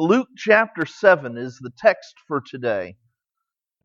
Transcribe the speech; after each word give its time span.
Luke 0.00 0.28
chapter 0.36 0.86
7 0.86 1.36
is 1.36 1.58
the 1.60 1.72
text 1.76 2.14
for 2.28 2.40
today. 2.40 2.94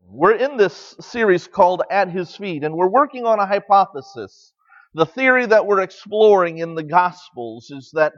We're 0.08 0.36
in 0.36 0.58
this 0.58 0.96
series 1.02 1.48
called 1.48 1.82
At 1.90 2.12
His 2.12 2.36
Feet, 2.36 2.64
and 2.64 2.76
we're 2.76 2.88
working 2.88 3.26
on 3.26 3.40
a 3.40 3.48
hypothesis. 3.48 4.54
The 4.94 5.08
theory 5.08 5.48
that 5.48 5.66
we're 5.66 5.82
exploring 5.82 6.60
in 6.60 6.76
the 6.76 6.84
Gospels 6.84 7.72
is 7.72 7.90
that, 7.94 8.14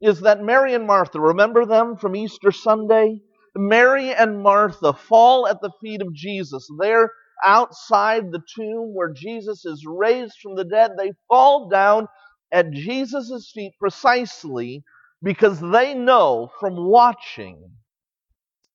is 0.00 0.22
that 0.22 0.42
Mary 0.42 0.74
and 0.74 0.88
Martha, 0.88 1.20
remember 1.20 1.64
them 1.64 1.96
from 1.96 2.16
Easter 2.16 2.50
Sunday? 2.50 3.20
Mary 3.54 4.12
and 4.12 4.42
Martha 4.42 4.92
fall 4.92 5.46
at 5.46 5.60
the 5.60 5.70
feet 5.80 6.02
of 6.02 6.12
Jesus. 6.12 6.66
They're 6.80 7.12
outside 7.44 8.32
the 8.32 8.42
tomb 8.56 8.92
where 8.92 9.12
Jesus 9.12 9.64
is 9.64 9.84
raised 9.86 10.34
from 10.42 10.56
the 10.56 10.64
dead. 10.64 10.94
They 10.98 11.12
fall 11.28 11.68
down 11.68 12.08
at 12.50 12.72
Jesus' 12.72 13.52
feet 13.54 13.74
precisely 13.78 14.82
because 15.22 15.60
they 15.60 15.94
know 15.94 16.50
from 16.60 16.76
watching 16.76 17.70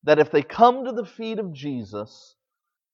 that 0.04 0.20
if 0.20 0.32
they 0.32 0.42
come 0.42 0.86
to 0.86 0.92
the 0.92 1.06
feet 1.06 1.40
of 1.40 1.54
Jesus, 1.54 2.36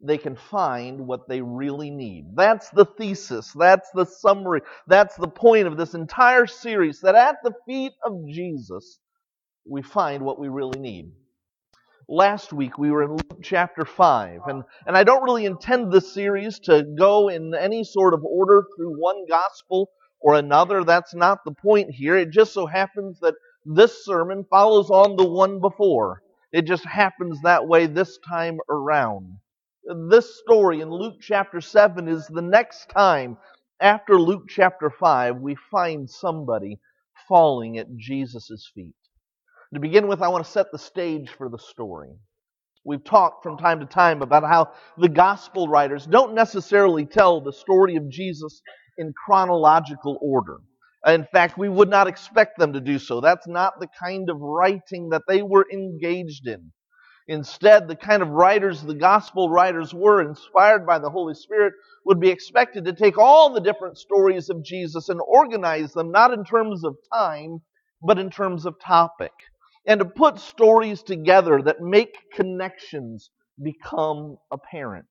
they 0.01 0.17
can 0.17 0.35
find 0.35 1.07
what 1.07 1.27
they 1.27 1.41
really 1.41 1.89
need. 1.89 2.35
That's 2.35 2.69
the 2.69 2.85
thesis. 2.85 3.51
That's 3.53 3.89
the 3.93 4.05
summary. 4.05 4.61
That's 4.87 5.15
the 5.15 5.27
point 5.27 5.67
of 5.67 5.77
this 5.77 5.93
entire 5.93 6.45
series 6.45 7.01
that 7.01 7.15
at 7.15 7.37
the 7.43 7.53
feet 7.65 7.93
of 8.03 8.13
Jesus, 8.27 8.99
we 9.65 9.81
find 9.81 10.23
what 10.23 10.39
we 10.39 10.49
really 10.49 10.79
need. 10.79 11.11
Last 12.09 12.53
week 12.53 12.77
we 12.77 12.91
were 12.91 13.03
in 13.03 13.11
Luke 13.11 13.39
chapter 13.41 13.83
5, 13.83 14.41
and, 14.47 14.63
and 14.85 14.95
I 14.95 15.03
don't 15.03 15.23
really 15.23 15.45
intend 15.45 15.91
this 15.91 16.13
series 16.13 16.59
to 16.59 16.83
go 16.97 17.27
in 17.27 17.53
any 17.53 17.83
sort 17.83 18.13
of 18.13 18.23
order 18.23 18.63
through 18.77 18.95
one 18.97 19.25
gospel 19.27 19.89
or 20.21 20.35
another. 20.35 20.83
That's 20.83 21.13
not 21.15 21.39
the 21.45 21.53
point 21.53 21.91
here. 21.91 22.17
It 22.17 22.31
just 22.31 22.53
so 22.53 22.65
happens 22.65 23.19
that 23.21 23.35
this 23.65 24.05
sermon 24.05 24.45
follows 24.49 24.89
on 24.89 25.15
the 25.15 25.27
one 25.27 25.59
before. 25.59 26.21
It 26.51 26.63
just 26.63 26.85
happens 26.85 27.41
that 27.43 27.67
way 27.67 27.87
this 27.87 28.17
time 28.27 28.59
around. 28.69 29.37
This 30.09 30.39
story 30.39 30.81
in 30.81 30.89
Luke 30.89 31.15
chapter 31.21 31.61
7 31.61 32.07
is 32.07 32.27
the 32.27 32.41
next 32.41 32.89
time 32.89 33.37
after 33.79 34.19
Luke 34.19 34.45
chapter 34.49 34.89
5 34.89 35.37
we 35.37 35.55
find 35.71 36.09
somebody 36.09 36.79
falling 37.27 37.77
at 37.77 37.95
Jesus' 37.97 38.71
feet. 38.73 38.95
To 39.73 39.79
begin 39.79 40.07
with, 40.07 40.21
I 40.21 40.29
want 40.29 40.45
to 40.45 40.51
set 40.51 40.71
the 40.71 40.79
stage 40.79 41.29
for 41.37 41.49
the 41.49 41.59
story. 41.59 42.11
We've 42.85 43.03
talked 43.03 43.43
from 43.43 43.57
time 43.57 43.81
to 43.81 43.85
time 43.85 44.21
about 44.21 44.43
how 44.43 44.71
the 44.97 45.09
gospel 45.09 45.67
writers 45.67 46.05
don't 46.05 46.33
necessarily 46.33 47.05
tell 47.05 47.41
the 47.41 47.51
story 47.51 47.97
of 47.97 48.09
Jesus 48.09 48.61
in 48.97 49.13
chronological 49.13 50.17
order. 50.21 50.57
In 51.05 51.25
fact, 51.31 51.57
we 51.57 51.69
would 51.69 51.89
not 51.89 52.07
expect 52.07 52.57
them 52.57 52.73
to 52.73 52.81
do 52.81 52.99
so. 52.99 53.21
That's 53.21 53.47
not 53.47 53.79
the 53.79 53.87
kind 53.99 54.29
of 54.29 54.39
writing 54.41 55.09
that 55.09 55.23
they 55.27 55.41
were 55.41 55.65
engaged 55.71 56.47
in. 56.47 56.71
Instead, 57.27 57.87
the 57.87 57.95
kind 57.95 58.21
of 58.21 58.29
writers 58.29 58.81
the 58.81 58.95
gospel 58.95 59.49
writers 59.49 59.93
were, 59.93 60.21
inspired 60.21 60.85
by 60.85 60.99
the 60.99 61.09
Holy 61.09 61.33
Spirit, 61.33 61.73
would 62.05 62.19
be 62.19 62.29
expected 62.29 62.85
to 62.85 62.93
take 62.93 63.17
all 63.17 63.53
the 63.53 63.61
different 63.61 63.97
stories 63.97 64.49
of 64.49 64.63
Jesus 64.63 65.09
and 65.09 65.19
organize 65.27 65.93
them 65.93 66.11
not 66.11 66.33
in 66.33 66.45
terms 66.45 66.83
of 66.85 66.95
time, 67.13 67.61
but 68.01 68.19
in 68.19 68.29
terms 68.29 68.65
of 68.65 68.79
topic 68.79 69.31
and 69.87 69.99
to 69.99 70.05
put 70.05 70.39
stories 70.39 71.01
together 71.01 71.61
that 71.61 71.81
make 71.81 72.15
connections 72.33 73.31
become 73.63 74.37
apparent. 74.51 75.07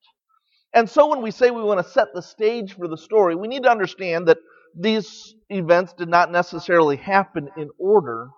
And 0.77 0.87
so 0.87 1.07
when 1.07 1.23
we 1.23 1.31
say 1.31 1.49
we 1.49 1.63
want 1.63 1.83
to 1.83 1.91
set 1.91 2.09
the 2.13 2.21
stage 2.21 2.75
for 2.75 2.87
the 2.87 2.99
story, 2.99 3.33
we 3.33 3.47
need 3.47 3.63
to 3.63 3.71
understand 3.71 4.27
that 4.27 4.37
these 4.79 5.33
events 5.49 5.93
did 5.93 6.07
not 6.07 6.31
necessarily 6.31 6.97
happen 6.97 7.49
in 7.57 7.71
order. 7.79 8.29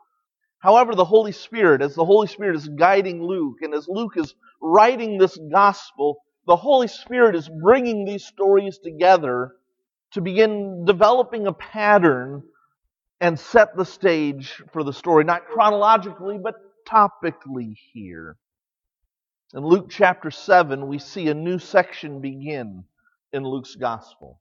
However, 0.59 0.95
the 0.95 1.03
Holy 1.03 1.33
Spirit, 1.33 1.81
as 1.81 1.95
the 1.95 2.05
Holy 2.05 2.27
Spirit 2.27 2.55
is 2.55 2.69
guiding 2.69 3.21
Luke, 3.21 3.57
and 3.59 3.73
as 3.73 3.89
Luke 3.89 4.13
is 4.15 4.35
writing 4.61 5.17
this 5.17 5.37
gospel, 5.51 6.15
the 6.47 6.55
Holy 6.55 6.87
Spirit 6.87 7.35
is 7.35 7.49
bringing 7.61 8.05
these 8.05 8.23
stories 8.23 8.79
together 8.81 9.51
to 10.13 10.21
begin 10.21 10.85
developing 10.85 11.45
a 11.45 11.51
pattern 11.51 12.41
and 13.19 13.37
set 13.37 13.75
the 13.75 13.83
stage 13.83 14.63
for 14.71 14.85
the 14.85 14.93
story, 14.93 15.25
not 15.25 15.45
chronologically, 15.45 16.37
but 16.41 16.55
topically 16.87 17.73
here. 17.91 18.37
In 19.51 19.65
Luke 19.65 19.87
chapter 19.89 20.29
7, 20.29 20.87
we 20.87 20.99
see 20.99 21.27
a 21.27 21.33
new 21.33 21.57
section 21.57 22.21
begin 22.21 22.83
in 23.33 23.43
Luke's 23.43 23.75
gospel. 23.75 24.39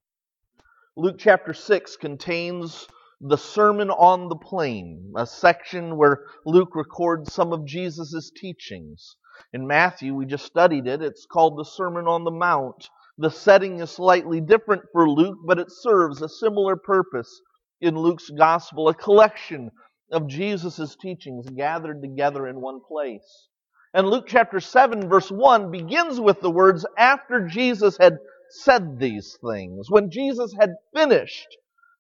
Luke 0.99 1.17
chapter 1.19 1.55
6 1.55 1.97
contains 1.97 2.87
the 3.23 3.39
Sermon 3.39 3.89
on 3.91 4.29
the 4.29 4.37
Plain, 4.37 5.15
a 5.17 5.25
section 5.25 5.97
where 5.97 6.27
Luke 6.45 6.77
records 6.77 7.33
some 7.33 7.55
of 7.55 7.65
Jesus' 7.65 8.31
teachings. 8.37 9.17
In 9.55 9.67
Matthew, 9.67 10.15
we 10.15 10.27
just 10.27 10.45
studied 10.45 10.87
it, 10.87 11.01
it's 11.01 11.25
called 11.25 11.57
the 11.57 11.65
Sermon 11.65 12.07
on 12.07 12.25
the 12.25 12.31
Mount. 12.31 12.91
The 13.17 13.31
setting 13.31 13.81
is 13.81 13.91
slightly 13.91 14.43
different 14.43 14.83
for 14.93 15.09
Luke, 15.09 15.39
but 15.47 15.59
it 15.59 15.71
serves 15.71 16.21
a 16.21 16.29
similar 16.29 16.77
purpose 16.77 17.41
in 17.81 17.97
Luke's 17.99 18.29
gospel, 18.29 18.91
a 18.91 18.95
collection 18.95 19.71
of 20.13 20.29
Jesus' 20.29 20.97
teachings 20.97 21.49
gathered 21.49 22.03
together 22.03 22.47
in 22.47 22.61
one 22.61 22.81
place. 22.87 23.48
And 23.95 24.09
Luke 24.09 24.27
chapter 24.27 24.61
7, 24.61 25.09
verse 25.09 25.31
1 25.31 25.71
begins 25.71 26.21
with 26.21 26.41
the 26.41 26.51
words, 26.51 26.85
after 26.97 27.47
Jesus 27.47 27.97
had 27.99 28.19
said 28.51 28.99
these 28.99 29.39
things, 29.43 29.91
when 29.91 30.11
Jesus 30.11 30.55
had 30.59 30.75
finished 30.95 31.57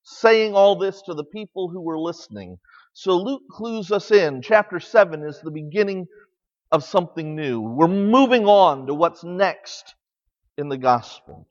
saying 0.09 0.55
all 0.55 0.77
this 0.77 1.03
to 1.03 1.15
the 1.15 1.25
people 1.25 1.69
who 1.69 1.81
were 1.81 1.99
listening. 1.99 2.59
So 2.95 3.17
Luke 3.17 3.43
clues 3.51 3.93
us 3.93 4.11
in. 4.11 4.41
Chapter 4.43 4.81
7 4.81 5.23
is 5.23 5.41
the 5.41 5.51
beginning 5.51 6.07
of 6.73 6.85
something 6.85 7.37
new. 7.37 7.61
We're 7.61 7.89
moving 7.89 8.47
on 8.47 8.87
to 8.87 8.95
what's 8.95 9.23
next 9.23 9.95
in 10.57 10.69
the 10.69 10.79
gospel. 10.79 11.47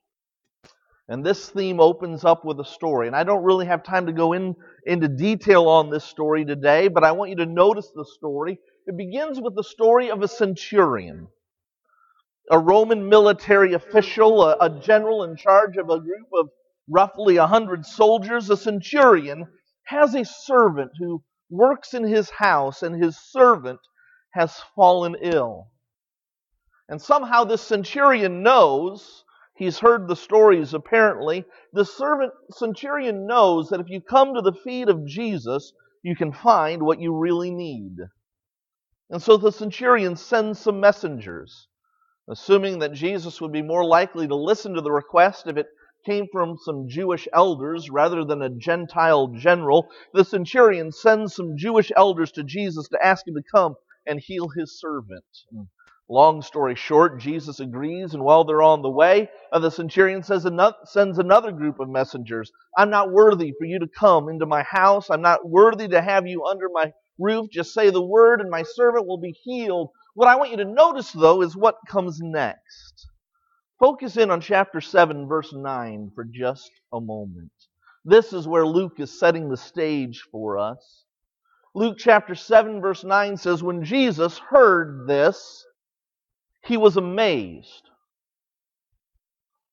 And 1.07 1.25
this 1.25 1.49
theme 1.49 1.79
opens 1.79 2.25
up 2.25 2.43
with 2.43 2.59
a 2.59 2.65
story. 2.65 3.07
And 3.07 3.15
I 3.15 3.23
don't 3.23 3.43
really 3.43 3.67
have 3.67 3.83
time 3.83 4.07
to 4.07 4.11
go 4.11 4.33
in, 4.33 4.55
into 4.85 5.07
detail 5.07 5.67
on 5.69 5.89
this 5.89 6.03
story 6.03 6.43
today, 6.43 6.89
but 6.89 7.03
I 7.03 7.13
want 7.13 7.29
you 7.29 7.37
to 7.37 7.45
notice 7.45 7.89
the 7.95 8.05
story. 8.05 8.59
It 8.87 8.97
begins 8.97 9.39
with 9.39 9.55
the 9.55 9.63
story 9.63 10.09
of 10.09 10.23
a 10.23 10.27
centurion, 10.27 11.27
a 12.49 12.57
Roman 12.57 13.07
military 13.07 13.73
official, 13.73 14.41
a, 14.41 14.57
a 14.59 14.79
general 14.79 15.23
in 15.23 15.35
charge 15.35 15.77
of 15.77 15.89
a 15.89 15.99
group 15.99 16.27
of 16.33 16.49
roughly 16.87 17.37
100 17.37 17.85
soldiers. 17.85 18.49
A 18.49 18.57
centurion 18.57 19.47
has 19.87 20.15
a 20.15 20.25
servant 20.25 20.93
who 20.97 21.23
works 21.49 21.93
in 21.93 22.03
his 22.03 22.29
house, 22.29 22.81
and 22.81 23.03
his 23.03 23.17
servant 23.17 23.81
has 24.31 24.59
fallen 24.75 25.15
ill. 25.21 25.69
And 26.89 27.01
somehow 27.01 27.43
this 27.43 27.61
centurion 27.61 28.41
knows 28.41 29.25
He's 29.57 29.79
heard 29.79 30.07
the 30.07 30.15
stories, 30.15 30.75
apparently. 30.75 31.43
The 31.73 31.83
servant 31.83 32.31
centurion 32.51 33.25
knows 33.25 33.69
that 33.69 33.79
if 33.79 33.89
you 33.89 34.01
come 34.01 34.35
to 34.35 34.41
the 34.41 34.53
feet 34.53 34.87
of 34.87 35.07
Jesus, 35.07 35.73
you 36.03 36.15
can 36.15 36.31
find 36.31 36.83
what 36.83 37.01
you 37.01 37.17
really 37.17 37.49
need. 37.49 37.97
And 39.09 39.21
so 39.21 39.37
the 39.37 39.51
centurion 39.51 40.17
sends 40.17 40.59
some 40.59 40.79
messengers, 40.81 41.67
assuming 42.27 42.79
that 42.79 42.91
Jesus 42.91 43.39
would 43.39 43.53
be 43.53 43.61
more 43.61 43.85
likely 43.85 44.27
to 44.27 44.35
listen 44.35 44.73
to 44.73 44.81
the 44.81 44.91
request 44.91 45.47
if 45.47 45.55
it 45.55 45.67
came 46.05 46.27
from 46.31 46.57
some 46.57 46.89
Jewish 46.89 47.27
elders 47.33 47.89
rather 47.89 48.25
than 48.25 48.41
a 48.41 48.49
Gentile 48.49 49.27
general. 49.27 49.89
The 50.13 50.25
centurion 50.25 50.91
sends 50.91 51.35
some 51.35 51.57
Jewish 51.57 51.91
elders 51.95 52.31
to 52.33 52.43
Jesus 52.43 52.87
to 52.89 53.05
ask 53.05 53.27
him 53.27 53.35
to 53.35 53.43
come 53.49 53.75
and 54.05 54.19
heal 54.19 54.49
his 54.49 54.79
servant. 54.79 55.25
Long 56.09 56.41
story 56.41 56.75
short, 56.75 57.19
Jesus 57.19 57.59
agrees, 57.59 58.13
and 58.13 58.23
while 58.23 58.45
they're 58.45 58.61
on 58.61 58.81
the 58.81 58.89
way, 58.89 59.29
uh, 59.51 59.59
the 59.59 59.71
centurion 59.71 60.23
another, 60.29 60.75
sends 60.85 61.19
another 61.19 61.51
group 61.51 61.81
of 61.81 61.89
messengers. 61.89 62.51
I'm 62.77 62.89
not 62.89 63.11
worthy 63.11 63.53
for 63.57 63.65
you 63.65 63.79
to 63.79 63.87
come 63.87 64.29
into 64.29 64.45
my 64.45 64.63
house. 64.63 65.09
I'm 65.09 65.21
not 65.21 65.49
worthy 65.49 65.89
to 65.89 66.01
have 66.01 66.25
you 66.25 66.45
under 66.45 66.69
my 66.69 66.93
roof. 67.19 67.49
Just 67.51 67.73
say 67.73 67.89
the 67.89 68.01
word, 68.01 68.41
and 68.41 68.49
my 68.49 68.63
servant 68.63 69.07
will 69.07 69.19
be 69.19 69.31
healed. 69.31 69.89
What 70.15 70.27
I 70.27 70.35
want 70.35 70.51
you 70.51 70.57
to 70.57 70.65
notice, 70.65 71.11
though, 71.11 71.41
is 71.41 71.55
what 71.55 71.77
comes 71.87 72.19
next. 72.21 73.07
Focus 73.79 74.17
in 74.17 74.31
on 74.31 74.41
chapter 74.41 74.81
7, 74.81 75.27
verse 75.27 75.53
9 75.53 76.11
for 76.15 76.23
just 76.25 76.71
a 76.93 77.01
moment. 77.01 77.51
This 78.05 78.33
is 78.33 78.47
where 78.47 78.65
Luke 78.65 78.99
is 78.99 79.19
setting 79.19 79.49
the 79.49 79.57
stage 79.57 80.23
for 80.31 80.57
us. 80.57 81.03
Luke 81.75 81.97
chapter 81.99 82.35
7, 82.35 82.81
verse 82.81 83.03
9 83.03 83.37
says, 83.37 83.63
When 83.63 83.83
Jesus 83.83 84.39
heard 84.39 85.07
this, 85.07 85.65
he 86.63 86.77
was 86.77 86.97
amazed. 86.97 87.89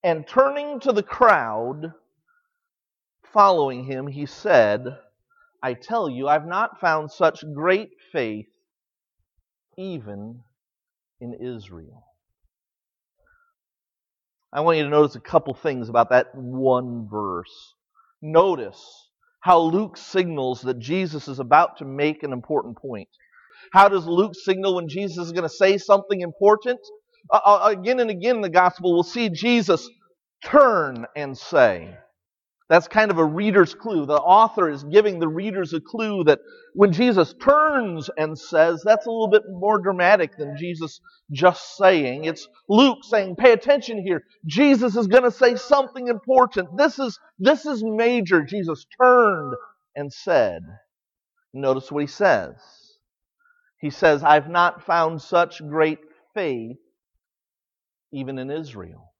And 0.02 0.26
turning 0.26 0.80
to 0.80 0.92
the 0.92 1.02
crowd 1.02 1.92
following 3.32 3.84
him, 3.84 4.06
he 4.06 4.26
said, 4.26 4.98
I 5.64 5.72
tell 5.72 6.10
you, 6.10 6.28
I've 6.28 6.46
not 6.46 6.78
found 6.78 7.10
such 7.10 7.42
great 7.54 7.88
faith 8.12 8.48
even 9.78 10.40
in 11.22 11.32
Israel. 11.32 12.04
I 14.52 14.60
want 14.60 14.76
you 14.76 14.84
to 14.84 14.90
notice 14.90 15.14
a 15.14 15.20
couple 15.20 15.54
things 15.54 15.88
about 15.88 16.10
that 16.10 16.34
one 16.34 17.08
verse. 17.10 17.72
Notice 18.20 19.08
how 19.40 19.58
Luke 19.58 19.96
signals 19.96 20.60
that 20.60 20.80
Jesus 20.80 21.28
is 21.28 21.38
about 21.38 21.78
to 21.78 21.86
make 21.86 22.22
an 22.22 22.34
important 22.34 22.76
point. 22.76 23.08
How 23.72 23.88
does 23.88 24.06
Luke 24.06 24.34
signal 24.34 24.74
when 24.74 24.86
Jesus 24.86 25.28
is 25.28 25.32
going 25.32 25.44
to 25.44 25.48
say 25.48 25.78
something 25.78 26.20
important? 26.20 26.78
Uh, 27.32 27.60
again 27.62 28.00
and 28.00 28.10
again 28.10 28.36
in 28.36 28.42
the 28.42 28.50
gospel, 28.50 28.92
we'll 28.92 29.02
see 29.02 29.30
Jesus 29.30 29.88
turn 30.44 31.06
and 31.16 31.38
say. 31.38 31.96
That's 32.70 32.88
kind 32.88 33.10
of 33.10 33.18
a 33.18 33.24
reader's 33.24 33.74
clue. 33.74 34.06
The 34.06 34.14
author 34.14 34.70
is 34.70 34.84
giving 34.84 35.18
the 35.18 35.28
readers 35.28 35.74
a 35.74 35.80
clue 35.80 36.24
that 36.24 36.40
when 36.72 36.92
Jesus 36.92 37.34
turns 37.40 38.08
and 38.16 38.38
says, 38.38 38.82
that's 38.84 39.06
a 39.06 39.10
little 39.10 39.28
bit 39.28 39.42
more 39.50 39.78
dramatic 39.78 40.36
than 40.38 40.56
Jesus 40.56 41.00
just 41.30 41.76
saying. 41.76 42.24
It's 42.24 42.48
Luke 42.68 42.98
saying, 43.02 43.36
pay 43.36 43.52
attention 43.52 44.02
here. 44.02 44.24
Jesus 44.46 44.96
is 44.96 45.06
going 45.06 45.24
to 45.24 45.30
say 45.30 45.56
something 45.56 46.08
important. 46.08 46.76
This 46.78 46.98
is, 46.98 47.18
this 47.38 47.66
is 47.66 47.84
major. 47.84 48.42
Jesus 48.42 48.86
turned 49.00 49.54
and 49.94 50.12
said. 50.12 50.62
Notice 51.52 51.92
what 51.92 52.00
he 52.00 52.06
says. 52.06 52.56
He 53.78 53.90
says, 53.90 54.24
I've 54.24 54.48
not 54.48 54.84
found 54.86 55.20
such 55.20 55.60
great 55.68 55.98
faith 56.34 56.78
even 58.12 58.38
in 58.38 58.50
Israel. 58.50 59.13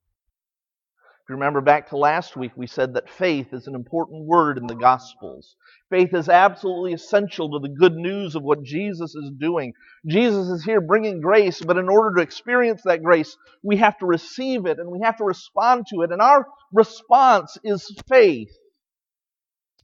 If 1.24 1.30
you 1.30 1.36
remember 1.36 1.62
back 1.62 1.88
to 1.88 1.96
last 1.96 2.36
week, 2.36 2.52
we 2.54 2.66
said 2.66 2.92
that 2.92 3.08
faith 3.08 3.54
is 3.54 3.66
an 3.66 3.74
important 3.74 4.26
word 4.26 4.58
in 4.58 4.66
the 4.66 4.74
Gospels. 4.74 5.56
Faith 5.88 6.12
is 6.12 6.28
absolutely 6.28 6.92
essential 6.92 7.48
to 7.48 7.60
the 7.66 7.74
good 7.74 7.94
news 7.94 8.34
of 8.34 8.42
what 8.42 8.62
Jesus 8.62 9.14
is 9.14 9.30
doing. 9.40 9.72
Jesus 10.06 10.48
is 10.48 10.64
here 10.64 10.82
bringing 10.82 11.22
grace, 11.22 11.62
but 11.62 11.78
in 11.78 11.88
order 11.88 12.16
to 12.16 12.22
experience 12.22 12.82
that 12.84 13.02
grace, 13.02 13.38
we 13.62 13.78
have 13.78 13.96
to 14.00 14.06
receive 14.06 14.66
it 14.66 14.78
and 14.78 14.90
we 14.90 15.00
have 15.02 15.16
to 15.16 15.24
respond 15.24 15.86
to 15.88 16.02
it. 16.02 16.12
And 16.12 16.20
our 16.20 16.46
response 16.74 17.56
is 17.64 17.90
faith. 18.06 18.54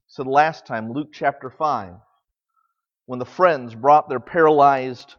So 0.09 0.25
the 0.25 0.29
last 0.29 0.67
time, 0.67 0.93
Luke 0.93 1.09
chapter 1.11 1.49
5, 1.49 1.95
when 3.07 3.19
the 3.19 3.25
friends 3.25 3.75
brought 3.75 4.11
their 4.11 4.21
paralyzed 4.21 5.15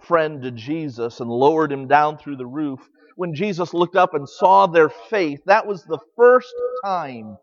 friend 0.00 0.40
to 0.44 0.50
Jesus 0.50 1.20
and 1.20 1.28
lowered 1.28 1.70
him 1.70 1.88
down 1.88 2.16
through 2.16 2.36
the 2.36 2.46
roof, 2.46 2.80
when 3.18 3.34
Jesus 3.34 3.74
looked 3.74 3.96
up 3.96 4.14
and 4.14 4.28
saw 4.28 4.68
their 4.68 4.88
faith, 4.88 5.40
that 5.46 5.66
was 5.66 5.82
the 5.82 5.98
first 6.14 6.54
time 6.84 7.36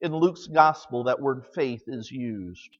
in 0.00 0.14
Luke's 0.14 0.46
gospel 0.46 1.02
that 1.02 1.20
word 1.20 1.44
faith 1.52 1.82
is 1.88 2.12
used. 2.12 2.76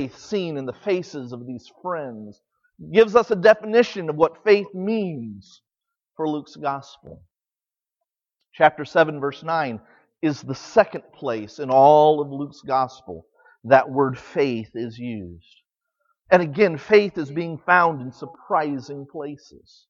Faith 0.00 0.18
seen 0.18 0.56
in 0.56 0.66
the 0.66 0.72
faces 0.72 1.32
of 1.32 1.46
these 1.46 1.70
friends 1.80 2.40
gives 2.92 3.14
us 3.14 3.30
a 3.30 3.36
definition 3.36 4.10
of 4.10 4.16
what 4.16 4.42
faith 4.42 4.66
means 4.74 5.62
for 6.16 6.28
Luke's 6.28 6.56
gospel. 6.56 7.22
Chapter 8.52 8.84
7, 8.84 9.20
verse 9.20 9.44
9 9.44 9.78
is 10.22 10.42
the 10.42 10.56
second 10.56 11.04
place 11.14 11.60
in 11.60 11.70
all 11.70 12.20
of 12.20 12.32
Luke's 12.32 12.62
gospel 12.66 13.28
that 13.62 13.88
word 13.88 14.18
faith 14.18 14.70
is 14.74 14.98
used. 14.98 15.60
And 16.32 16.42
again, 16.42 16.78
faith 16.78 17.16
is 17.16 17.30
being 17.30 17.58
found 17.58 18.02
in 18.02 18.10
surprising 18.10 19.06
places. 19.06 19.86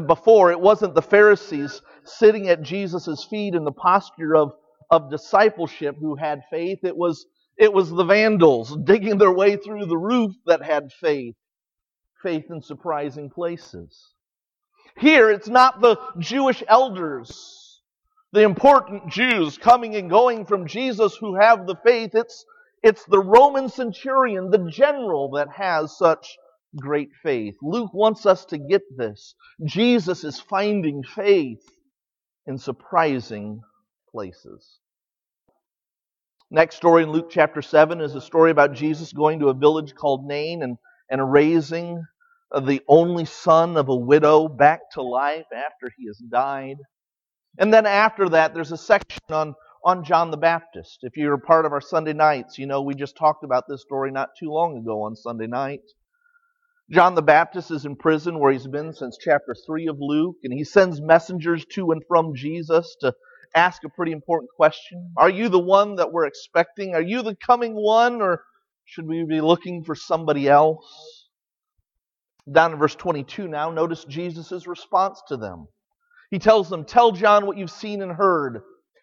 Before, 0.00 0.50
it 0.50 0.60
wasn't 0.60 0.94
the 0.94 1.02
Pharisees 1.02 1.82
sitting 2.04 2.48
at 2.48 2.62
Jesus' 2.62 3.24
feet 3.28 3.54
in 3.54 3.64
the 3.64 3.72
posture 3.72 4.34
of, 4.34 4.52
of 4.90 5.10
discipleship 5.10 5.96
who 6.00 6.16
had 6.16 6.42
faith. 6.50 6.78
It 6.82 6.96
was, 6.96 7.26
it 7.58 7.72
was 7.72 7.90
the 7.90 8.04
vandals 8.04 8.76
digging 8.84 9.18
their 9.18 9.32
way 9.32 9.56
through 9.56 9.84
the 9.86 9.98
roof 9.98 10.32
that 10.46 10.62
had 10.62 10.92
faith. 10.92 11.34
Faith 12.22 12.46
in 12.50 12.62
surprising 12.62 13.28
places. 13.28 14.14
Here, 14.98 15.30
it's 15.30 15.48
not 15.48 15.80
the 15.80 15.98
Jewish 16.18 16.62
elders, 16.68 17.82
the 18.32 18.42
important 18.42 19.08
Jews 19.08 19.58
coming 19.58 19.96
and 19.96 20.08
going 20.08 20.46
from 20.46 20.66
Jesus 20.66 21.16
who 21.16 21.34
have 21.34 21.66
the 21.66 21.76
faith. 21.84 22.10
It's, 22.14 22.44
it's 22.82 23.04
the 23.06 23.20
Roman 23.20 23.68
centurion, 23.68 24.50
the 24.50 24.70
general, 24.70 25.32
that 25.32 25.48
has 25.50 25.96
such 25.98 26.38
great 26.76 27.10
faith. 27.22 27.56
Luke 27.62 27.92
wants 27.94 28.26
us 28.26 28.44
to 28.46 28.58
get 28.58 28.82
this. 28.96 29.34
Jesus 29.64 30.24
is 30.24 30.40
finding 30.40 31.02
faith 31.02 31.62
in 32.46 32.58
surprising 32.58 33.60
places. 34.10 34.78
Next 36.50 36.76
story 36.76 37.04
in 37.04 37.10
Luke 37.10 37.28
chapter 37.30 37.62
7 37.62 38.00
is 38.00 38.14
a 38.14 38.20
story 38.20 38.50
about 38.50 38.74
Jesus 38.74 39.12
going 39.12 39.40
to 39.40 39.48
a 39.48 39.54
village 39.54 39.94
called 39.94 40.26
Nain 40.26 40.62
and, 40.62 40.76
and 41.10 41.32
raising 41.32 42.04
uh, 42.52 42.60
the 42.60 42.82
only 42.88 43.24
son 43.24 43.76
of 43.76 43.88
a 43.88 43.96
widow 43.96 44.48
back 44.48 44.80
to 44.92 45.02
life 45.02 45.46
after 45.54 45.90
he 45.96 46.06
has 46.06 46.18
died. 46.18 46.76
And 47.58 47.72
then 47.72 47.86
after 47.86 48.28
that, 48.30 48.54
there's 48.54 48.72
a 48.72 48.76
section 48.78 49.20
on, 49.30 49.54
on 49.84 50.04
John 50.04 50.30
the 50.30 50.36
Baptist. 50.36 50.98
If 51.02 51.16
you're 51.16 51.38
part 51.38 51.66
of 51.66 51.72
our 51.72 51.80
Sunday 51.80 52.12
nights, 52.12 52.58
you 52.58 52.66
know 52.66 52.82
we 52.82 52.94
just 52.94 53.16
talked 53.16 53.44
about 53.44 53.64
this 53.68 53.82
story 53.82 54.10
not 54.10 54.30
too 54.38 54.50
long 54.50 54.78
ago 54.78 55.02
on 55.02 55.16
Sunday 55.16 55.46
night. 55.46 55.80
John 56.92 57.14
the 57.14 57.22
Baptist 57.22 57.70
is 57.70 57.86
in 57.86 57.96
prison 57.96 58.38
where 58.38 58.52
he's 58.52 58.66
been 58.66 58.92
since 58.92 59.16
chapter 59.18 59.56
3 59.66 59.86
of 59.86 59.96
Luke, 59.98 60.36
and 60.44 60.52
he 60.52 60.62
sends 60.62 61.00
messengers 61.00 61.64
to 61.72 61.90
and 61.90 62.02
from 62.06 62.34
Jesus 62.34 62.94
to 63.00 63.14
ask 63.54 63.82
a 63.84 63.88
pretty 63.88 64.12
important 64.12 64.50
question. 64.54 65.10
Are 65.16 65.30
you 65.30 65.48
the 65.48 65.58
one 65.58 65.96
that 65.96 66.12
we're 66.12 66.26
expecting? 66.26 66.94
Are 66.94 67.00
you 67.00 67.22
the 67.22 67.34
coming 67.34 67.72
one, 67.74 68.20
or 68.20 68.42
should 68.84 69.08
we 69.08 69.24
be 69.24 69.40
looking 69.40 69.84
for 69.84 69.94
somebody 69.94 70.50
else? 70.50 71.30
Down 72.52 72.74
in 72.74 72.78
verse 72.78 72.94
22 72.94 73.48
now, 73.48 73.70
notice 73.70 74.04
Jesus' 74.04 74.66
response 74.66 75.22
to 75.28 75.38
them. 75.38 75.68
He 76.30 76.38
tells 76.38 76.68
them, 76.68 76.84
Tell 76.84 77.12
John 77.12 77.46
what 77.46 77.56
you've 77.56 77.70
seen 77.70 78.02
and 78.02 78.12
heard. 78.12 78.60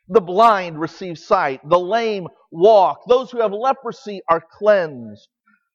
The 0.09 0.21
blind 0.21 0.79
receive 0.79 1.17
sight, 1.17 1.67
the 1.67 1.79
lame 1.79 2.27
walk, 2.51 2.99
those 3.07 3.31
who 3.31 3.41
have 3.41 3.51
leprosy 3.51 4.21
are 4.29 4.43
cleansed 4.59 5.27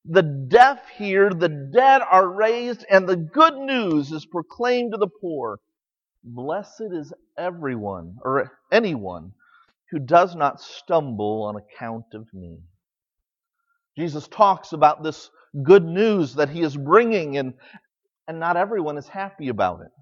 the 0.05 0.23
deaf 0.23 0.89
hear, 0.97 1.31
the 1.31 1.49
dead 1.49 2.03
are 2.03 2.29
raised, 2.29 2.85
and 2.91 3.09
the 3.09 3.17
good 3.17 3.55
news 3.57 4.13
is 4.13 4.27
proclaimed 4.27 4.93
to 4.93 4.99
the 4.99 5.09
poor. 5.21 5.59
Blessed 6.23 6.85
is 6.93 7.13
everyone, 7.39 8.17
or 8.23 8.53
anyone, 8.73 9.33
who 9.91 9.99
does 9.99 10.35
not 10.35 10.61
stumble 10.61 11.45
on 11.45 11.57
account 11.57 12.07
of 12.15 12.27
me. 12.35 12.59
Jesus 13.97 14.29
talks 14.29 14.73
about 14.73 15.03
this 15.03 15.31
good 15.63 15.85
news 15.85 16.35
that 16.35 16.51
he 16.51 16.63
is 16.63 16.77
bringing, 16.77 17.39
and, 17.39 17.55
and 18.29 18.41
not 18.41 18.57
everyone 18.57 18.99
is 18.99 19.09
happy 19.09 19.49
about 19.49 19.81
it. 19.83 19.93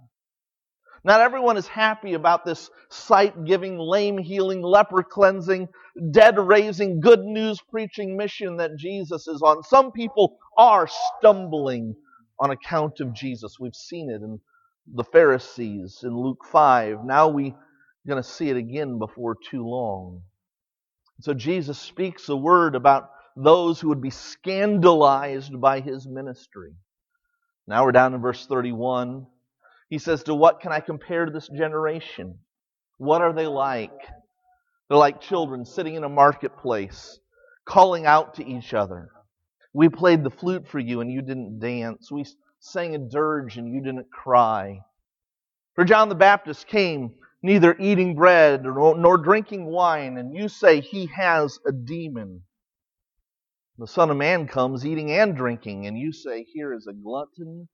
Not 1.05 1.21
everyone 1.21 1.57
is 1.57 1.67
happy 1.67 2.15
about 2.15 2.45
this 2.45 2.71
sight 2.91 3.45
giving, 3.45 3.79
lame 3.79 4.19
healing, 4.19 4.63
leper 4.63 5.03
cleansing, 5.03 5.69
dead 6.13 6.39
raising, 6.39 7.01
good 7.01 7.21
news 7.21 7.61
preaching 7.71 8.17
mission 8.17 8.57
that 8.59 8.77
Jesus 8.77 9.27
is 9.27 9.43
on. 9.43 9.65
Some 9.65 9.91
people 9.91 10.39
are 10.57 10.89
stumbling 11.19 11.97
on 12.39 12.51
account 12.51 13.01
of 13.01 13.13
Jesus. 13.15 13.59
We've 13.59 13.75
seen 13.75 14.11
it 14.11 14.23
in 14.23 14.41
the 14.95 15.05
Pharisees 15.05 16.01
in 16.05 16.17
Luke 16.17 16.45
5. 16.51 17.05
Now 17.05 17.29
we're 17.29 17.55
going 18.07 18.23
to 18.23 18.29
see 18.29 18.51
it 18.51 18.57
again 18.57 18.99
before 18.99 19.37
too 19.51 19.67
long. 19.67 20.23
So 21.21 21.35
Jesus 21.35 21.79
speaks 21.79 22.29
a 22.29 22.37
word 22.37 22.77
about 22.77 23.11
those 23.37 23.81
who 23.81 23.89
would 23.89 24.03
be 24.03 24.11
scandalized 24.11 25.61
by 25.61 25.81
his 25.81 26.07
ministry. 26.07 26.73
Now 27.67 27.85
we're 27.85 27.93
down 27.93 28.15
in 28.15 28.21
verse 28.21 28.47
31. 28.47 29.27
He 29.93 29.99
says, 29.99 30.23
To 30.23 30.35
what 30.35 30.61
can 30.61 30.73
I 30.73 30.81
compare 30.81 31.29
this 31.29 31.49
generation? 31.49 32.39
What 32.97 33.21
are 33.21 33.35
they 33.35 33.47
like? 33.47 33.91
They're 34.89 34.97
like 34.97 35.21
children 35.21 35.67
sitting 35.67 35.97
in 35.97 36.03
a 36.03 36.09
marketplace, 36.09 37.21
calling 37.67 38.07
out 38.07 38.33
to 38.37 38.47
each 38.47 38.73
other. 38.73 39.11
We 39.75 39.91
played 39.91 40.25
the 40.25 40.31
flute 40.31 40.67
for 40.67 40.79
you 40.79 41.03
and 41.03 41.13
you 41.13 41.21
didn't 41.21 41.59
dance. 41.59 42.11
We 42.11 42.25
sang 42.59 42.95
a 42.95 43.01
dirge 43.01 43.59
and 43.59 43.69
you 43.69 43.83
didn't 43.83 44.11
cry. 44.11 44.81
For 45.75 45.85
John 45.85 46.09
the 46.09 46.15
Baptist 46.15 46.69
came 46.69 47.13
neither 47.43 47.77
eating 47.79 48.15
bread 48.15 48.65
nor 48.65 49.19
drinking 49.19 49.67
wine, 49.67 50.17
and 50.17 50.35
you 50.35 50.49
say 50.49 50.81
he 50.81 51.11
has 51.15 51.59
a 51.67 51.73
demon. 51.73 52.45
The 53.77 53.87
Son 53.87 54.11
of 54.11 54.17
Man 54.17 54.49
comes 54.49 54.87
eating 54.87 55.13
and 55.13 55.37
drinking, 55.37 55.87
and 55.87 55.99
you 55.99 56.13
say, 56.15 56.45
Here 56.45 56.73
is 56.73 56.87
a 56.87 56.95
glutton 56.95 57.69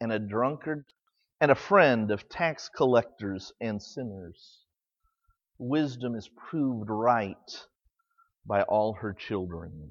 and 0.00 0.12
a 0.12 0.20
drunkard, 0.20 0.84
and 1.40 1.50
a 1.50 1.56
friend 1.56 2.10
of 2.10 2.28
tax 2.28 2.68
collectors 2.74 3.52
and 3.60 3.82
sinners. 3.82 4.64
Wisdom 5.58 6.14
is 6.14 6.28
proved 6.28 6.88
right 6.90 7.66
by 8.46 8.62
all 8.62 8.94
her 8.94 9.12
children. 9.12 9.90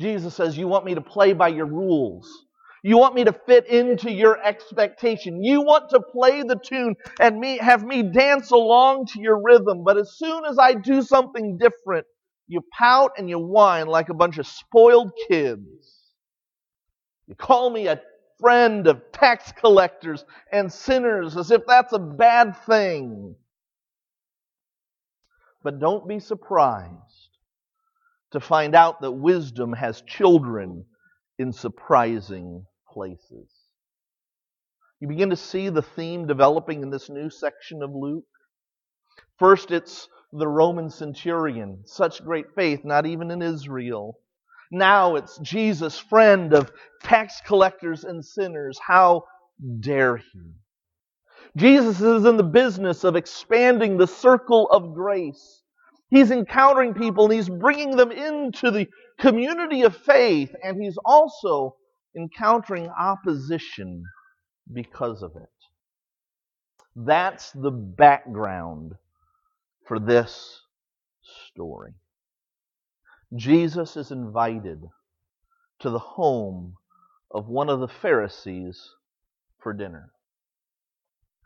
Jesus 0.00 0.34
says, 0.34 0.56
You 0.58 0.68
want 0.68 0.84
me 0.84 0.94
to 0.94 1.00
play 1.00 1.32
by 1.32 1.48
your 1.48 1.66
rules. 1.66 2.46
You 2.82 2.98
want 2.98 3.14
me 3.14 3.24
to 3.24 3.32
fit 3.32 3.66
into 3.68 4.10
your 4.10 4.42
expectation. 4.44 5.44
You 5.44 5.62
want 5.62 5.90
to 5.90 6.00
play 6.00 6.42
the 6.42 6.56
tune 6.56 6.96
and 7.20 7.38
me, 7.38 7.58
have 7.58 7.84
me 7.84 8.02
dance 8.02 8.50
along 8.50 9.06
to 9.12 9.20
your 9.20 9.40
rhythm. 9.40 9.84
But 9.84 9.98
as 9.98 10.16
soon 10.18 10.44
as 10.44 10.58
I 10.58 10.74
do 10.74 11.00
something 11.02 11.58
different, 11.58 12.06
you 12.48 12.60
pout 12.76 13.12
and 13.16 13.28
you 13.30 13.38
whine 13.38 13.86
like 13.86 14.08
a 14.08 14.14
bunch 14.14 14.38
of 14.38 14.48
spoiled 14.48 15.12
kids. 15.28 15.62
You 17.28 17.36
call 17.36 17.70
me 17.70 17.86
a 17.86 18.00
friend 18.42 18.86
of 18.88 19.00
tax 19.12 19.52
collectors 19.52 20.26
and 20.52 20.70
sinners 20.70 21.36
as 21.36 21.50
if 21.50 21.62
that's 21.66 21.94
a 21.94 21.98
bad 21.98 22.54
thing. 22.66 23.34
But 25.62 25.78
don't 25.78 26.08
be 26.08 26.18
surprised 26.18 27.38
to 28.32 28.40
find 28.40 28.74
out 28.74 29.00
that 29.00 29.12
wisdom 29.12 29.72
has 29.72 30.02
children 30.02 30.84
in 31.38 31.52
surprising 31.52 32.66
places. 32.92 33.48
You 35.00 35.08
begin 35.08 35.30
to 35.30 35.36
see 35.36 35.68
the 35.68 35.82
theme 35.82 36.26
developing 36.26 36.82
in 36.82 36.90
this 36.90 37.08
new 37.08 37.30
section 37.30 37.82
of 37.82 37.94
Luke. 37.94 38.24
First, 39.38 39.70
it's 39.70 40.08
the 40.32 40.48
Roman 40.48 40.90
centurion, 40.90 41.82
such 41.84 42.24
great 42.24 42.46
faith, 42.54 42.84
not 42.84 43.06
even 43.06 43.30
in 43.30 43.42
Israel. 43.42 44.18
Now 44.72 45.16
it's 45.16 45.36
Jesus, 45.38 45.98
friend 45.98 46.54
of 46.54 46.72
tax 47.02 47.42
collectors 47.46 48.04
and 48.04 48.24
sinners. 48.24 48.80
How 48.84 49.24
dare 49.80 50.16
he? 50.16 50.54
Jesus 51.56 52.00
is 52.00 52.24
in 52.24 52.38
the 52.38 52.42
business 52.42 53.04
of 53.04 53.14
expanding 53.14 53.98
the 53.98 54.06
circle 54.06 54.70
of 54.70 54.94
grace. 54.94 55.62
He's 56.08 56.30
encountering 56.30 56.94
people 56.94 57.24
and 57.24 57.34
he's 57.34 57.50
bringing 57.50 57.96
them 57.96 58.10
into 58.10 58.70
the 58.70 58.88
community 59.20 59.82
of 59.82 59.94
faith, 59.94 60.54
and 60.62 60.82
he's 60.82 60.98
also 61.04 61.76
encountering 62.16 62.88
opposition 62.88 64.02
because 64.72 65.22
of 65.22 65.36
it. 65.36 65.50
That's 66.96 67.52
the 67.52 67.70
background 67.70 68.92
for 69.86 69.98
this 69.98 70.62
story. 71.52 71.92
Jesus 73.34 73.96
is 73.96 74.10
invited 74.10 74.82
to 75.80 75.90
the 75.90 75.98
home 75.98 76.74
of 77.30 77.48
one 77.48 77.70
of 77.70 77.80
the 77.80 77.88
Pharisees 77.88 78.90
for 79.58 79.72
dinner. 79.72 80.12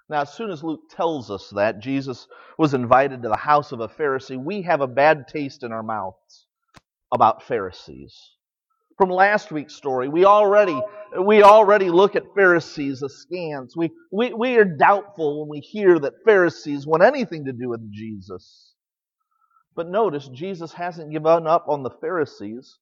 Now, 0.08 0.22
as 0.22 0.32
soon 0.32 0.50
as 0.50 0.62
Luke 0.62 0.88
tells 0.90 1.30
us 1.30 1.50
that 1.50 1.80
Jesus 1.80 2.28
was 2.58 2.74
invited 2.74 3.22
to 3.22 3.28
the 3.28 3.36
house 3.36 3.72
of 3.72 3.80
a 3.80 3.88
Pharisee, 3.88 4.42
we 4.42 4.62
have 4.62 4.80
a 4.80 4.86
bad 4.86 5.26
taste 5.28 5.62
in 5.62 5.72
our 5.72 5.82
mouths 5.82 6.46
about 7.12 7.42
Pharisees. 7.42 8.16
From 8.98 9.10
last 9.10 9.52
week's 9.52 9.74
story, 9.74 10.08
we 10.08 10.24
already, 10.24 10.80
we 11.20 11.42
already 11.42 11.90
look 11.90 12.16
at 12.16 12.34
Pharisees 12.34 13.02
askance. 13.02 13.76
We, 13.76 13.90
we, 14.12 14.32
we 14.32 14.56
are 14.56 14.64
doubtful 14.64 15.40
when 15.40 15.48
we 15.50 15.60
hear 15.60 15.98
that 15.98 16.24
Pharisees 16.24 16.86
want 16.86 17.02
anything 17.02 17.44
to 17.44 17.52
do 17.52 17.68
with 17.68 17.92
Jesus. 17.92 18.74
But 19.76 19.88
notice, 19.88 20.28
Jesus 20.28 20.73
hasn't 20.73 21.12
given 21.12 21.47
up 21.47 21.66
on 21.68 21.83
the 21.83 21.90
Pharisees 21.90 22.78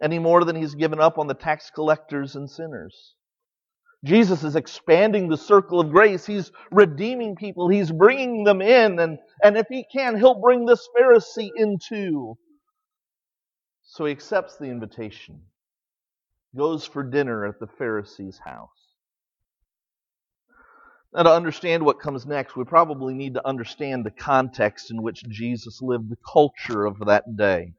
any 0.00 0.18
more 0.18 0.44
than 0.44 0.56
he's 0.56 0.76
given 0.76 1.00
up 1.00 1.18
on 1.18 1.26
the 1.26 1.34
tax 1.34 1.70
collectors 1.74 2.36
and 2.36 2.48
sinners. 2.48 3.14
Jesus 4.04 4.44
is 4.44 4.56
expanding 4.56 5.28
the 5.28 5.36
circle 5.36 5.80
of 5.80 5.90
grace. 5.90 6.24
He's 6.24 6.52
redeeming 6.70 7.36
people. 7.36 7.68
He's 7.68 7.90
bringing 7.90 8.44
them 8.44 8.62
in. 8.62 8.98
And, 8.98 9.18
and 9.44 9.58
if 9.58 9.66
he 9.68 9.84
can, 9.92 10.16
he'll 10.16 10.40
bring 10.40 10.64
this 10.64 10.88
Pharisee 10.98 11.50
in 11.54 11.78
too. 11.78 12.38
So 13.82 14.06
he 14.06 14.12
accepts 14.12 14.56
the 14.56 14.66
invitation, 14.66 15.42
goes 16.56 16.86
for 16.86 17.02
dinner 17.02 17.44
at 17.44 17.58
the 17.58 17.66
Pharisee's 17.66 18.38
house. 18.38 18.79
Now, 21.12 21.24
to 21.24 21.32
understand 21.32 21.84
what 21.84 22.00
comes 22.00 22.24
next, 22.24 22.56
we 22.56 22.64
probably 22.64 23.14
need 23.14 23.34
to 23.34 23.46
understand 23.46 24.04
the 24.06 24.12
context 24.12 24.90
in 24.90 25.02
which 25.02 25.24
Jesus 25.28 25.82
lived, 25.82 26.08
the 26.08 26.18
culture 26.32 26.86
of 26.86 26.98
that 27.06 27.36
day. 27.36 27.74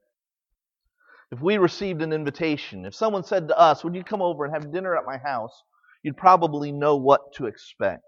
If 1.32 1.40
we 1.40 1.58
received 1.58 2.02
an 2.02 2.12
invitation, 2.12 2.86
if 2.86 2.94
someone 2.94 3.24
said 3.24 3.48
to 3.48 3.58
us, 3.58 3.84
Would 3.84 3.96
you 3.96 4.04
come 4.04 4.22
over 4.22 4.44
and 4.44 4.54
have 4.54 4.74
dinner 4.74 4.98
at 4.98 5.06
my 5.06 5.18
house? 5.18 5.64
you'd 6.04 6.18
probably 6.18 6.72
know 6.72 6.96
what 6.96 7.34
to 7.34 7.46
expect. 7.46 8.04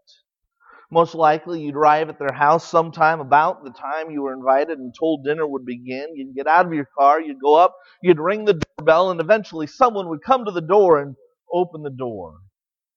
Most 0.92 1.16
likely, 1.16 1.62
you'd 1.62 1.76
arrive 1.76 2.10
at 2.10 2.20
their 2.20 2.34
house 2.34 2.70
sometime 2.70 3.20
about 3.20 3.64
the 3.64 3.72
time 3.72 4.12
you 4.12 4.22
were 4.22 4.34
invited 4.34 4.78
and 4.78 4.94
told 4.98 5.24
dinner 5.24 5.48
would 5.48 5.66
begin. 5.66 6.16
You'd 6.16 6.36
get 6.36 6.48
out 6.48 6.66
of 6.66 6.74
your 6.74 6.88
car, 6.98 7.20
you'd 7.22 7.42
go 7.42 7.56
up, 7.56 7.76
you'd 8.02 8.20
ring 8.20 8.46
the 8.46 8.62
doorbell, 8.78 9.10
and 9.10 9.20
eventually 9.20 9.66
someone 9.68 10.10
would 10.10 10.24
come 10.24 10.46
to 10.46 10.52
the 10.52 10.62
door 10.62 11.00
and 11.00 11.16
open 11.52 11.82
the 11.82 11.90
door. 11.90 12.36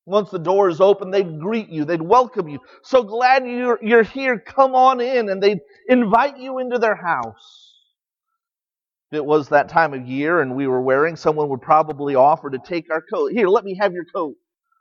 Once 0.06 0.30
the 0.30 0.38
door 0.38 0.68
is 0.68 0.80
open, 0.80 1.10
they'd 1.10 1.40
greet 1.40 1.68
you, 1.68 1.84
they'd 1.84 2.00
welcome 2.00 2.48
you. 2.48 2.60
So 2.82 3.02
glad 3.02 3.44
you're, 3.44 3.78
you're 3.82 4.04
here, 4.04 4.38
come 4.38 4.74
on 4.76 5.00
in, 5.00 5.28
and 5.28 5.42
they'd 5.42 5.60
invite 5.88 6.38
you 6.38 6.60
into 6.60 6.78
their 6.78 6.94
house. 6.94 7.74
If 9.10 9.18
it 9.18 9.24
was 9.24 9.48
that 9.48 9.68
time 9.68 9.94
of 9.94 10.06
year 10.06 10.40
and 10.40 10.54
we 10.54 10.68
were 10.68 10.80
wearing, 10.80 11.16
someone 11.16 11.48
would 11.48 11.60
probably 11.60 12.14
offer 12.14 12.50
to 12.50 12.58
take 12.58 12.90
our 12.90 13.02
coat. 13.02 13.32
Here, 13.32 13.48
let 13.48 13.64
me 13.64 13.76
have 13.80 13.92
your 13.92 14.04
coat. 14.04 14.36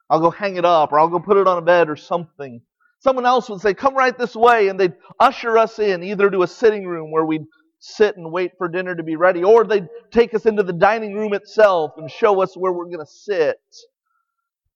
I'll 0.09 0.19
go 0.19 0.29
hang 0.29 0.57
it 0.57 0.65
up, 0.65 0.91
or 0.91 0.99
I'll 0.99 1.09
go 1.09 1.19
put 1.19 1.37
it 1.37 1.47
on 1.47 1.57
a 1.57 1.61
bed 1.61 1.89
or 1.89 1.95
something. 1.95 2.61
Someone 2.99 3.25
else 3.25 3.49
would 3.49 3.61
say, 3.61 3.73
Come 3.73 3.95
right 3.95 4.15
this 4.17 4.35
way, 4.35 4.67
and 4.67 4.79
they'd 4.79 4.93
usher 5.19 5.57
us 5.57 5.79
in, 5.79 6.03
either 6.03 6.29
to 6.29 6.43
a 6.43 6.47
sitting 6.47 6.85
room 6.85 7.11
where 7.11 7.25
we'd 7.25 7.45
sit 7.79 8.15
and 8.17 8.31
wait 8.31 8.51
for 8.57 8.67
dinner 8.67 8.95
to 8.95 9.03
be 9.03 9.15
ready, 9.15 9.43
or 9.43 9.63
they'd 9.63 9.87
take 10.11 10.35
us 10.35 10.45
into 10.45 10.63
the 10.63 10.73
dining 10.73 11.15
room 11.15 11.33
itself 11.33 11.91
and 11.97 12.09
show 12.09 12.41
us 12.41 12.55
where 12.55 12.71
we're 12.71 12.85
going 12.85 12.99
to 12.99 13.05
sit. 13.05 13.57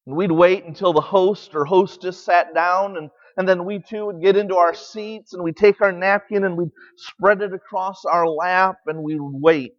And 0.09 0.17
we'd 0.17 0.31
wait 0.31 0.65
until 0.65 0.91
the 0.91 1.01
host 1.01 1.53
or 1.53 1.65
hostess 1.65 2.19
sat 2.19 2.55
down, 2.55 2.97
and, 2.97 3.11
and 3.37 3.47
then 3.47 3.63
we 3.63 3.77
too 3.77 4.07
would 4.07 4.23
get 4.23 4.35
into 4.35 4.55
our 4.55 4.73
seats, 4.73 5.33
and 5.33 5.43
we'd 5.43 5.55
take 5.55 5.81
our 5.81 5.91
napkin 5.91 6.45
and 6.45 6.57
we'd 6.57 6.71
spread 6.97 7.43
it 7.43 7.53
across 7.53 8.05
our 8.05 8.27
lap, 8.27 8.77
and 8.87 9.03
we'd 9.03 9.19
wait 9.21 9.77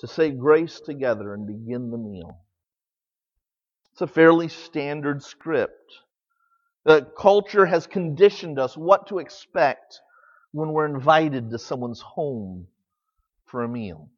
to 0.00 0.08
say 0.08 0.32
grace 0.32 0.80
together 0.80 1.34
and 1.34 1.46
begin 1.46 1.92
the 1.92 1.98
meal. 1.98 2.40
It's 3.92 4.00
a 4.00 4.08
fairly 4.08 4.48
standard 4.48 5.22
script. 5.22 5.92
The 6.84 7.02
culture 7.16 7.64
has 7.64 7.86
conditioned 7.86 8.58
us 8.58 8.76
what 8.76 9.06
to 9.06 9.20
expect 9.20 10.00
when 10.50 10.72
we're 10.72 10.86
invited 10.86 11.48
to 11.50 11.60
someone's 11.60 12.00
home 12.00 12.66
for 13.46 13.62
a 13.62 13.68
meal. 13.68 14.10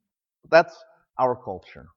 That's 0.50 0.82
our 1.18 1.36
culture. 1.36 1.88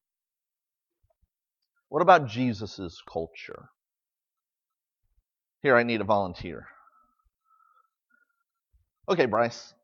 What 1.93 2.01
about 2.01 2.27
Jesus' 2.27 3.03
culture? 3.07 3.69
Here, 5.61 5.77
I 5.77 5.83
need 5.83 6.01
a 6.01 6.03
volunteer. 6.03 6.65
Okay, 9.07 9.27
Bryce. 9.27 9.75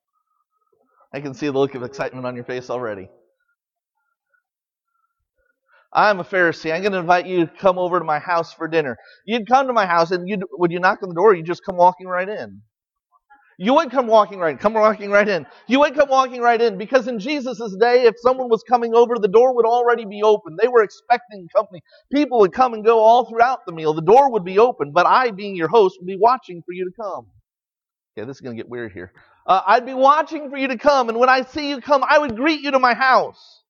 I 1.13 1.21
can 1.21 1.35
see 1.35 1.45
the 1.45 1.51
look 1.51 1.75
of 1.75 1.83
excitement 1.83 2.25
on 2.25 2.33
your 2.33 2.45
face 2.45 2.71
already. 2.71 3.09
I'm 5.93 6.19
a 6.19 6.23
Pharisee. 6.23 6.73
I'm 6.73 6.81
going 6.81 6.93
to 6.93 6.97
invite 6.97 7.27
you 7.27 7.45
to 7.45 7.51
come 7.59 7.77
over 7.77 7.99
to 7.99 8.05
my 8.05 8.17
house 8.17 8.55
for 8.55 8.67
dinner. 8.67 8.97
You'd 9.27 9.47
come 9.47 9.67
to 9.67 9.73
my 9.73 9.85
house, 9.85 10.09
and 10.09 10.27
you'd, 10.27 10.41
would 10.53 10.71
you 10.71 10.79
knock 10.79 11.03
on 11.03 11.09
the 11.09 11.15
door? 11.15 11.35
You'd 11.35 11.45
just 11.45 11.63
come 11.63 11.77
walking 11.77 12.07
right 12.07 12.27
in. 12.27 12.63
You 13.61 13.73
would 13.73 13.91
come 13.91 14.07
walking 14.07 14.39
right 14.39 14.51
in. 14.51 14.57
Come 14.57 14.73
walking 14.73 15.11
right 15.11 15.27
in. 15.27 15.45
You 15.67 15.81
would 15.81 15.93
come 15.93 16.07
walking 16.07 16.39
right 16.39 16.61
in 16.61 16.77
because 16.77 17.09
in 17.09 17.19
Jesus' 17.19 17.75
day, 17.77 18.05
if 18.05 18.15
someone 18.17 18.47
was 18.47 18.63
coming 18.63 18.95
over, 18.95 19.15
the 19.19 19.27
door 19.27 19.53
would 19.53 19.65
already 19.65 20.05
be 20.05 20.23
open. 20.23 20.55
They 20.59 20.69
were 20.69 20.81
expecting 20.81 21.45
company. 21.53 21.81
People 22.09 22.39
would 22.39 22.53
come 22.53 22.73
and 22.73 22.85
go 22.85 22.99
all 22.99 23.29
throughout 23.29 23.65
the 23.65 23.73
meal. 23.73 23.93
The 23.93 24.01
door 24.01 24.31
would 24.31 24.45
be 24.45 24.59
open, 24.59 24.93
but 24.93 25.05
I, 25.05 25.31
being 25.31 25.57
your 25.57 25.67
host, 25.67 25.97
would 25.99 26.07
be 26.07 26.15
watching 26.17 26.63
for 26.65 26.71
you 26.71 26.85
to 26.85 26.91
come. 26.91 27.27
Okay, 28.17 28.25
this 28.25 28.37
is 28.37 28.41
going 28.41 28.55
to 28.55 28.63
get 28.63 28.69
weird 28.69 28.93
here. 28.93 29.11
Uh, 29.45 29.61
I'd 29.67 29.85
be 29.85 29.93
watching 29.93 30.49
for 30.49 30.55
you 30.55 30.69
to 30.69 30.77
come, 30.77 31.09
and 31.09 31.19
when 31.19 31.27
I 31.27 31.41
see 31.41 31.69
you 31.69 31.81
come, 31.81 32.01
I 32.07 32.17
would 32.17 32.37
greet 32.37 32.61
you 32.61 32.71
to 32.71 32.79
my 32.79 32.93
house. 32.93 33.61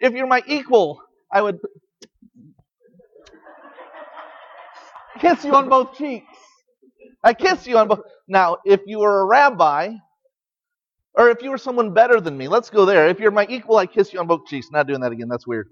If 0.00 0.14
you're 0.14 0.26
my 0.26 0.42
equal, 0.48 1.00
I 1.32 1.42
would 1.42 1.60
kiss 5.20 5.44
you 5.44 5.54
on 5.54 5.68
both 5.68 5.96
cheeks. 5.96 6.26
I 7.22 7.34
kiss 7.34 7.68
you 7.68 7.78
on 7.78 7.86
both. 7.86 8.00
Now, 8.28 8.58
if 8.66 8.82
you 8.86 9.00
were 9.00 9.22
a 9.22 9.26
rabbi, 9.26 9.94
or 11.14 11.30
if 11.30 11.42
you 11.42 11.50
were 11.50 11.58
someone 11.58 11.94
better 11.94 12.20
than 12.20 12.36
me, 12.38 12.48
let's 12.48 12.70
go 12.70 12.84
there. 12.86 13.08
If 13.08 13.20
you're 13.20 13.32
my 13.32 13.46
equal, 13.50 13.78
I 13.78 13.86
kiss 13.86 14.12
you 14.12 14.20
on 14.20 14.28
both 14.28 14.46
cheeks. 14.46 14.68
Not 14.72 14.86
doing 14.88 15.00
that 15.00 15.12
again. 15.12 15.28
That's 15.28 15.46
weird. 15.46 15.68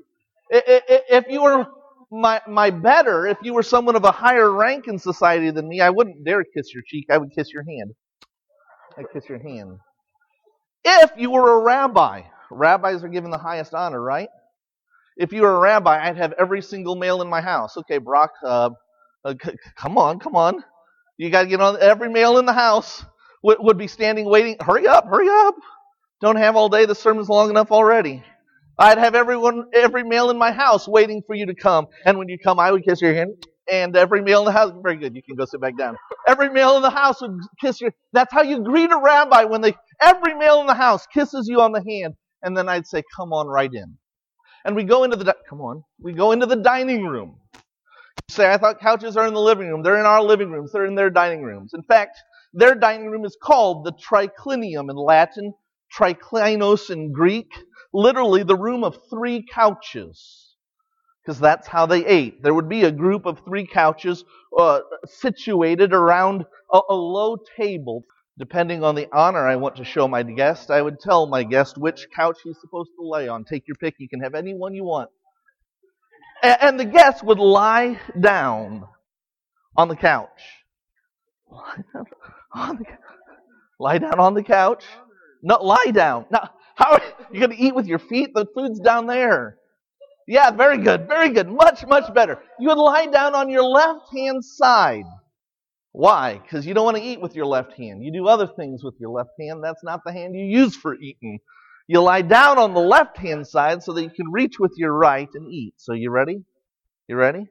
If 1.11 1.27
you 1.31 1.43
were 1.43 1.67
my, 2.11 2.43
my 2.49 2.71
better, 2.71 3.27
if 3.27 3.39
you 3.43 3.55
were 3.55 3.65
someone 3.65 3.97
of 3.97 4.05
a 4.05 4.13
higher 4.13 4.51
rank 4.53 4.89
in 4.89 4.99
society 4.99 5.51
than 5.51 5.69
me, 5.69 5.81
I 5.81 5.91
wouldn't 5.91 6.25
dare 6.25 6.45
kiss 6.45 6.75
your 6.75 6.83
cheek. 6.87 7.07
I 7.11 7.19
would 7.19 7.33
kiss 7.35 7.53
your 7.53 7.65
hand. 7.65 7.95
I'd 8.99 9.07
kiss 9.13 9.29
your 9.29 9.39
hand. 9.41 9.79
If 10.85 11.13
you 11.19 11.31
were 11.31 11.59
a 11.59 11.63
rabbi, 11.63 12.23
rabbis 12.51 13.05
are 13.05 13.09
given 13.09 13.31
the 13.31 13.39
highest 13.39 13.75
honor, 13.75 14.01
right? 14.03 14.29
if 15.19 15.33
you 15.33 15.43
were 15.43 15.57
a 15.57 15.61
rabbi, 15.61 16.09
I'd 16.09 16.19
have 16.19 16.35
every 16.39 16.63
single 16.63 16.97
male 16.97 17.23
in 17.23 17.29
my 17.29 17.43
house. 17.43 17.79
Okay, 17.79 17.99
Brock, 17.99 18.33
uh, 18.45 18.71
uh, 19.25 19.35
c- 19.45 19.57
come 19.77 19.99
on, 19.99 20.21
come 20.21 20.37
on. 20.37 20.65
You 21.19 21.31
got 21.31 21.43
to 21.43 21.49
get 21.49 21.61
on. 21.61 21.81
Every 21.81 22.11
male 22.11 22.39
in 22.39 22.47
the 22.47 22.53
house 22.53 23.05
would, 23.43 23.59
would 23.61 23.79
be 23.79 23.89
standing 23.89 24.27
waiting. 24.27 24.57
Hurry 24.61 24.87
up, 24.87 25.07
hurry 25.07 25.29
up. 25.29 25.55
Don't 26.21 26.37
have 26.37 26.57
all 26.57 26.69
day. 26.69 26.87
The 26.87 26.95
sermon's 26.95 27.29
long 27.29 27.51
enough 27.51 27.71
already. 27.73 28.23
I'd 28.79 28.99
have 28.99 29.15
everyone, 29.15 29.67
every 29.75 30.05
male 30.05 30.31
in 30.31 30.39
my 30.39 30.53
house 30.53 30.89
waiting 30.89 31.23
for 31.27 31.35
you 31.35 31.47
to 31.47 31.55
come. 31.55 31.87
And 32.05 32.19
when 32.19 32.29
you 32.29 32.39
come, 32.39 32.61
I 32.61 32.73
would 32.73 32.85
kiss 32.85 33.01
your 33.01 33.15
hand. 33.15 33.33
And 33.73 33.97
every 33.97 34.23
male 34.23 34.41
in 34.41 34.45
the 34.47 34.53
house, 34.53 34.73
very 34.83 34.97
good. 34.97 35.15
You 35.17 35.23
can 35.23 35.37
go 35.37 35.45
sit 35.47 35.61
back 35.61 35.77
down. 35.79 35.97
Every 36.29 36.51
male 36.51 36.77
in 36.77 36.83
the 36.83 36.91
house 36.91 37.21
would 37.23 37.39
kiss 37.61 37.81
your. 37.81 37.93
That's 38.13 38.33
how 38.33 38.43
you 38.43 38.63
greet 38.63 38.93
a 38.93 38.99
rabbi 38.99 39.45
when 39.45 39.61
they. 39.63 39.75
Every 40.01 40.35
male 40.35 40.61
in 40.61 40.67
the 40.67 40.75
house 40.75 41.07
kisses 41.13 41.49
you 41.49 41.61
on 41.61 41.73
the 41.73 41.83
hand, 41.83 42.15
and 42.43 42.57
then 42.57 42.69
I'd 42.69 42.87
say, 42.87 43.03
"Come 43.17 43.33
on, 43.33 43.49
right 43.49 43.73
in." 43.73 43.97
and 44.67 44.77
we 44.77 44.85
go 44.85 45.05
into 45.05 45.17
the 45.17 45.35
come 45.49 45.61
on, 45.61 45.83
we 46.01 46.13
go 46.13 46.33
into 46.33 46.47
the 46.47 46.57
dining 46.57 47.05
room. 47.07 47.39
Say, 48.31 48.53
I 48.53 48.59
thought 48.59 48.81
couches 48.81 49.17
are 49.17 49.27
in 49.29 49.35
the 49.35 49.41
living 49.41 49.69
room. 49.69 49.83
They're 49.83 50.01
in 50.01 50.07
our 50.07 50.23
living 50.23 50.51
rooms. 50.51 50.73
They're 50.73 50.87
in 50.87 50.97
their 50.97 51.11
dining 51.11 51.43
rooms. 51.43 51.73
In 51.75 51.83
fact, 51.83 52.19
their 52.55 52.75
dining 52.75 53.09
room 53.11 53.25
is 53.25 53.37
called 53.43 53.85
the 53.87 53.93
triclinium 53.93 54.91
in 54.91 54.97
Latin, 54.97 55.55
triclinos 55.97 56.91
in 56.91 57.13
Greek, 57.13 57.51
literally 57.95 58.43
the 58.45 58.57
room 58.57 58.85
of 58.85 58.99
three 59.11 59.45
couches. 59.55 60.51
because 61.23 61.41
that's 61.41 61.69
how 61.69 61.87
they 61.87 62.05
ate. 62.07 62.43
There 62.43 62.55
would 62.55 62.69
be 62.71 62.85
a 62.85 62.93
group 62.93 63.27
of 63.27 63.41
three 63.47 63.67
couches 63.67 64.25
uh, 64.59 64.81
situated 65.07 65.95
around 65.95 66.45
a, 66.73 66.81
a 66.91 66.95
low 66.95 67.39
table. 67.59 68.05
Depending 68.39 68.85
on 68.85 68.97
the 68.97 69.09
honor 69.13 69.47
I 69.47 69.57
want 69.57 69.77
to 69.77 69.85
show 69.85 70.09
my 70.09 70.25
guest, 70.25 70.73
I 70.73 70.83
would 70.83 71.01
tell 71.01 71.29
my 71.29 71.45
guest 71.45 71.79
which 71.79 72.09
couch 72.17 72.39
he's 72.45 72.59
supposed 72.61 72.91
to 72.99 73.07
lay 73.07 73.29
on. 73.29 73.45
Take 73.45 73.69
your 73.69 73.77
pick. 73.77 73.97
You 73.99 74.09
can 74.09 74.21
have 74.23 74.35
any 74.35 74.55
one 74.55 74.75
you 74.75 74.85
want. 74.85 75.11
And, 76.43 76.79
the 76.79 76.85
guest 76.85 77.25
would 77.25 77.39
lie 77.39 78.01
down 78.19 78.85
on 79.77 79.89
the 79.89 79.97
couch. 79.97 80.29
Lie 81.51 81.77
down 81.95 82.07
on 82.53 82.77
the, 82.77 82.85
lie 83.79 83.99
down 83.99 84.21
on 84.21 84.35
the 84.35 84.43
couch. 84.43 84.85
No, 85.43 85.63
lie 85.63 85.91
down. 85.93 86.27
Now, 86.31 86.51
how 86.75 86.93
are 86.93 87.03
you 87.33 87.41
going 87.41 87.57
to 87.57 87.63
eat 87.63 87.75
with 87.75 87.87
your 87.87 87.99
feet? 87.99 88.31
The 88.35 88.47
food's 88.55 88.81
down 88.81 89.07
there. 89.07 89.59
Yeah, 90.27 90.51
very 90.51 90.79
good, 90.79 91.07
very 91.07 91.31
good. 91.31 91.49
Much, 91.49 91.87
much 91.87 92.13
better. 92.13 92.41
You 92.59 92.69
would 92.69 92.79
lie 92.79 93.07
down 93.07 93.35
on 93.35 93.49
your 93.49 93.63
left 93.63 94.13
hand 94.13 94.45
side. 94.45 95.05
Why? 95.93 96.39
Because 96.43 96.67
you 96.67 96.75
don't 96.75 96.85
want 96.85 96.97
to 96.99 97.03
eat 97.03 97.21
with 97.21 97.35
your 97.35 97.47
left 97.47 97.73
hand. 97.75 98.03
You 98.03 98.13
do 98.13 98.27
other 98.27 98.47
things 98.47 98.85
with 98.85 98.95
your 98.99 99.11
left 99.11 99.31
hand. 99.41 99.63
That's 99.65 99.83
not 99.83 100.03
the 100.05 100.13
hand 100.13 100.35
you 100.35 100.45
use 100.45 100.77
for 100.77 100.95
eating. 100.95 101.39
You 101.89 102.01
lie 102.01 102.23
down 102.23 102.59
on 102.59 102.75
the 102.75 102.81
left 102.81 103.17
hand 103.17 103.47
side 103.47 103.83
so 103.83 103.93
that 103.93 104.03
you 104.03 104.11
can 104.11 104.31
reach 104.33 104.59
with 104.59 104.73
your 104.77 104.93
right 104.93 105.29
and 105.35 105.49
eat. 105.49 105.75
So 105.77 105.93
you 105.93 106.11
ready? 106.11 106.43
You 107.09 107.17
ready? 107.17 107.47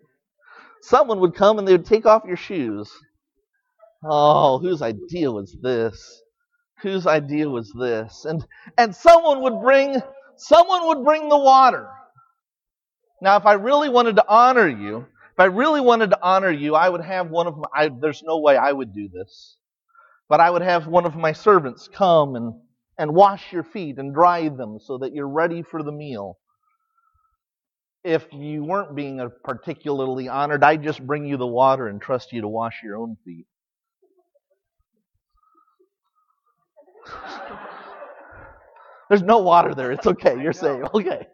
Someone 0.82 1.20
would 1.22 1.36
come 1.36 1.58
and 1.58 1.68
they 1.68 1.72
would 1.72 1.86
take 1.86 2.06
off 2.06 2.24
your 2.28 2.38
shoes. 2.38 2.92
Oh, 4.04 4.60
whose 4.60 4.82
idea 4.82 5.32
was 5.32 5.56
this? 5.62 6.22
Whose 6.82 7.08
idea 7.08 7.50
was 7.50 7.72
this? 7.80 8.26
And 8.26 8.46
and 8.78 8.94
someone 8.94 9.42
would 9.42 9.62
bring 9.62 10.02
someone 10.36 10.88
would 10.88 11.06
bring 11.06 11.30
the 11.30 11.38
water. 11.38 11.88
Now, 13.22 13.38
if 13.38 13.46
I 13.46 13.54
really 13.54 13.90
wanted 13.90 14.18
to 14.18 14.26
honor 14.28 14.68
you, 14.68 14.98
if 15.32 15.40
I 15.40 15.46
really 15.46 15.82
wanted 15.82 16.12
to 16.12 16.20
honor 16.22 16.52
you, 16.52 16.76
I 16.76 16.90
would 16.90 17.02
have 17.02 17.30
one 17.30 17.48
of 17.48 17.58
my, 17.58 17.68
I, 17.74 17.90
there's 17.90 18.22
no 18.24 18.40
way 18.40 18.58
I 18.58 18.72
would 18.72 18.94
do 18.94 19.08
this, 19.08 19.58
but 20.30 20.42
I 20.42 20.50
would 20.50 20.62
have 20.62 20.88
one 20.88 21.06
of 21.06 21.16
my 21.16 21.32
servants 21.32 21.90
come 21.92 22.36
and, 22.36 22.54
and 22.98 23.14
wash 23.14 23.52
your 23.52 23.64
feet 23.64 23.98
and 23.98 24.14
dry 24.14 24.50
them 24.50 24.80
so 24.80 24.98
that 25.00 25.14
you're 25.14 25.28
ready 25.28 25.62
for 25.62 25.84
the 25.84 25.92
meal. 25.92 26.38
If 28.04 28.28
you 28.32 28.64
weren't 28.64 28.96
being 28.96 29.28
particularly 29.44 30.28
honored, 30.28 30.64
I'd 30.64 30.84
just 30.84 31.06
bring 31.06 31.26
you 31.26 31.38
the 31.38 31.48
water 31.48 31.88
and 31.88 32.02
trust 32.02 32.32
you 32.32 32.42
to 32.42 32.48
wash 32.48 32.82
your 32.84 32.98
own 32.98 33.18
feet. 33.26 33.46
There's 39.10 39.24
no 39.24 39.40
water 39.40 39.74
there. 39.74 39.92
It's 39.92 40.08
okay. 40.08 40.42
You're 40.42 40.54
safe. 40.54 40.84
Okay. 40.94 41.26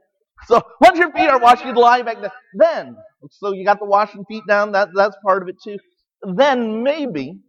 So 0.47 0.61
once 0.79 0.97
your 0.97 1.11
feet 1.11 1.29
are 1.29 1.39
washed, 1.39 1.65
you 1.65 1.73
lie 1.73 2.01
back 2.01 2.21
down. 2.21 2.31
Then, 2.55 2.95
so 3.29 3.53
you 3.53 3.63
got 3.63 3.79
the 3.79 3.85
washing 3.85 4.25
feet 4.25 4.43
down. 4.47 4.71
That 4.71 4.89
that's 4.95 5.15
part 5.23 5.43
of 5.43 5.49
it 5.49 5.57
too. 5.63 5.77
Then 6.23 6.83
maybe, 6.83 7.39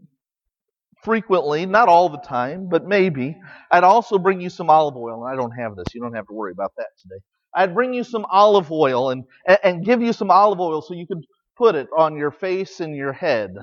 frequently, 1.03 1.67
not 1.67 1.89
all 1.89 2.09
the 2.09 2.19
time, 2.19 2.69
but 2.69 2.87
maybe, 2.87 3.37
I'd 3.71 3.85
also 3.85 4.19
bring 4.19 4.41
you 4.41 4.51
some 4.51 4.71
olive 4.71 4.97
oil. 4.97 5.25
And 5.25 5.33
I 5.33 5.37
don't 5.37 5.53
have 5.53 5.77
this. 5.77 5.87
You 5.95 6.01
don't 6.01 6.15
have 6.15 6.27
to 6.29 6.35
worry 6.35 6.53
about 6.53 6.73
that 6.77 6.89
today. 7.01 7.21
I'd 7.55 7.75
bring 7.75 7.93
you 7.93 8.05
some 8.05 8.25
olive 8.31 8.73
oil 8.73 9.11
and 9.11 9.25
and 9.63 9.85
give 9.85 10.01
you 10.01 10.13
some 10.13 10.31
olive 10.31 10.61
oil 10.61 10.81
so 10.81 10.95
you 10.95 11.07
could 11.07 11.25
put 11.57 11.75
it 11.75 11.89
on 11.97 12.17
your 12.17 12.31
face 12.31 12.81
and 12.81 12.97
your 12.97 13.13
head. 13.13 13.55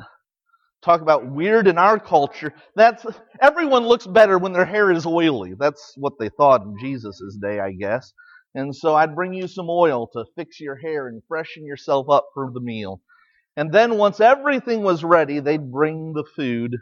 Talk 0.81 1.01
about 1.01 1.29
weird 1.29 1.67
in 1.67 1.77
our 1.77 2.00
culture. 2.00 2.53
That's 2.75 3.05
everyone 3.41 3.86
looks 3.86 4.08
better 4.08 4.38
when 4.38 4.53
their 4.53 4.65
hair 4.65 4.91
is 4.91 5.05
oily. 5.05 5.53
That's 5.60 5.93
what 5.98 6.13
they 6.19 6.29
thought 6.29 6.62
in 6.63 6.77
Jesus' 6.79 7.38
day, 7.41 7.60
I 7.60 7.72
guess. 7.72 8.13
And 8.55 8.75
so 8.75 8.96
I'd 8.96 9.15
bring 9.15 9.34
you 9.34 9.48
some 9.48 9.69
oil 9.69 10.08
to 10.13 10.25
fix 10.36 10.60
your 10.60 10.75
hair 10.75 11.08
and 11.08 11.22
freshen 11.27 11.65
yourself 11.65 12.10
up 12.10 12.27
for 12.34 12.51
the 12.53 12.62
meal. 12.62 13.01
And 13.58 13.72
then 13.74 13.98
once 13.98 14.19
everything 14.19 14.84
was 14.84 15.03
ready, 15.03 15.39
they'd 15.39 15.72
bring 15.72 16.13
the 16.13 16.23
food 16.36 16.78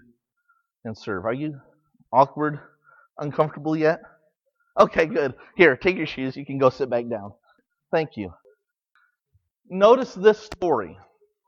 and 0.87 0.97
serve. 0.97 1.25
Are 1.25 1.33
you 1.33 1.59
awkward, 2.11 2.59
uncomfortable 3.17 3.75
yet? 3.75 4.01
Okay, 4.79 5.05
good. 5.05 5.33
Here, 5.55 5.75
take 5.75 5.97
your 5.97 6.07
shoes. 6.07 6.35
You 6.35 6.45
can 6.45 6.57
go 6.57 6.69
sit 6.69 6.89
back 6.89 7.09
down. 7.09 7.33
Thank 7.91 8.11
you. 8.15 8.33
Notice 9.69 10.13
this 10.13 10.39
story. 10.39 10.97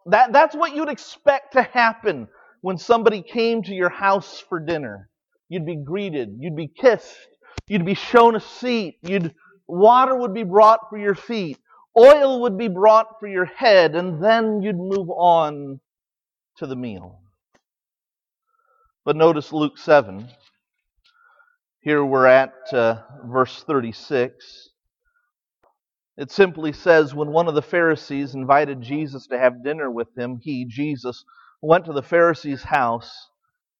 That, 0.07 0.33
that's 0.33 0.55
what 0.55 0.75
you'd 0.75 0.89
expect 0.89 1.53
to 1.53 1.63
happen 1.63 2.27
when 2.61 2.77
somebody 2.77 3.21
came 3.21 3.63
to 3.63 3.73
your 3.73 3.89
house 3.89 4.43
for 4.49 4.59
dinner. 4.59 5.09
You'd 5.47 5.65
be 5.65 5.77
greeted, 5.77 6.37
you'd 6.39 6.55
be 6.55 6.67
kissed, 6.67 7.15
you'd 7.67 7.85
be 7.85 7.95
shown 7.95 8.35
a 8.35 8.39
seat, 8.39 8.97
you'd 9.01 9.33
water 9.67 10.15
would 10.15 10.33
be 10.33 10.43
brought 10.43 10.89
for 10.89 10.97
your 10.97 11.15
feet, 11.15 11.57
oil 11.97 12.41
would 12.41 12.57
be 12.57 12.67
brought 12.67 13.19
for 13.19 13.27
your 13.27 13.45
head, 13.45 13.95
and 13.95 14.23
then 14.23 14.61
you'd 14.61 14.77
move 14.77 15.09
on 15.09 15.79
to 16.57 16.67
the 16.67 16.75
meal. 16.75 17.21
But 19.09 19.15
notice 19.15 19.51
Luke 19.51 19.79
7. 19.79 20.27
Here 21.79 22.05
we're 22.05 22.27
at 22.27 22.53
uh, 22.71 23.01
verse 23.25 23.63
36. 23.63 24.69
It 26.15 26.29
simply 26.29 26.71
says, 26.73 27.15
When 27.15 27.31
one 27.31 27.47
of 27.47 27.55
the 27.55 27.63
Pharisees 27.63 28.35
invited 28.35 28.83
Jesus 28.83 29.25
to 29.31 29.39
have 29.39 29.63
dinner 29.63 29.89
with 29.89 30.15
him, 30.15 30.39
he, 30.43 30.63
Jesus, 30.65 31.25
went 31.59 31.85
to 31.85 31.91
the 31.91 32.03
Pharisee's 32.03 32.61
house 32.61 33.11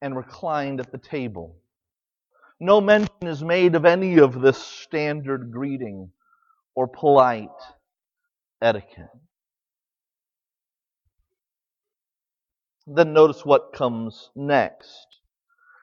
and 0.02 0.18
reclined 0.18 0.80
at 0.80 0.92
the 0.92 0.98
table. 0.98 1.58
No 2.60 2.82
mention 2.82 3.28
is 3.28 3.44
made 3.44 3.76
of 3.76 3.86
any 3.86 4.18
of 4.18 4.42
this 4.42 4.58
standard 4.58 5.52
greeting 5.52 6.10
or 6.74 6.88
polite 6.88 7.50
etiquette. 8.64 9.12
Then 12.88 13.14
notice 13.14 13.46
what 13.46 13.74
comes 13.74 14.32
next. 14.36 15.09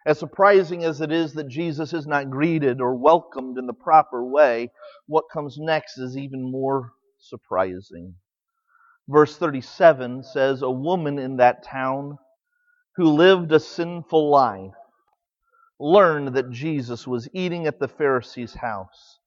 As 0.07 0.21
surprising 0.21 0.85
as 0.85 1.01
it 1.01 1.11
is 1.11 1.35
that 1.35 1.49
Jesus 1.49 1.93
is 1.93 2.07
not 2.07 2.31
greeted 2.31 2.81
or 2.81 2.95
welcomed 2.95 3.59
in 3.59 3.67
the 3.67 3.75
proper 3.75 4.25
way, 4.25 4.71
what 5.07 5.25
comes 5.33 5.59
next 5.59 5.99
is 5.99 6.17
even 6.17 6.49
more 6.51 6.93
surprising. 7.19 8.15
Verse 9.09 9.37
37 9.37 10.23
says, 10.23 10.63
A 10.63 10.71
woman 10.71 11.19
in 11.19 11.37
that 11.39 11.65
town 11.65 12.19
who 12.95 13.11
lived 13.11 13.51
a 13.51 13.59
sinful 13.61 14.31
life 14.31 14.75
learned 15.81 16.35
that 16.37 16.51
Jesus 16.51 17.07
was 17.07 17.29
eating 17.35 17.67
at 17.67 17.81
the 17.81 17.89
Pharisee's 17.89 18.55
house. 18.55 19.19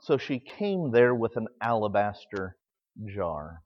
So 0.00 0.18
she 0.18 0.40
came 0.40 0.90
there 0.90 1.14
with 1.14 1.36
an 1.36 1.46
alabaster 1.62 2.56
jar. 3.14 3.62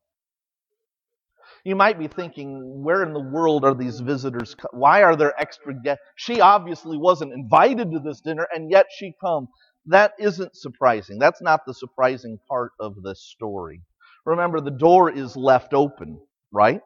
You 1.64 1.76
might 1.76 1.98
be 1.98 2.08
thinking, 2.08 2.82
where 2.82 3.02
in 3.02 3.12
the 3.12 3.20
world 3.20 3.64
are 3.64 3.74
these 3.74 4.00
visitors? 4.00 4.56
Why 4.72 5.02
are 5.02 5.16
there 5.16 5.38
extra 5.40 5.74
guests? 5.74 6.02
She 6.16 6.40
obviously 6.40 6.96
wasn't 6.96 7.32
invited 7.32 7.90
to 7.92 7.98
this 7.98 8.20
dinner, 8.20 8.46
and 8.52 8.70
yet 8.70 8.86
she 8.96 9.12
comes. 9.20 9.48
That 9.86 10.12
isn't 10.18 10.56
surprising. 10.56 11.18
That's 11.18 11.42
not 11.42 11.60
the 11.66 11.74
surprising 11.74 12.38
part 12.48 12.72
of 12.80 13.02
this 13.02 13.22
story. 13.22 13.82
Remember, 14.24 14.60
the 14.60 14.70
door 14.70 15.10
is 15.10 15.36
left 15.36 15.74
open, 15.74 16.20
right? 16.52 16.80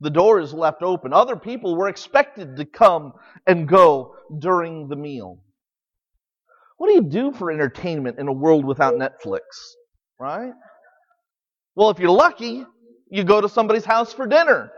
The 0.00 0.10
door 0.10 0.38
is 0.40 0.54
left 0.54 0.82
open. 0.82 1.12
Other 1.12 1.36
people 1.36 1.76
were 1.76 1.88
expected 1.88 2.56
to 2.56 2.64
come 2.64 3.12
and 3.46 3.68
go 3.68 4.14
during 4.38 4.88
the 4.88 4.96
meal. 4.96 5.38
What 6.76 6.86
do 6.88 6.94
you 6.94 7.02
do 7.02 7.32
for 7.32 7.50
entertainment 7.50 8.20
in 8.20 8.28
a 8.28 8.32
world 8.32 8.64
without 8.64 8.94
Netflix? 8.94 9.40
Right? 10.20 10.52
Well, 11.74 11.90
if 11.90 11.98
you're 11.98 12.10
lucky, 12.10 12.64
you 13.10 13.24
go 13.24 13.40
to 13.40 13.48
somebody's 13.48 13.84
house 13.84 14.12
for 14.12 14.26
dinner. 14.26 14.70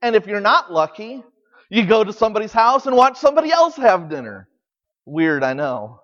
And 0.00 0.16
if 0.16 0.26
you're 0.26 0.40
not 0.40 0.72
lucky, 0.72 1.22
you 1.70 1.86
go 1.86 2.04
to 2.04 2.12
somebody's 2.12 2.52
house 2.52 2.86
and 2.86 2.96
watch 2.96 3.18
somebody 3.18 3.50
else 3.50 3.76
have 3.76 4.10
dinner. 4.10 4.48
Weird, 5.06 5.44
I 5.44 5.52
know. 5.52 6.00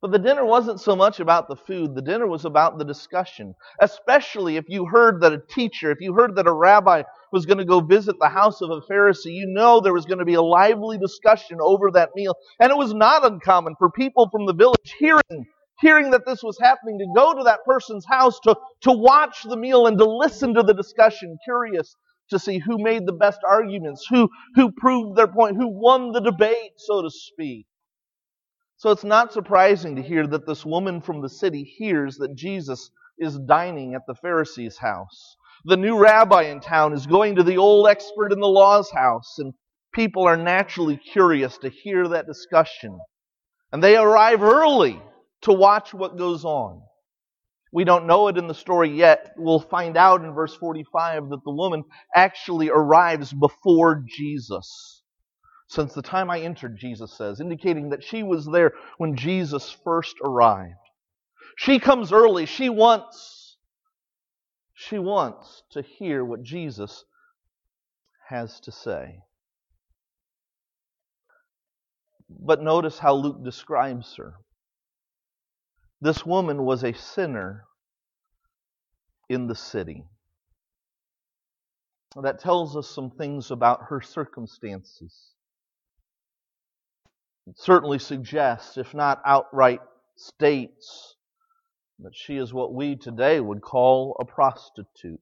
But 0.00 0.12
the 0.12 0.18
dinner 0.18 0.44
wasn't 0.44 0.80
so 0.80 0.94
much 0.94 1.18
about 1.18 1.48
the 1.48 1.56
food, 1.56 1.96
the 1.96 2.02
dinner 2.02 2.28
was 2.28 2.44
about 2.44 2.78
the 2.78 2.84
discussion. 2.84 3.54
Especially 3.80 4.56
if 4.56 4.64
you 4.68 4.86
heard 4.86 5.20
that 5.22 5.32
a 5.32 5.42
teacher, 5.50 5.90
if 5.90 6.00
you 6.00 6.12
heard 6.12 6.36
that 6.36 6.46
a 6.46 6.52
rabbi 6.52 7.02
was 7.32 7.46
going 7.46 7.58
to 7.58 7.64
go 7.64 7.80
visit 7.80 8.14
the 8.20 8.28
house 8.28 8.60
of 8.60 8.70
a 8.70 8.80
Pharisee, 8.82 9.34
you 9.34 9.46
know 9.46 9.80
there 9.80 9.92
was 9.92 10.06
going 10.06 10.20
to 10.20 10.24
be 10.24 10.34
a 10.34 10.42
lively 10.42 10.98
discussion 10.98 11.58
over 11.60 11.90
that 11.90 12.10
meal. 12.14 12.36
And 12.60 12.70
it 12.70 12.76
was 12.76 12.94
not 12.94 13.26
uncommon 13.26 13.74
for 13.76 13.90
people 13.90 14.28
from 14.30 14.46
the 14.46 14.54
village 14.54 14.94
hearing 15.00 15.46
hearing 15.80 16.10
that 16.10 16.26
this 16.26 16.42
was 16.42 16.58
happening 16.60 16.98
to 16.98 17.06
go 17.14 17.34
to 17.34 17.44
that 17.44 17.64
person's 17.64 18.04
house 18.06 18.38
to, 18.40 18.56
to 18.82 18.92
watch 18.92 19.42
the 19.44 19.56
meal 19.56 19.86
and 19.86 19.98
to 19.98 20.04
listen 20.04 20.54
to 20.54 20.62
the 20.62 20.74
discussion, 20.74 21.38
curious 21.44 21.94
to 22.30 22.38
see 22.38 22.58
who 22.58 22.78
made 22.78 23.06
the 23.06 23.12
best 23.12 23.40
arguments, 23.48 24.06
who, 24.08 24.28
who 24.54 24.70
proved 24.72 25.16
their 25.16 25.28
point, 25.28 25.56
who 25.56 25.68
won 25.68 26.12
the 26.12 26.20
debate, 26.20 26.72
so 26.76 27.02
to 27.02 27.10
speak. 27.10 27.66
So 28.76 28.90
it's 28.90 29.04
not 29.04 29.32
surprising 29.32 29.96
to 29.96 30.02
hear 30.02 30.26
that 30.26 30.46
this 30.46 30.64
woman 30.64 31.00
from 31.00 31.20
the 31.20 31.28
city 31.28 31.64
hears 31.64 32.16
that 32.18 32.36
Jesus 32.36 32.90
is 33.18 33.38
dining 33.38 33.94
at 33.94 34.02
the 34.06 34.14
Pharisee's 34.14 34.78
house. 34.78 35.36
The 35.64 35.76
new 35.76 35.98
rabbi 35.98 36.42
in 36.42 36.60
town 36.60 36.92
is 36.92 37.06
going 37.06 37.36
to 37.36 37.42
the 37.42 37.58
old 37.58 37.88
expert 37.88 38.32
in 38.32 38.38
the 38.38 38.46
law's 38.46 38.90
house, 38.92 39.38
and 39.38 39.52
people 39.92 40.24
are 40.24 40.36
naturally 40.36 40.96
curious 40.96 41.58
to 41.58 41.70
hear 41.70 42.06
that 42.08 42.26
discussion. 42.26 42.98
And 43.72 43.82
they 43.82 43.96
arrive 43.96 44.42
early 44.42 45.02
to 45.42 45.52
watch 45.52 45.94
what 45.94 46.18
goes 46.18 46.44
on. 46.44 46.82
We 47.72 47.84
don't 47.84 48.06
know 48.06 48.28
it 48.28 48.38
in 48.38 48.48
the 48.48 48.54
story 48.54 48.90
yet. 48.90 49.34
We'll 49.36 49.60
find 49.60 49.96
out 49.96 50.24
in 50.24 50.32
verse 50.32 50.54
45 50.54 51.28
that 51.28 51.44
the 51.44 51.52
woman 51.52 51.84
actually 52.14 52.70
arrives 52.70 53.32
before 53.32 54.02
Jesus. 54.08 55.02
Since 55.68 55.92
the 55.92 56.02
time 56.02 56.30
I 56.30 56.40
entered, 56.40 56.78
Jesus 56.78 57.12
says, 57.12 57.40
indicating 57.40 57.90
that 57.90 58.02
she 58.02 58.22
was 58.22 58.46
there 58.46 58.72
when 58.96 59.16
Jesus 59.16 59.76
first 59.84 60.16
arrived. 60.24 60.72
She 61.58 61.78
comes 61.78 62.10
early. 62.10 62.46
She 62.46 62.70
wants, 62.70 63.56
she 64.72 64.98
wants 64.98 65.62
to 65.72 65.82
hear 65.82 66.24
what 66.24 66.42
Jesus 66.42 67.04
has 68.28 68.60
to 68.60 68.72
say. 68.72 69.20
But 72.30 72.62
notice 72.62 72.98
how 72.98 73.14
Luke 73.14 73.44
describes 73.44 74.14
her. 74.16 74.34
This 76.00 76.24
woman 76.24 76.64
was 76.64 76.84
a 76.84 76.92
sinner 76.92 77.64
in 79.28 79.46
the 79.48 79.54
city. 79.54 80.04
That 82.22 82.40
tells 82.40 82.76
us 82.76 82.88
some 82.88 83.10
things 83.10 83.50
about 83.50 83.84
her 83.90 84.00
circumstances. 84.00 85.32
It 87.46 87.58
certainly 87.58 87.98
suggests, 87.98 88.76
if 88.76 88.94
not 88.94 89.22
outright 89.24 89.80
states, 90.16 91.16
that 92.00 92.14
she 92.14 92.36
is 92.36 92.54
what 92.54 92.72
we 92.72 92.96
today 92.96 93.40
would 93.40 93.60
call 93.60 94.16
a 94.20 94.24
prostitute. 94.24 95.20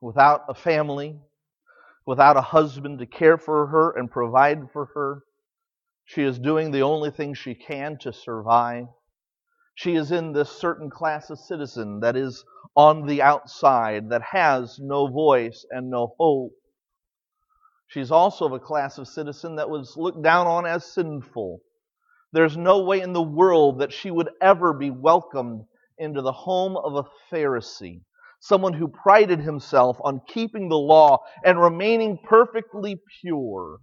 Without 0.00 0.44
a 0.48 0.54
family, 0.54 1.18
without 2.06 2.36
a 2.36 2.42
husband 2.42 3.00
to 3.00 3.06
care 3.06 3.36
for 3.36 3.66
her 3.66 3.90
and 3.90 4.10
provide 4.10 4.70
for 4.72 4.86
her, 4.94 5.25
she 6.06 6.22
is 6.22 6.38
doing 6.38 6.70
the 6.70 6.82
only 6.82 7.10
thing 7.10 7.34
she 7.34 7.54
can 7.54 7.98
to 7.98 8.12
survive. 8.12 8.86
She 9.74 9.96
is 9.96 10.12
in 10.12 10.32
this 10.32 10.50
certain 10.50 10.88
class 10.88 11.30
of 11.30 11.38
citizen 11.38 12.00
that 12.00 12.16
is 12.16 12.44
on 12.76 13.06
the 13.06 13.22
outside, 13.22 14.08
that 14.10 14.22
has 14.22 14.78
no 14.78 15.08
voice 15.08 15.66
and 15.70 15.90
no 15.90 16.14
hope. 16.18 16.52
She's 17.88 18.10
also 18.12 18.46
of 18.46 18.52
a 18.52 18.60
class 18.60 18.98
of 18.98 19.08
citizen 19.08 19.56
that 19.56 19.68
was 19.68 19.96
looked 19.96 20.22
down 20.22 20.46
on 20.46 20.64
as 20.64 20.84
sinful. 20.84 21.60
There's 22.32 22.56
no 22.56 22.84
way 22.84 23.00
in 23.00 23.12
the 23.12 23.22
world 23.22 23.80
that 23.80 23.92
she 23.92 24.10
would 24.10 24.30
ever 24.40 24.72
be 24.72 24.90
welcomed 24.90 25.66
into 25.98 26.22
the 26.22 26.32
home 26.32 26.76
of 26.76 26.94
a 26.94 27.34
Pharisee, 27.34 28.02
someone 28.40 28.74
who 28.74 28.88
prided 28.88 29.40
himself 29.40 29.98
on 30.02 30.20
keeping 30.28 30.68
the 30.68 30.78
law 30.78 31.18
and 31.44 31.60
remaining 31.60 32.18
perfectly 32.24 33.00
pure. 33.20 33.78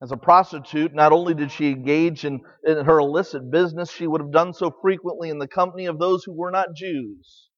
As 0.00 0.12
a 0.12 0.16
prostitute, 0.16 0.94
not 0.94 1.10
only 1.10 1.34
did 1.34 1.50
she 1.50 1.70
engage 1.70 2.24
in, 2.24 2.40
in, 2.64 2.84
her 2.84 3.00
illicit 3.00 3.50
business, 3.50 3.90
she 3.90 4.06
would 4.06 4.20
have 4.20 4.30
done 4.30 4.54
so 4.54 4.70
frequently 4.70 5.28
in 5.28 5.38
the 5.38 5.48
company 5.48 5.86
of 5.86 5.98
those 5.98 6.22
who 6.22 6.32
were 6.32 6.52
not 6.52 6.74
Jews. 6.74 7.48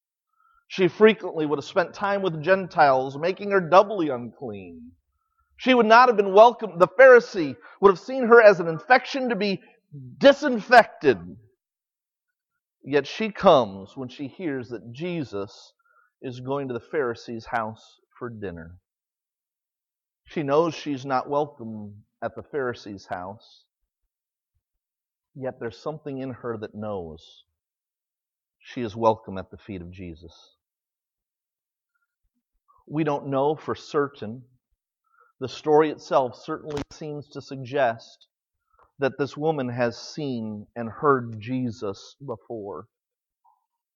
She 0.67 0.89
frequently 0.89 1.45
would 1.45 1.59
have 1.59 1.65
spent 1.65 1.93
time 1.93 2.23
with 2.23 2.43
Gentiles, 2.43 3.19
making 3.19 3.51
her 3.51 3.61
doubly 3.61 4.09
unclean. 4.09 4.93
She 5.59 5.75
would 5.75 5.85
not 5.85 6.09
have 6.09 6.17
been 6.17 6.33
welcome. 6.33 6.79
The 6.79 6.89
Pharisee 6.89 7.57
would 7.81 7.91
have 7.91 7.99
seen 7.99 8.27
her 8.29 8.41
as 8.41 8.61
an 8.61 8.69
infection 8.69 9.29
to 9.29 9.37
be 9.37 9.61
disinfected. 10.17 11.19
Yet 12.83 13.07
she 13.07 13.31
comes 13.31 13.95
when 13.97 14.09
she 14.09 14.29
hears 14.29 14.71
that 14.71 14.93
Jesus 14.93 15.75
is 16.23 16.41
going 16.41 16.69
to 16.69 16.75
the 16.75 16.81
Pharisee's 16.81 17.47
house 17.47 17.99
for 18.19 18.31
dinner. 18.31 18.77
She 20.25 20.43
knows 20.43 20.75
she's 20.75 21.05
not 21.05 21.29
welcome 21.29 22.05
at 22.23 22.35
the 22.35 22.43
Pharisee's 22.43 23.07
house, 23.07 23.65
yet 25.35 25.59
there's 25.59 25.79
something 25.79 26.19
in 26.19 26.31
her 26.31 26.57
that 26.59 26.75
knows 26.75 27.45
she 28.59 28.83
is 28.83 28.95
welcome 28.95 29.39
at 29.39 29.51
the 29.51 29.57
feet 29.57 29.81
of 29.81 29.91
Jesus. 29.91 30.57
We 32.87 33.05
don't 33.05 33.29
know 33.29 33.55
for 33.55 33.75
certain. 33.75 34.43
The 35.41 35.49
story 35.49 35.91
itself 35.91 36.37
certainly 36.37 36.83
seems 36.93 37.29
to 37.31 37.41
suggest 37.41 38.27
that 38.99 39.17
this 39.19 39.37
woman 39.37 39.69
has 39.71 39.97
seen 39.97 40.67
and 40.77 40.91
heard 40.91 41.41
Jesus 41.41 42.17
before. 42.27 42.87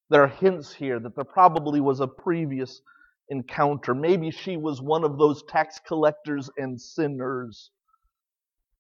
There 0.09 0.23
are 0.23 0.29
hints 0.29 0.73
here 0.73 0.99
that 1.01 1.15
there 1.15 1.25
probably 1.25 1.81
was 1.81 2.01
a 2.01 2.07
previous 2.07 2.81
encounter. 3.29 3.95
Maybe 3.95 4.31
she 4.31 4.57
was 4.57 4.81
one 4.81 5.05
of 5.05 5.19
those 5.19 5.43
tax 5.49 5.79
collectors 5.87 6.49
and 6.57 6.81
sinners 6.81 7.71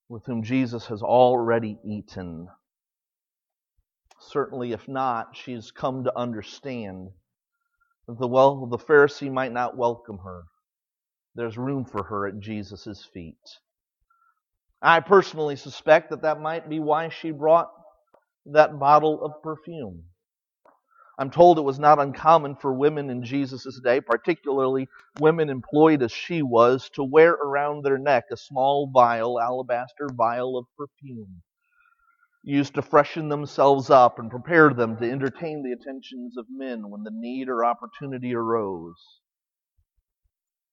with 0.08 0.24
whom 0.26 0.42
Jesus 0.42 0.86
has 0.86 1.02
already 1.02 1.78
eaten. 1.84 2.48
Certainly, 4.20 4.72
if 4.72 4.88
not, 4.88 5.36
she's 5.36 5.70
come 5.70 6.04
to 6.04 6.18
understand 6.18 7.10
that 8.06 8.18
the, 8.18 8.28
well, 8.28 8.66
the 8.66 8.78
Pharisee 8.78 9.32
might 9.32 9.52
not 9.52 9.76
welcome 9.76 10.18
her. 10.18 10.44
There's 11.34 11.58
room 11.58 11.84
for 11.84 12.04
her 12.04 12.26
at 12.26 12.40
Jesus' 12.40 13.04
feet. 13.12 13.36
I 14.82 15.00
personally 15.00 15.56
suspect 15.56 16.10
that 16.10 16.22
that 16.22 16.40
might 16.40 16.68
be 16.68 16.78
why 16.78 17.08
she 17.08 17.30
brought 17.30 17.70
that 18.46 18.78
bottle 18.78 19.24
of 19.24 19.42
perfume. 19.42 20.04
I'm 21.16 21.30
told 21.30 21.58
it 21.58 21.62
was 21.62 21.78
not 21.78 22.00
uncommon 22.00 22.56
for 22.56 22.74
women 22.74 23.08
in 23.08 23.22
Jesus' 23.22 23.80
day, 23.84 24.00
particularly 24.00 24.88
women 25.20 25.48
employed 25.48 26.02
as 26.02 26.10
she 26.10 26.42
was, 26.42 26.90
to 26.94 27.04
wear 27.04 27.32
around 27.32 27.84
their 27.84 27.98
neck 27.98 28.24
a 28.32 28.36
small 28.36 28.90
vial, 28.92 29.40
alabaster 29.40 30.08
vial 30.12 30.58
of 30.58 30.66
perfume, 30.76 31.42
used 32.42 32.74
to 32.74 32.82
freshen 32.82 33.28
themselves 33.28 33.90
up 33.90 34.18
and 34.18 34.30
prepare 34.30 34.74
them 34.74 34.96
to 34.96 35.08
entertain 35.08 35.62
the 35.62 35.72
attentions 35.72 36.36
of 36.36 36.46
men 36.50 36.90
when 36.90 37.04
the 37.04 37.12
need 37.12 37.48
or 37.48 37.64
opportunity 37.64 38.34
arose. 38.34 39.20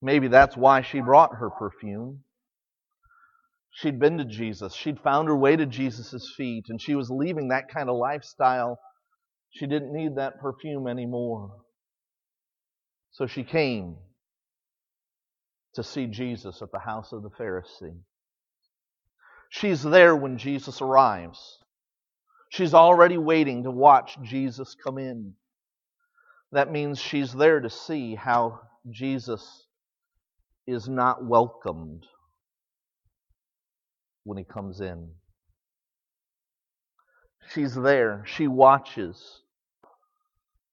Maybe 0.02 0.28
that's 0.28 0.58
why 0.58 0.82
she 0.82 1.02
brought 1.02 1.36
her 1.36 1.52
perfume. 1.52 2.24
She'd 3.70 4.00
been 4.00 4.18
to 4.18 4.26
Jesus. 4.26 4.74
She'd 4.74 5.00
found 5.00 5.28
her 5.28 5.38
way 5.38 5.56
to 5.56 5.68
Jesus' 5.68 6.34
feet, 6.36 6.66
and 6.68 6.82
she 6.82 6.96
was 6.96 7.12
leaving 7.12 7.50
that 7.50 7.70
kind 7.70 7.90
of 7.90 7.96
lifestyle 7.96 8.80
she 9.52 9.68
didn't 9.68 9.94
need 9.94 10.16
that 10.16 10.40
perfume 10.40 10.88
anymore. 10.88 11.52
So 13.12 13.28
she 13.28 13.44
came 13.44 13.98
to 15.76 15.84
see 15.84 16.08
Jesus 16.08 16.62
at 16.62 16.72
the 16.72 16.80
house 16.80 17.12
of 17.12 17.24
the 17.24 17.30
Pharisee. 17.30 17.98
She's 19.50 19.84
there 19.84 20.16
when 20.16 20.38
Jesus 20.38 20.82
arrives. 20.82 21.60
She's 22.50 22.74
already 22.74 23.18
waiting 23.18 23.64
to 23.64 23.72
watch 23.72 24.18
Jesus 24.24 24.76
come 24.82 24.98
in. 24.98 25.34
That 26.54 26.72
means 26.72 27.00
she's 27.00 27.34
there 27.34 27.60
to 27.60 27.70
see 27.70 28.16
how 28.16 28.62
Jesus 28.90 29.68
is 30.68 30.88
not 30.88 31.26
welcomed 31.26 32.06
when 34.24 34.38
he 34.38 34.44
comes 34.44 34.80
in. 34.82 35.12
She's 37.54 37.76
there. 37.76 38.24
She 38.26 38.48
watches 38.48 39.42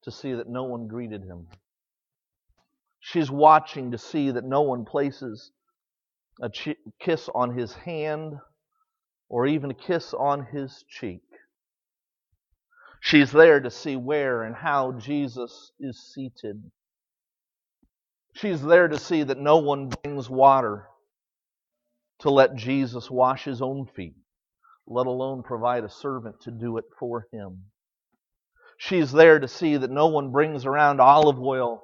to 0.05 0.11
see 0.11 0.35
that 0.35 0.49
no 0.49 0.65
one 0.65 0.87
greeted 0.87 1.23
him. 1.23 1.49
She's 3.01 3.31
watching 3.31 3.93
to 3.93 3.99
see 3.99 4.31
that 4.31 4.45
no 4.45 4.63
one 4.63 4.85
places 4.85 5.51
a 6.41 6.51
kiss 7.01 7.29
on 7.35 7.57
his 7.57 7.73
hand 7.75 8.35
or 9.29 9.47
even 9.47 9.71
a 9.71 9.75
kiss 9.75 10.15
on 10.15 10.47
his 10.53 10.85
cheek. 10.89 11.23
She's 13.01 13.31
there 13.33 13.61
to 13.61 13.71
see 13.71 13.97
where 13.97 14.43
and 14.43 14.55
how 14.55 14.93
Jesus 14.93 15.73
is 15.81 16.13
seated. 16.15 16.71
She's 18.35 18.63
there 18.63 18.89
to 18.89 18.99
see 18.99 19.23
that 19.25 19.39
no 19.39 19.59
one 19.59 19.89
brings 19.89 20.29
water 20.29 20.87
to 22.21 22.31
let 22.31 22.57
Jesus 22.57 23.11
wash 23.11 23.45
his 23.45 23.63
own 23.63 23.87
feet, 23.87 24.17
let 24.89 25.07
alone 25.07 25.43
provide 25.43 25.85
a 25.85 25.91
servant 25.91 26.41
to 26.43 26.51
do 26.51 26.79
it 26.79 26.85
for 26.99 27.27
him. 27.33 27.65
She's 28.79 29.13
there 29.13 29.39
to 29.39 29.49
see 29.49 29.77
that 29.77 29.91
no 29.91 30.07
one 30.07 30.31
brings 30.31 30.65
around 30.65 31.01
olive 31.01 31.41
oil 31.41 31.83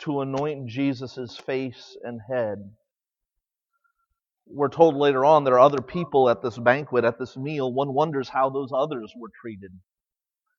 to 0.00 0.20
anoint 0.20 0.68
Jesus' 0.68 1.38
face 1.38 1.96
and 2.02 2.20
head. 2.28 2.58
We're 4.46 4.68
told 4.68 4.96
later 4.96 5.24
on 5.24 5.44
there 5.44 5.54
are 5.54 5.60
other 5.60 5.80
people 5.80 6.28
at 6.28 6.42
this 6.42 6.58
banquet, 6.58 7.04
at 7.04 7.18
this 7.18 7.36
meal. 7.36 7.72
One 7.72 7.94
wonders 7.94 8.28
how 8.28 8.50
those 8.50 8.70
others 8.74 9.12
were 9.16 9.30
treated. 9.40 9.70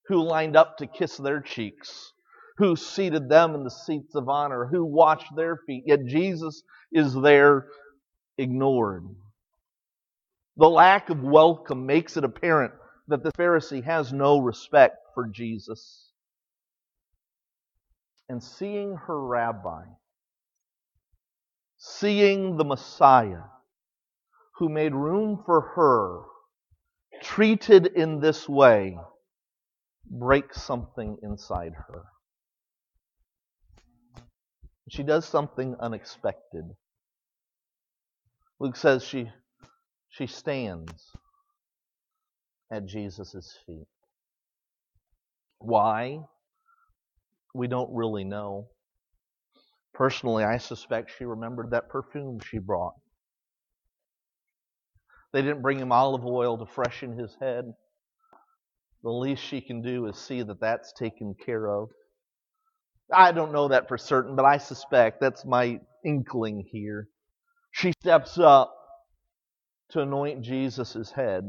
Who 0.08 0.22
lined 0.22 0.56
up 0.56 0.78
to 0.78 0.86
kiss 0.86 1.16
their 1.16 1.40
cheeks? 1.40 2.12
Who 2.58 2.76
seated 2.76 3.28
them 3.28 3.54
in 3.54 3.62
the 3.64 3.70
seats 3.70 4.14
of 4.14 4.28
honor? 4.28 4.66
Who 4.66 4.84
washed 4.84 5.36
their 5.36 5.58
feet? 5.66 5.84
Yet 5.86 6.06
Jesus 6.06 6.62
is 6.92 7.14
there 7.14 7.66
ignored. 8.38 9.04
The 10.56 10.68
lack 10.70 11.10
of 11.10 11.22
welcome 11.22 11.86
makes 11.86 12.16
it 12.16 12.24
apparent 12.24 12.74
that 13.08 13.22
the 13.22 13.32
Pharisee 13.32 13.84
has 13.84 14.12
no 14.12 14.38
respect 14.38 14.96
for 15.14 15.26
Jesus. 15.26 16.10
And 18.28 18.42
seeing 18.42 18.96
her 18.96 19.20
rabbi, 19.20 19.82
seeing 21.76 22.56
the 22.56 22.64
Messiah, 22.64 23.42
who 24.58 24.68
made 24.68 24.94
room 24.94 25.42
for 25.44 25.60
her, 25.60 26.22
treated 27.22 27.86
in 27.86 28.20
this 28.20 28.48
way, 28.48 28.96
breaks 30.08 30.62
something 30.62 31.18
inside 31.22 31.72
her. 31.88 32.04
She 34.88 35.02
does 35.02 35.24
something 35.24 35.76
unexpected. 35.80 36.64
Luke 38.60 38.76
says 38.76 39.02
she, 39.02 39.30
she 40.16 40.26
stands 40.28 41.10
at 42.70 42.86
Jesus' 42.86 43.58
feet. 43.66 43.88
Why? 45.58 46.20
We 47.54 47.66
don't 47.66 47.92
really 47.92 48.24
know. 48.24 48.68
Personally, 49.92 50.44
I 50.44 50.58
suspect 50.58 51.12
she 51.16 51.24
remembered 51.24 51.70
that 51.70 51.88
perfume 51.88 52.38
she 52.40 52.58
brought. 52.58 52.94
They 55.32 55.42
didn't 55.42 55.62
bring 55.62 55.78
him 55.80 55.90
olive 55.90 56.24
oil 56.24 56.58
to 56.58 56.66
freshen 56.66 57.18
his 57.18 57.36
head. 57.40 57.64
The 59.02 59.10
least 59.10 59.42
she 59.42 59.60
can 59.60 59.82
do 59.82 60.06
is 60.06 60.16
see 60.16 60.42
that 60.42 60.60
that's 60.60 60.92
taken 60.92 61.34
care 61.44 61.68
of. 61.68 61.88
I 63.12 63.32
don't 63.32 63.52
know 63.52 63.68
that 63.68 63.88
for 63.88 63.98
certain, 63.98 64.36
but 64.36 64.44
I 64.44 64.58
suspect 64.58 65.20
that's 65.20 65.44
my 65.44 65.80
inkling 66.04 66.66
here. 66.70 67.08
She 67.72 67.92
steps 68.00 68.38
up 68.38 68.74
to 69.94 70.00
anoint 70.00 70.42
Jesus' 70.42 71.12
head. 71.12 71.44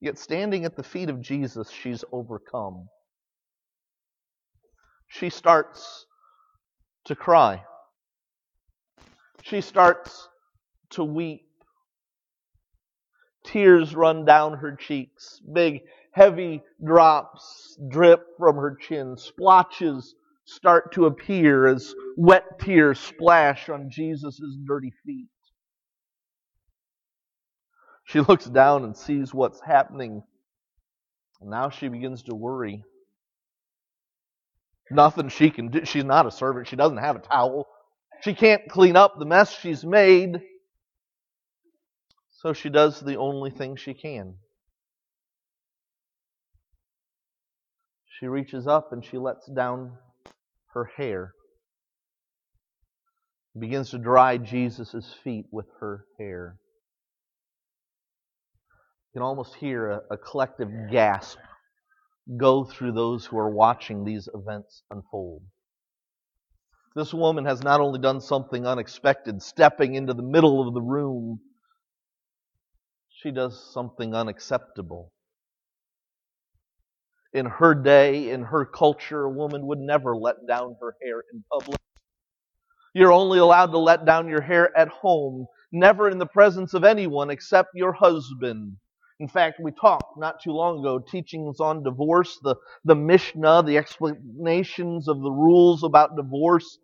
Yet 0.00 0.18
standing 0.18 0.64
at 0.64 0.74
the 0.74 0.82
feet 0.82 1.10
of 1.10 1.20
Jesus, 1.20 1.70
she's 1.70 2.02
overcome. 2.12 2.88
She 5.06 5.28
starts 5.28 6.06
to 7.04 7.14
cry. 7.14 7.62
She 9.42 9.60
starts 9.60 10.28
to 10.90 11.04
weep. 11.04 11.42
Tears 13.44 13.94
run 13.94 14.24
down 14.24 14.54
her 14.54 14.74
cheeks. 14.74 15.42
Big, 15.52 15.82
heavy 16.12 16.62
drops 16.82 17.78
drip 17.90 18.22
from 18.38 18.56
her 18.56 18.78
chin. 18.80 19.14
Splotches 19.18 20.14
start 20.46 20.94
to 20.94 21.04
appear 21.04 21.66
as 21.66 21.94
wet 22.16 22.58
tears 22.60 22.98
splash 22.98 23.68
on 23.68 23.90
Jesus' 23.90 24.40
dirty 24.66 24.92
feet. 25.04 25.28
She 28.10 28.20
looks 28.28 28.46
down 28.46 28.84
and 28.84 28.96
sees 28.96 29.32
what's 29.32 29.60
happening. 29.60 30.22
Now 31.40 31.70
she 31.70 31.88
begins 31.88 32.24
to 32.24 32.34
worry. 32.34 32.84
Nothing 34.90 35.28
she 35.28 35.50
can 35.50 35.68
do. 35.68 35.84
She's 35.84 36.04
not 36.04 36.26
a 36.26 36.30
servant. 36.30 36.66
She 36.66 36.76
doesn't 36.76 36.98
have 36.98 37.16
a 37.16 37.20
towel. 37.20 37.68
She 38.22 38.34
can't 38.34 38.68
clean 38.68 38.96
up 38.96 39.18
the 39.18 39.24
mess 39.24 39.56
she's 39.56 39.84
made. 39.84 40.40
So 42.42 42.52
she 42.52 42.68
does 42.68 43.00
the 43.00 43.16
only 43.16 43.50
thing 43.50 43.76
she 43.76 43.94
can. 43.94 44.34
She 48.18 48.26
reaches 48.26 48.66
up 48.66 48.92
and 48.92 49.04
she 49.04 49.18
lets 49.18 49.46
down 49.46 49.92
her 50.74 50.90
hair. 50.96 51.32
Begins 53.58 53.90
to 53.90 53.98
dry 53.98 54.36
Jesus' 54.36 55.14
feet 55.22 55.46
with 55.50 55.66
her 55.80 56.04
hair. 56.18 56.56
You 59.12 59.18
can 59.18 59.26
almost 59.26 59.56
hear 59.56 59.90
a, 59.90 60.02
a 60.12 60.16
collective 60.16 60.70
gasp 60.90 61.38
go 62.36 62.64
through 62.64 62.92
those 62.92 63.26
who 63.26 63.38
are 63.38 63.50
watching 63.50 64.04
these 64.04 64.28
events 64.34 64.84
unfold. 64.90 65.42
This 66.94 67.12
woman 67.12 67.44
has 67.44 67.62
not 67.62 67.80
only 67.80 67.98
done 67.98 68.20
something 68.20 68.66
unexpected, 68.66 69.42
stepping 69.42 69.94
into 69.96 70.14
the 70.14 70.22
middle 70.22 70.66
of 70.66 70.74
the 70.74 70.80
room, 70.80 71.40
she 73.08 73.32
does 73.32 73.72
something 73.72 74.14
unacceptable. 74.14 75.12
In 77.32 77.46
her 77.46 77.74
day, 77.74 78.30
in 78.30 78.42
her 78.42 78.64
culture, 78.64 79.24
a 79.24 79.30
woman 79.30 79.66
would 79.66 79.78
never 79.78 80.16
let 80.16 80.46
down 80.48 80.76
her 80.80 80.94
hair 81.02 81.24
in 81.32 81.44
public. 81.50 81.80
You're 82.94 83.12
only 83.12 83.38
allowed 83.40 83.72
to 83.72 83.78
let 83.78 84.04
down 84.04 84.28
your 84.28 84.40
hair 84.40 84.76
at 84.76 84.88
home, 84.88 85.46
never 85.72 86.08
in 86.08 86.18
the 86.18 86.26
presence 86.26 86.74
of 86.74 86.84
anyone 86.84 87.30
except 87.30 87.70
your 87.74 87.92
husband. 87.92 88.76
In 89.20 89.28
fact, 89.28 89.60
we 89.60 89.70
talked 89.70 90.16
not 90.16 90.40
too 90.40 90.52
long 90.52 90.80
ago, 90.80 90.98
teachings 90.98 91.60
on 91.60 91.82
divorce, 91.82 92.38
the, 92.42 92.56
the 92.86 92.94
Mishnah, 92.94 93.62
the 93.62 93.76
explanations 93.76 95.08
of 95.08 95.20
the 95.20 95.30
rules 95.30 95.84
about 95.84 96.16
divorce, 96.16 96.78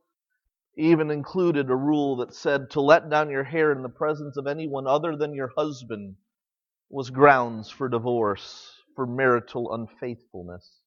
even 0.77 1.11
included 1.11 1.71
a 1.71 1.75
rule 1.75 2.17
that 2.17 2.35
said 2.35 2.69
to 2.73 2.83
let 2.83 3.09
down 3.09 3.31
your 3.31 3.43
hair 3.43 3.73
in 3.73 3.83
the 3.83 3.89
presence 3.89 4.37
of 4.37 4.47
anyone 4.47 4.87
other 4.87 5.17
than 5.17 5.33
your 5.33 5.51
husband 5.57 6.15
was 6.91 7.09
grounds 7.09 7.71
for 7.71 7.89
divorce, 7.89 8.71
for 8.95 9.07
marital 9.07 9.73
unfaithfulness. 9.73 10.81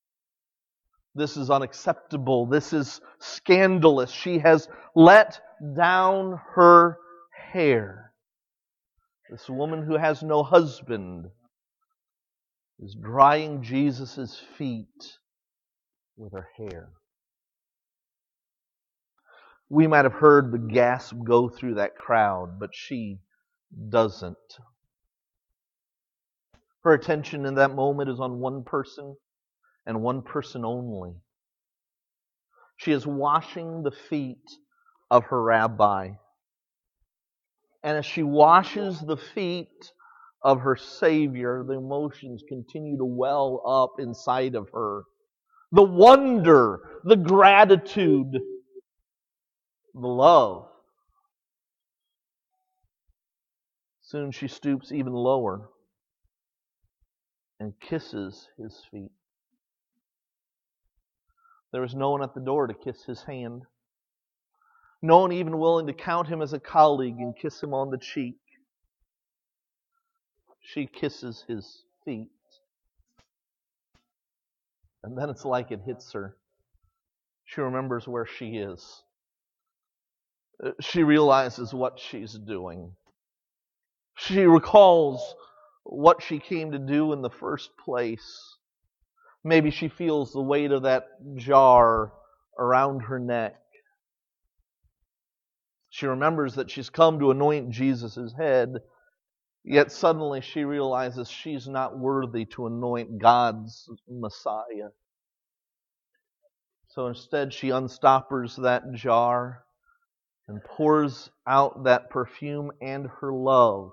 This 1.15 1.35
is 1.35 1.49
unacceptable. 1.49 2.45
This 2.45 2.73
is 2.73 3.01
scandalous. 3.17 4.11
She 4.11 4.37
has 4.37 4.69
let 4.95 5.41
down 5.75 6.39
her 6.53 6.99
hair. 7.51 8.13
This 9.31 9.49
woman 9.49 9.81
who 9.83 9.97
has 9.97 10.21
no 10.21 10.43
husband 10.43 11.31
is 12.81 12.95
drying 12.95 13.61
Jesus' 13.61 14.41
feet 14.57 15.17
with 16.17 16.33
her 16.33 16.47
hair. 16.57 16.89
We 19.69 19.87
might 19.87 20.05
have 20.05 20.13
heard 20.13 20.51
the 20.51 20.57
gasp 20.73 21.15
go 21.23 21.49
through 21.49 21.75
that 21.75 21.95
crowd, 21.95 22.59
but 22.59 22.71
she 22.73 23.19
doesn't. 23.89 24.37
Her 26.83 26.93
attention 26.93 27.45
in 27.45 27.55
that 27.55 27.75
moment 27.75 28.09
is 28.09 28.19
on 28.19 28.39
one 28.39 28.63
person 28.63 29.15
and 29.85 30.01
one 30.01 30.21
person 30.21 30.63
only. 30.63 31.13
She 32.77 32.93
is 32.93 33.05
washing 33.05 33.83
the 33.83 33.91
feet 33.91 34.49
of 35.11 35.25
her 35.25 35.43
rabbi. 35.43 36.11
And 37.83 37.97
as 37.97 38.05
she 38.05 38.23
washes 38.23 38.99
the 39.01 39.17
feet 39.17 39.91
of 40.41 40.61
her 40.61 40.75
Savior, 40.75 41.63
the 41.67 41.73
emotions 41.73 42.43
continue 42.47 42.97
to 42.97 43.05
well 43.05 43.61
up 43.65 43.99
inside 43.99 44.55
of 44.55 44.69
her. 44.73 45.03
The 45.71 45.83
wonder, 45.83 46.79
the 47.03 47.17
gratitude, 47.17 48.31
the 49.93 50.07
love. 50.07 50.67
Soon 54.01 54.31
she 54.31 54.47
stoops 54.47 54.91
even 54.91 55.13
lower 55.13 55.69
and 57.59 57.73
kisses 57.79 58.47
his 58.57 58.81
feet. 58.89 59.11
There 61.71 61.83
is 61.83 61.93
no 61.93 62.09
one 62.09 62.23
at 62.23 62.33
the 62.33 62.41
door 62.41 62.65
to 62.65 62.73
kiss 62.73 63.03
his 63.03 63.21
hand. 63.23 63.63
No 65.01 65.19
one 65.19 65.31
even 65.31 65.59
willing 65.59 65.85
to 65.87 65.93
count 65.93 66.27
him 66.27 66.41
as 66.41 66.53
a 66.53 66.59
colleague 66.59 67.19
and 67.19 67.37
kiss 67.37 67.61
him 67.61 67.73
on 67.73 67.91
the 67.91 67.97
cheek 67.97 68.37
she 70.73 70.85
kisses 70.85 71.43
his 71.47 71.83
feet. 72.05 72.29
And 75.03 75.17
then 75.17 75.29
it's 75.29 75.45
like 75.45 75.71
it 75.71 75.81
hits 75.85 76.13
her. 76.13 76.35
She 77.45 77.61
remembers 77.61 78.07
where 78.07 78.27
she 78.27 78.57
is. 78.57 79.03
Uh, 80.63 80.71
she 80.81 81.03
realizes 81.03 81.73
what 81.73 81.99
she's 81.99 82.33
doing. 82.33 82.91
She 84.15 84.41
recalls 84.41 85.33
what 85.83 86.21
she 86.21 86.37
came 86.39 86.73
to 86.73 86.79
do 86.79 87.13
in 87.13 87.21
the 87.21 87.29
first 87.29 87.71
place. 87.83 88.57
Maybe 89.43 89.71
she 89.71 89.87
feels 89.87 90.33
the 90.33 90.41
weight 90.41 90.71
of 90.71 90.83
that 90.83 91.07
jar 91.35 92.11
around 92.59 93.03
her 93.03 93.17
neck. 93.17 93.55
She 95.89 96.05
remembers 96.05 96.55
that 96.55 96.69
she's 96.69 96.89
come 96.89 97.19
to 97.19 97.31
anoint 97.31 97.71
Jesus' 97.71 98.33
head 98.37 98.81
Yet 99.63 99.91
suddenly 99.91 100.41
she 100.41 100.63
realizes 100.63 101.29
she's 101.29 101.67
not 101.67 101.97
worthy 101.99 102.45
to 102.45 102.67
anoint 102.67 103.19
God's 103.19 103.89
Messiah. 104.09 104.89
So 106.89 107.07
instead, 107.07 107.53
she 107.53 107.69
unstoppers 107.69 108.55
that 108.57 108.93
jar 108.93 109.63
and 110.47 110.63
pours 110.63 111.29
out 111.47 111.83
that 111.85 112.09
perfume 112.09 112.71
and 112.81 113.07
her 113.21 113.31
love 113.31 113.91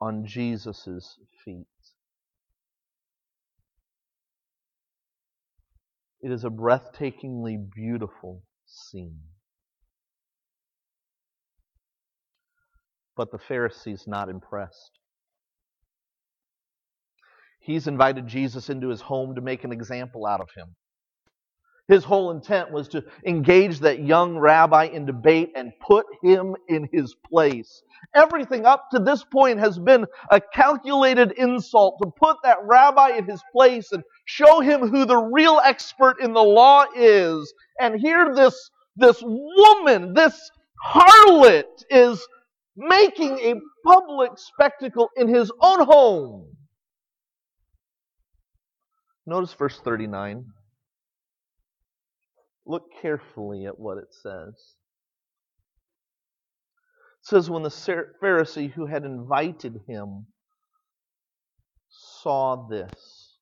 on 0.00 0.26
Jesus' 0.26 1.18
feet. 1.44 1.66
It 6.22 6.30
is 6.32 6.44
a 6.44 6.50
breathtakingly 6.50 7.58
beautiful 7.74 8.42
scene. 8.66 9.20
But 13.16 13.30
the 13.30 13.38
Pharisee's 13.38 14.06
not 14.06 14.28
impressed. 14.28 14.98
He's 17.60 17.86
invited 17.86 18.26
Jesus 18.26 18.68
into 18.68 18.88
his 18.88 19.00
home 19.00 19.36
to 19.36 19.40
make 19.40 19.64
an 19.64 19.72
example 19.72 20.26
out 20.26 20.40
of 20.40 20.50
him. 20.56 20.74
His 21.88 22.02
whole 22.04 22.30
intent 22.30 22.72
was 22.72 22.88
to 22.88 23.04
engage 23.26 23.80
that 23.80 24.00
young 24.00 24.38
rabbi 24.38 24.84
in 24.84 25.04
debate 25.04 25.52
and 25.54 25.72
put 25.86 26.06
him 26.22 26.56
in 26.68 26.88
his 26.92 27.14
place. 27.30 27.82
Everything 28.14 28.64
up 28.64 28.88
to 28.92 28.98
this 28.98 29.22
point 29.22 29.58
has 29.58 29.78
been 29.78 30.06
a 30.30 30.40
calculated 30.40 31.32
insult 31.32 31.98
to 32.02 32.10
put 32.18 32.38
that 32.42 32.58
rabbi 32.64 33.10
in 33.10 33.26
his 33.26 33.42
place 33.52 33.92
and 33.92 34.02
show 34.24 34.60
him 34.60 34.88
who 34.88 35.04
the 35.04 35.16
real 35.16 35.60
expert 35.62 36.20
in 36.22 36.32
the 36.32 36.42
law 36.42 36.86
is. 36.96 37.52
And 37.78 38.00
here 38.00 38.34
this, 38.34 38.70
this 38.96 39.22
woman, 39.22 40.14
this 40.14 40.50
harlot 40.86 41.84
is 41.90 42.26
making 42.76 43.38
a 43.38 43.54
public 43.84 44.32
spectacle 44.36 45.10
in 45.16 45.28
his 45.28 45.50
own 45.60 45.84
home. 45.84 46.56
Notice 49.26 49.54
verse 49.54 49.80
39. 49.80 50.44
Look 52.66 52.84
carefully 53.00 53.66
at 53.66 53.78
what 53.78 53.98
it 53.98 54.12
says. 54.22 54.54
It 57.22 57.26
says, 57.28 57.50
When 57.50 57.62
the 57.62 57.68
Pharisee 58.22 58.72
who 58.72 58.86
had 58.86 59.04
invited 59.04 59.80
him 59.86 60.26
saw 61.88 62.66
this. 62.68 63.36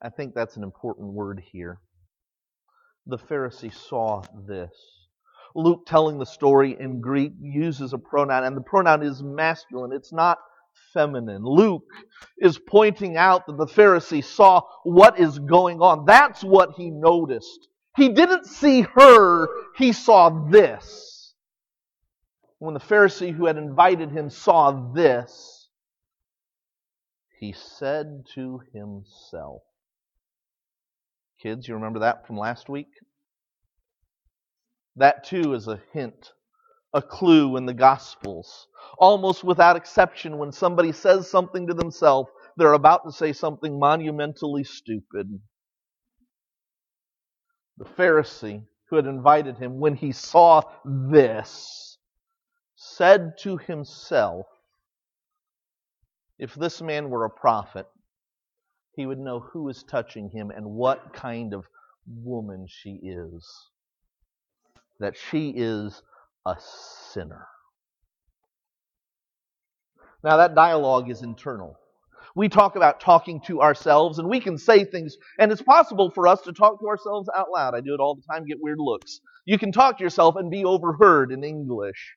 I 0.00 0.10
think 0.10 0.34
that's 0.34 0.56
an 0.56 0.62
important 0.62 1.12
word 1.12 1.42
here. 1.52 1.80
The 3.06 3.18
Pharisee 3.18 3.74
saw 3.74 4.22
this. 4.46 4.97
Luke 5.54 5.86
telling 5.86 6.18
the 6.18 6.26
story 6.26 6.76
in 6.78 7.00
Greek 7.00 7.32
uses 7.40 7.92
a 7.92 7.98
pronoun, 7.98 8.44
and 8.44 8.56
the 8.56 8.62
pronoun 8.62 9.02
is 9.02 9.22
masculine. 9.22 9.92
It's 9.92 10.12
not 10.12 10.38
feminine. 10.92 11.44
Luke 11.44 11.84
is 12.38 12.58
pointing 12.58 13.16
out 13.16 13.46
that 13.46 13.56
the 13.56 13.66
Pharisee 13.66 14.24
saw 14.24 14.62
what 14.84 15.18
is 15.18 15.38
going 15.38 15.80
on. 15.80 16.04
That's 16.04 16.42
what 16.42 16.72
he 16.76 16.90
noticed. 16.90 17.68
He 17.96 18.10
didn't 18.10 18.46
see 18.46 18.82
her, 18.82 19.48
he 19.76 19.92
saw 19.92 20.30
this. 20.48 21.34
When 22.58 22.74
the 22.74 22.80
Pharisee 22.80 23.32
who 23.32 23.46
had 23.46 23.56
invited 23.56 24.10
him 24.10 24.30
saw 24.30 24.92
this, 24.92 25.68
he 27.38 27.52
said 27.52 28.24
to 28.34 28.60
himself, 28.72 29.62
Kids, 31.40 31.68
you 31.68 31.74
remember 31.74 32.00
that 32.00 32.26
from 32.26 32.36
last 32.36 32.68
week? 32.68 32.88
That 34.98 35.22
too 35.22 35.54
is 35.54 35.68
a 35.68 35.80
hint, 35.92 36.32
a 36.92 37.00
clue 37.00 37.56
in 37.56 37.66
the 37.66 37.74
Gospels. 37.74 38.66
Almost 38.98 39.44
without 39.44 39.76
exception, 39.76 40.38
when 40.38 40.50
somebody 40.50 40.90
says 40.90 41.30
something 41.30 41.68
to 41.68 41.74
themselves, 41.74 42.30
they're 42.56 42.72
about 42.72 43.04
to 43.04 43.12
say 43.12 43.32
something 43.32 43.78
monumentally 43.78 44.64
stupid. 44.64 45.40
The 47.76 47.84
Pharisee 47.84 48.66
who 48.90 48.96
had 48.96 49.06
invited 49.06 49.58
him, 49.58 49.78
when 49.78 49.94
he 49.94 50.10
saw 50.10 50.62
this, 50.84 51.98
said 52.74 53.38
to 53.38 53.56
himself, 53.56 54.46
If 56.40 56.54
this 56.56 56.82
man 56.82 57.08
were 57.08 57.24
a 57.24 57.30
prophet, 57.30 57.86
he 58.96 59.06
would 59.06 59.20
know 59.20 59.38
who 59.38 59.68
is 59.68 59.84
touching 59.84 60.30
him 60.30 60.50
and 60.50 60.74
what 60.74 61.12
kind 61.12 61.54
of 61.54 61.66
woman 62.04 62.66
she 62.68 62.98
is 63.04 63.70
that 65.00 65.16
she 65.16 65.52
is 65.56 66.02
a 66.46 66.56
sinner. 67.12 67.46
Now, 70.24 70.38
that 70.38 70.54
dialogue 70.54 71.10
is 71.10 71.22
internal. 71.22 71.78
We 72.34 72.48
talk 72.48 72.76
about 72.76 73.00
talking 73.00 73.40
to 73.46 73.62
ourselves, 73.62 74.18
and 74.18 74.28
we 74.28 74.40
can 74.40 74.58
say 74.58 74.84
things, 74.84 75.16
and 75.38 75.50
it's 75.50 75.62
possible 75.62 76.10
for 76.10 76.26
us 76.26 76.40
to 76.42 76.52
talk 76.52 76.80
to 76.80 76.88
ourselves 76.88 77.28
out 77.36 77.48
loud. 77.54 77.74
I 77.74 77.80
do 77.80 77.94
it 77.94 78.00
all 78.00 78.16
the 78.16 78.22
time, 78.32 78.46
get 78.46 78.58
weird 78.60 78.78
looks. 78.80 79.20
You 79.44 79.58
can 79.58 79.72
talk 79.72 79.98
to 79.98 80.04
yourself 80.04 80.36
and 80.36 80.50
be 80.50 80.64
overheard 80.64 81.32
in 81.32 81.44
English. 81.44 82.16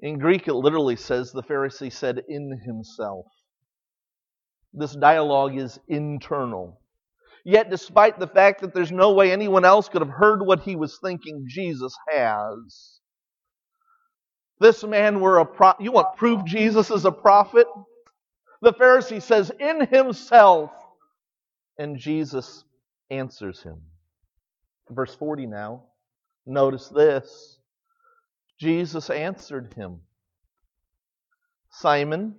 In 0.00 0.18
Greek, 0.18 0.46
it 0.48 0.54
literally 0.54 0.96
says 0.96 1.32
the 1.32 1.42
Pharisee 1.42 1.92
said 1.92 2.22
in 2.28 2.60
himself. 2.64 3.26
This 4.72 4.94
dialogue 4.94 5.56
is 5.56 5.78
internal. 5.88 6.80
Yet, 7.48 7.70
despite 7.70 8.18
the 8.18 8.26
fact 8.26 8.60
that 8.60 8.74
there's 8.74 8.92
no 8.92 9.14
way 9.14 9.32
anyone 9.32 9.64
else 9.64 9.88
could 9.88 10.02
have 10.02 10.10
heard 10.10 10.44
what 10.44 10.60
he 10.60 10.76
was 10.76 10.98
thinking, 11.02 11.46
Jesus 11.48 11.96
has. 12.10 13.00
This 14.60 14.84
man 14.84 15.20
were 15.20 15.38
a 15.38 15.46
prophet. 15.46 15.82
You 15.82 15.92
want 15.92 16.18
proof 16.18 16.44
Jesus 16.44 16.90
is 16.90 17.06
a 17.06 17.10
prophet? 17.10 17.66
The 18.60 18.74
Pharisee 18.74 19.22
says, 19.22 19.50
in 19.58 19.86
himself. 19.86 20.72
And 21.78 21.96
Jesus 21.96 22.64
answers 23.08 23.62
him. 23.62 23.80
Verse 24.90 25.14
40 25.14 25.46
now. 25.46 25.84
Notice 26.44 26.88
this. 26.88 27.58
Jesus 28.60 29.08
answered 29.08 29.72
him 29.72 30.00
Simon, 31.70 32.34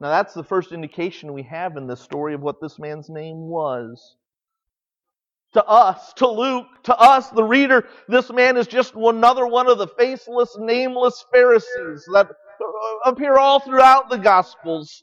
Now, 0.00 0.08
that's 0.08 0.32
the 0.32 0.44
first 0.44 0.72
indication 0.72 1.34
we 1.34 1.42
have 1.42 1.76
in 1.76 1.86
this 1.86 2.00
story 2.00 2.32
of 2.32 2.40
what 2.40 2.60
this 2.60 2.78
man's 2.78 3.10
name 3.10 3.48
was. 3.48 4.16
To 5.52 5.64
us, 5.66 6.12
to 6.14 6.28
Luke, 6.28 6.66
to 6.84 6.96
us, 6.96 7.28
the 7.30 7.44
reader, 7.44 7.86
this 8.08 8.30
man 8.30 8.56
is 8.56 8.66
just 8.66 8.94
another 8.94 9.46
one 9.46 9.68
of 9.68 9.78
the 9.78 9.88
faceless, 9.88 10.56
nameless 10.58 11.24
Pharisees 11.32 12.08
that 12.14 12.28
appear 13.04 13.36
all 13.36 13.60
throughout 13.60 14.08
the 14.08 14.16
Gospels. 14.16 15.02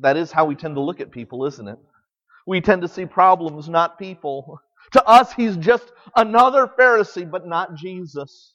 That 0.00 0.16
is 0.16 0.32
how 0.32 0.46
we 0.46 0.54
tend 0.54 0.74
to 0.76 0.80
look 0.80 1.00
at 1.00 1.10
people, 1.10 1.44
isn't 1.44 1.68
it? 1.68 1.78
We 2.46 2.60
tend 2.60 2.82
to 2.82 2.88
see 2.88 3.06
problems, 3.06 3.68
not 3.68 3.98
people. 3.98 4.60
To 4.92 5.06
us, 5.06 5.32
he's 5.34 5.56
just 5.56 5.92
another 6.16 6.66
Pharisee, 6.66 7.30
but 7.30 7.46
not 7.46 7.74
Jesus 7.74 8.54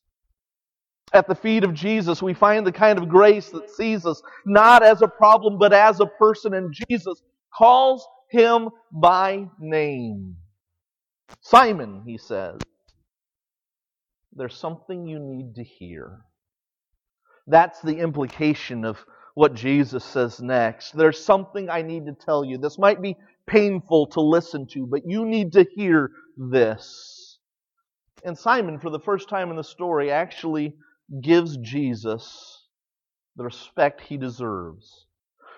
at 1.13 1.27
the 1.27 1.35
feet 1.35 1.63
of 1.63 1.73
Jesus, 1.73 2.21
we 2.21 2.33
find 2.33 2.65
the 2.65 2.71
kind 2.71 2.97
of 2.97 3.07
grace 3.07 3.49
that 3.49 3.69
sees 3.69 4.05
us 4.05 4.21
not 4.45 4.83
as 4.83 5.01
a 5.01 5.07
problem, 5.07 5.57
but 5.59 5.71
as 5.71 5.99
a 5.99 6.05
person. 6.05 6.53
And 6.53 6.73
Jesus 6.89 7.21
calls 7.55 8.05
him 8.29 8.69
by 8.91 9.47
name. 9.59 10.35
Simon, 11.41 12.01
he 12.05 12.17
says, 12.17 12.59
there's 14.35 14.57
something 14.57 15.05
you 15.05 15.19
need 15.19 15.55
to 15.55 15.63
hear. 15.63 16.21
That's 17.45 17.79
the 17.81 17.97
implication 17.97 18.83
of 18.85 18.97
what 19.35 19.53
Jesus 19.53 20.03
says 20.03 20.41
next. 20.41 20.91
There's 20.91 21.23
something 21.23 21.69
I 21.69 21.81
need 21.81 22.05
to 22.07 22.13
tell 22.13 22.43
you. 22.43 22.57
This 22.57 22.79
might 22.79 23.01
be 23.01 23.17
painful 23.45 24.07
to 24.07 24.21
listen 24.21 24.65
to, 24.67 24.87
but 24.87 25.01
you 25.05 25.25
need 25.25 25.53
to 25.53 25.65
hear 25.75 26.11
this. 26.37 27.37
And 28.23 28.37
Simon, 28.37 28.79
for 28.79 28.89
the 28.89 28.99
first 28.99 29.29
time 29.29 29.49
in 29.49 29.57
the 29.57 29.63
story, 29.63 30.11
actually 30.11 30.75
gives 31.21 31.57
Jesus 31.57 32.67
the 33.35 33.43
respect 33.43 34.01
he 34.01 34.17
deserves. 34.17 35.05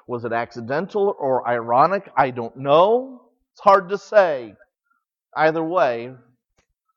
Was 0.07 0.25
it 0.25 0.33
accidental 0.33 1.15
or 1.19 1.47
ironic? 1.47 2.09
I 2.15 2.31
don't 2.31 2.57
know. 2.57 3.21
It's 3.53 3.61
hard 3.61 3.89
to 3.89 3.97
say. 3.97 4.55
Either 5.35 5.63
way, 5.63 6.13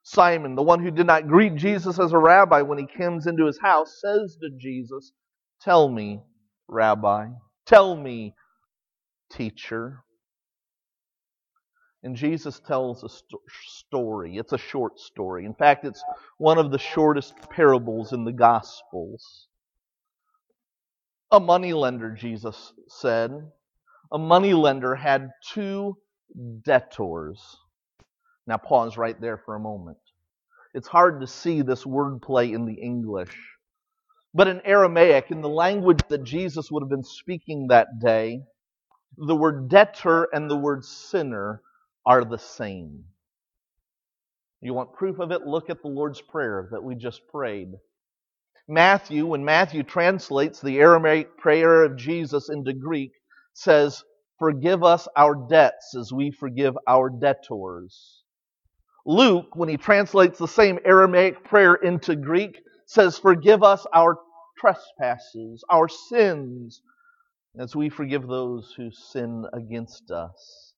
Simon, 0.03 0.55
the 0.55 0.63
one 0.63 0.81
who 0.81 0.91
did 0.91 1.07
not 1.07 1.27
greet 1.27 1.55
Jesus 1.55 1.99
as 1.99 2.13
a 2.13 2.17
rabbi 2.17 2.61
when 2.61 2.77
he 2.77 2.87
comes 2.87 3.27
into 3.27 3.45
his 3.45 3.59
house, 3.59 3.99
says 4.01 4.37
to 4.41 4.49
Jesus, 4.57 5.11
Tell 5.61 5.89
me, 5.89 6.21
Rabbi, 6.67 7.27
tell 7.65 7.95
me, 7.95 8.33
teacher. 9.31 10.03
And 12.03 12.15
Jesus 12.15 12.59
tells 12.59 13.03
a 13.03 13.09
st- 13.09 13.41
story. 13.65 14.37
It's 14.37 14.53
a 14.53 14.57
short 14.57 14.99
story. 14.99 15.45
In 15.45 15.53
fact, 15.53 15.85
it's 15.85 16.03
one 16.37 16.57
of 16.57 16.71
the 16.71 16.79
shortest 16.79 17.33
parables 17.49 18.13
in 18.13 18.23
the 18.23 18.31
Gospels. 18.31 19.47
A 21.31 21.39
moneylender, 21.39 22.11
Jesus 22.11 22.73
said, 22.87 23.31
a 24.11 24.17
moneylender 24.17 24.95
had 24.95 25.29
two 25.53 25.97
debtors. 26.63 27.57
Now, 28.47 28.57
pause 28.57 28.97
right 28.97 29.19
there 29.19 29.37
for 29.37 29.55
a 29.55 29.59
moment. 29.59 29.97
It's 30.73 30.87
hard 30.87 31.21
to 31.21 31.27
see 31.27 31.61
this 31.61 31.83
wordplay 31.83 32.53
in 32.53 32.65
the 32.65 32.75
English. 32.81 33.35
But 34.33 34.47
in 34.47 34.61
Aramaic, 34.63 35.31
in 35.31 35.41
the 35.41 35.49
language 35.49 35.99
that 36.09 36.23
Jesus 36.23 36.71
would 36.71 36.83
have 36.83 36.89
been 36.89 37.03
speaking 37.03 37.67
that 37.67 37.99
day, 37.99 38.41
the 39.17 39.35
word 39.35 39.69
debtor 39.69 40.29
and 40.33 40.49
the 40.49 40.55
word 40.57 40.85
sinner 40.85 41.61
are 42.09 42.25
the 42.25 42.39
same. 42.39 43.05
You 44.61 44.73
want 44.75 44.93
proof 44.93 45.19
of 45.19 45.31
it? 45.31 45.47
Look 45.47 45.69
at 45.71 45.83
the 45.83 45.89
Lord's 45.89 46.21
Prayer 46.21 46.69
that 46.73 46.83
we 46.83 46.95
just 46.95 47.21
prayed. 47.29 47.73
Matthew, 48.67 49.27
when 49.27 49.45
Matthew 49.45 49.83
translates 49.83 50.61
the 50.61 50.79
Aramaic 50.79 51.37
prayer 51.37 51.83
of 51.83 51.97
Jesus 51.97 52.49
into 52.49 52.73
Greek, 52.73 53.11
says, 53.53 54.03
Forgive 54.39 54.83
us 54.83 55.07
our 55.17 55.35
debts 55.49 55.95
as 55.97 56.13
we 56.13 56.31
forgive 56.31 56.77
our 56.87 57.09
debtors. 57.11 58.23
Luke, 59.05 59.55
when 59.55 59.69
he 59.69 59.77
translates 59.77 60.39
the 60.39 60.47
same 60.47 60.79
Aramaic 60.85 61.43
prayer 61.45 61.75
into 61.75 62.15
Greek, 62.15 62.61
says, 62.87 63.19
Forgive 63.19 63.63
us 63.63 63.85
our 63.93 64.17
trespasses, 64.59 65.63
our 65.71 65.89
sins. 65.89 66.81
as 67.59 67.75
we 67.75 67.89
forgive 67.89 68.27
those 68.27 68.73
who 68.77 68.91
sin 68.91 69.45
against 69.53 70.11
us. 70.11 70.68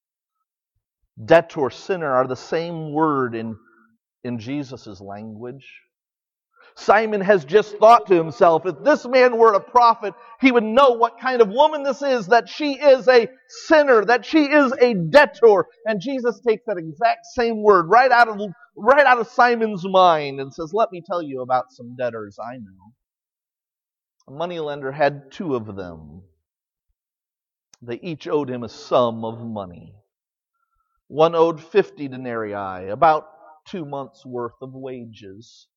Debtor, 1.23 1.69
sinner 1.69 2.11
are 2.11 2.27
the 2.27 2.35
same 2.35 2.93
word 2.93 3.35
in, 3.35 3.55
in 4.23 4.39
Jesus' 4.39 5.01
language. 5.01 5.67
Simon 6.75 7.21
has 7.21 7.43
just 7.43 7.77
thought 7.77 8.07
to 8.07 8.15
himself, 8.15 8.65
if 8.65 8.81
this 8.83 9.05
man 9.05 9.37
were 9.37 9.53
a 9.53 9.59
prophet, 9.59 10.13
he 10.39 10.51
would 10.51 10.63
know 10.63 10.91
what 10.91 11.19
kind 11.19 11.41
of 11.41 11.49
woman 11.49 11.83
this 11.83 12.01
is, 12.01 12.27
that 12.27 12.47
she 12.47 12.73
is 12.73 13.07
a 13.07 13.27
sinner, 13.67 14.05
that 14.05 14.25
she 14.25 14.45
is 14.45 14.71
a 14.79 14.93
debtor. 14.93 15.65
And 15.85 15.99
Jesus 16.01 16.39
takes 16.47 16.63
that 16.67 16.77
exact 16.77 17.25
same 17.35 17.61
word 17.61 17.87
right 17.89 18.11
out 18.11 18.29
of, 18.29 18.39
right 18.77 19.05
out 19.05 19.19
of 19.19 19.27
Simon's 19.27 19.85
mind 19.85 20.39
and 20.39 20.53
says, 20.53 20.71
let 20.73 20.91
me 20.91 21.03
tell 21.05 21.21
you 21.21 21.41
about 21.41 21.65
some 21.71 21.95
debtors 21.97 22.37
I 22.39 22.55
know. 22.57 22.93
A 24.29 24.31
moneylender 24.31 24.91
had 24.93 25.31
two 25.31 25.55
of 25.55 25.75
them. 25.75 26.21
They 27.81 27.99
each 28.01 28.27
owed 28.27 28.49
him 28.49 28.63
a 28.63 28.69
sum 28.69 29.25
of 29.25 29.45
money. 29.45 29.95
One 31.11 31.35
owed 31.35 31.61
50 31.61 32.07
denarii, 32.07 32.87
about 32.87 33.27
two 33.67 33.83
months' 33.83 34.25
worth 34.25 34.55
of 34.61 34.73
wages. 34.73 35.67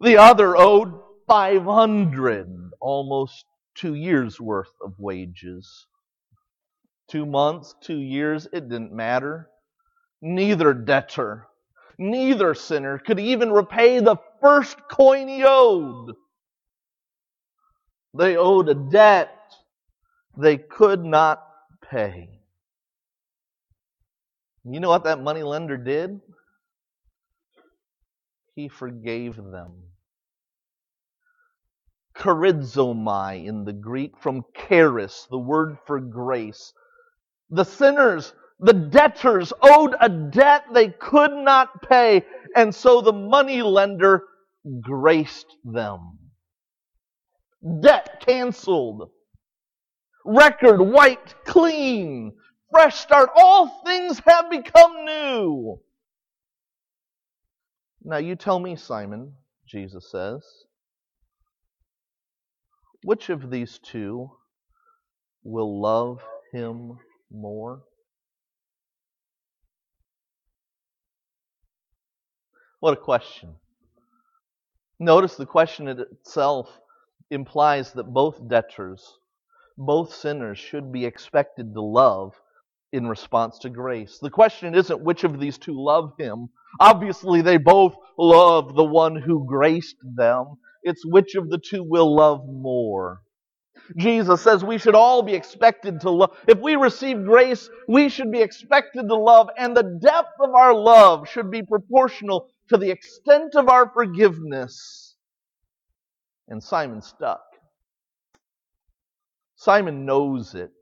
The 0.00 0.16
other 0.16 0.56
owed 0.56 0.94
500, 1.26 2.70
almost 2.80 3.46
two 3.74 3.94
years' 3.94 4.40
worth 4.40 4.70
of 4.80 4.94
wages. 5.00 5.88
Two 7.08 7.26
months, 7.26 7.74
two 7.80 7.98
years, 7.98 8.46
it 8.52 8.68
didn't 8.68 8.92
matter. 8.92 9.50
Neither 10.22 10.72
debtor, 10.72 11.48
neither 11.98 12.54
sinner 12.54 13.00
could 13.00 13.18
even 13.18 13.50
repay 13.50 13.98
the 13.98 14.18
first 14.40 14.76
coin 14.88 15.26
he 15.26 15.42
owed. 15.44 16.14
They 18.14 18.36
owed 18.36 18.68
a 18.68 18.74
debt 18.74 19.36
they 20.36 20.58
could 20.58 21.04
not 21.04 21.44
pay. 21.90 22.35
You 24.68 24.80
know 24.80 24.88
what 24.88 25.04
that 25.04 25.22
money 25.22 25.44
lender 25.44 25.76
did? 25.76 26.20
He 28.56 28.68
forgave 28.68 29.36
them. 29.36 29.74
Charizomai 32.16 33.46
in 33.46 33.64
the 33.64 33.72
Greek, 33.72 34.18
from 34.18 34.42
charis, 34.68 35.28
the 35.30 35.38
word 35.38 35.76
for 35.86 36.00
grace. 36.00 36.72
The 37.50 37.64
sinners, 37.64 38.32
the 38.58 38.72
debtors 38.72 39.52
owed 39.62 39.94
a 40.00 40.08
debt 40.08 40.64
they 40.72 40.88
could 40.88 41.32
not 41.32 41.82
pay, 41.82 42.24
and 42.56 42.74
so 42.74 43.00
the 43.00 43.12
money 43.12 43.62
lender 43.62 44.24
graced 44.80 45.46
them. 45.64 46.18
Debt 47.82 48.20
canceled. 48.26 49.10
Record 50.24 50.80
wiped 50.80 51.36
clean. 51.44 52.32
Fresh 52.70 52.96
start. 52.96 53.30
All 53.36 53.82
things 53.84 54.20
have 54.26 54.50
become 54.50 55.04
new. 55.04 55.80
Now 58.02 58.18
you 58.18 58.36
tell 58.36 58.58
me, 58.58 58.76
Simon, 58.76 59.32
Jesus 59.66 60.10
says, 60.10 60.42
which 63.02 63.30
of 63.30 63.50
these 63.50 63.78
two 63.78 64.30
will 65.42 65.80
love 65.80 66.22
him 66.52 66.98
more? 67.30 67.82
What 72.80 72.92
a 72.92 73.00
question. 73.00 73.54
Notice 74.98 75.36
the 75.36 75.46
question 75.46 75.88
itself 75.88 76.68
implies 77.30 77.92
that 77.92 78.12
both 78.12 78.48
debtors, 78.48 79.18
both 79.76 80.14
sinners 80.14 80.58
should 80.58 80.92
be 80.92 81.04
expected 81.04 81.74
to 81.74 81.80
love 81.80 82.34
in 82.96 83.06
response 83.06 83.58
to 83.60 83.70
grace. 83.70 84.18
The 84.20 84.30
question 84.30 84.74
isn't 84.74 85.02
which 85.02 85.24
of 85.24 85.38
these 85.38 85.58
two 85.58 85.74
love 85.80 86.14
him. 86.18 86.48
Obviously, 86.80 87.42
they 87.42 87.58
both 87.58 87.94
love 88.18 88.74
the 88.74 88.84
one 88.84 89.16
who 89.16 89.46
graced 89.46 89.96
them. 90.02 90.56
It's 90.82 91.04
which 91.04 91.34
of 91.34 91.50
the 91.50 91.58
two 91.58 91.84
will 91.84 92.14
love 92.14 92.46
more. 92.46 93.20
Jesus 93.96 94.42
says 94.42 94.64
we 94.64 94.78
should 94.78 94.94
all 94.94 95.22
be 95.22 95.34
expected 95.34 96.00
to 96.00 96.10
love. 96.10 96.36
If 96.48 96.58
we 96.58 96.76
receive 96.76 97.24
grace, 97.24 97.68
we 97.86 98.08
should 98.08 98.32
be 98.32 98.40
expected 98.40 99.08
to 99.08 99.14
love, 99.14 99.48
and 99.56 99.76
the 99.76 99.98
depth 100.02 100.34
of 100.40 100.54
our 100.54 100.74
love 100.74 101.28
should 101.28 101.50
be 101.50 101.62
proportional 101.62 102.48
to 102.68 102.76
the 102.76 102.90
extent 102.90 103.54
of 103.54 103.68
our 103.68 103.90
forgiveness. 103.92 105.16
And 106.48 106.62
Simon 106.62 107.02
stuck. 107.02 107.42
Simon 109.56 110.04
knows 110.04 110.54
it. 110.54 110.72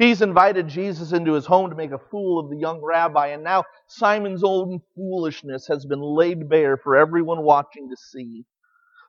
He's 0.00 0.22
invited 0.22 0.66
Jesus 0.66 1.12
into 1.12 1.34
his 1.34 1.44
home 1.44 1.68
to 1.68 1.76
make 1.76 1.90
a 1.90 1.98
fool 1.98 2.38
of 2.40 2.48
the 2.48 2.56
young 2.56 2.80
rabbi, 2.82 3.28
and 3.28 3.44
now 3.44 3.64
Simon's 3.86 4.42
own 4.42 4.80
foolishness 4.94 5.66
has 5.66 5.84
been 5.84 6.00
laid 6.00 6.48
bare 6.48 6.78
for 6.78 6.96
everyone 6.96 7.42
watching 7.42 7.90
to 7.90 7.96
see. 7.98 8.46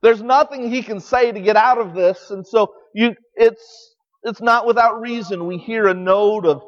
There's 0.03 0.21
nothing 0.21 0.69
he 0.69 0.83
can 0.83 0.99
say 0.99 1.31
to 1.31 1.39
get 1.39 1.55
out 1.55 1.77
of 1.77 1.93
this, 1.93 2.29
and 2.29 2.45
so 2.45 2.73
you, 2.93 3.15
it's, 3.35 3.95
it's 4.23 4.41
not 4.41 4.67
without 4.67 4.99
reason 4.99 5.47
we 5.47 5.57
hear 5.57 5.87
a 5.87 5.93
note 5.93 6.45
of, 6.45 6.61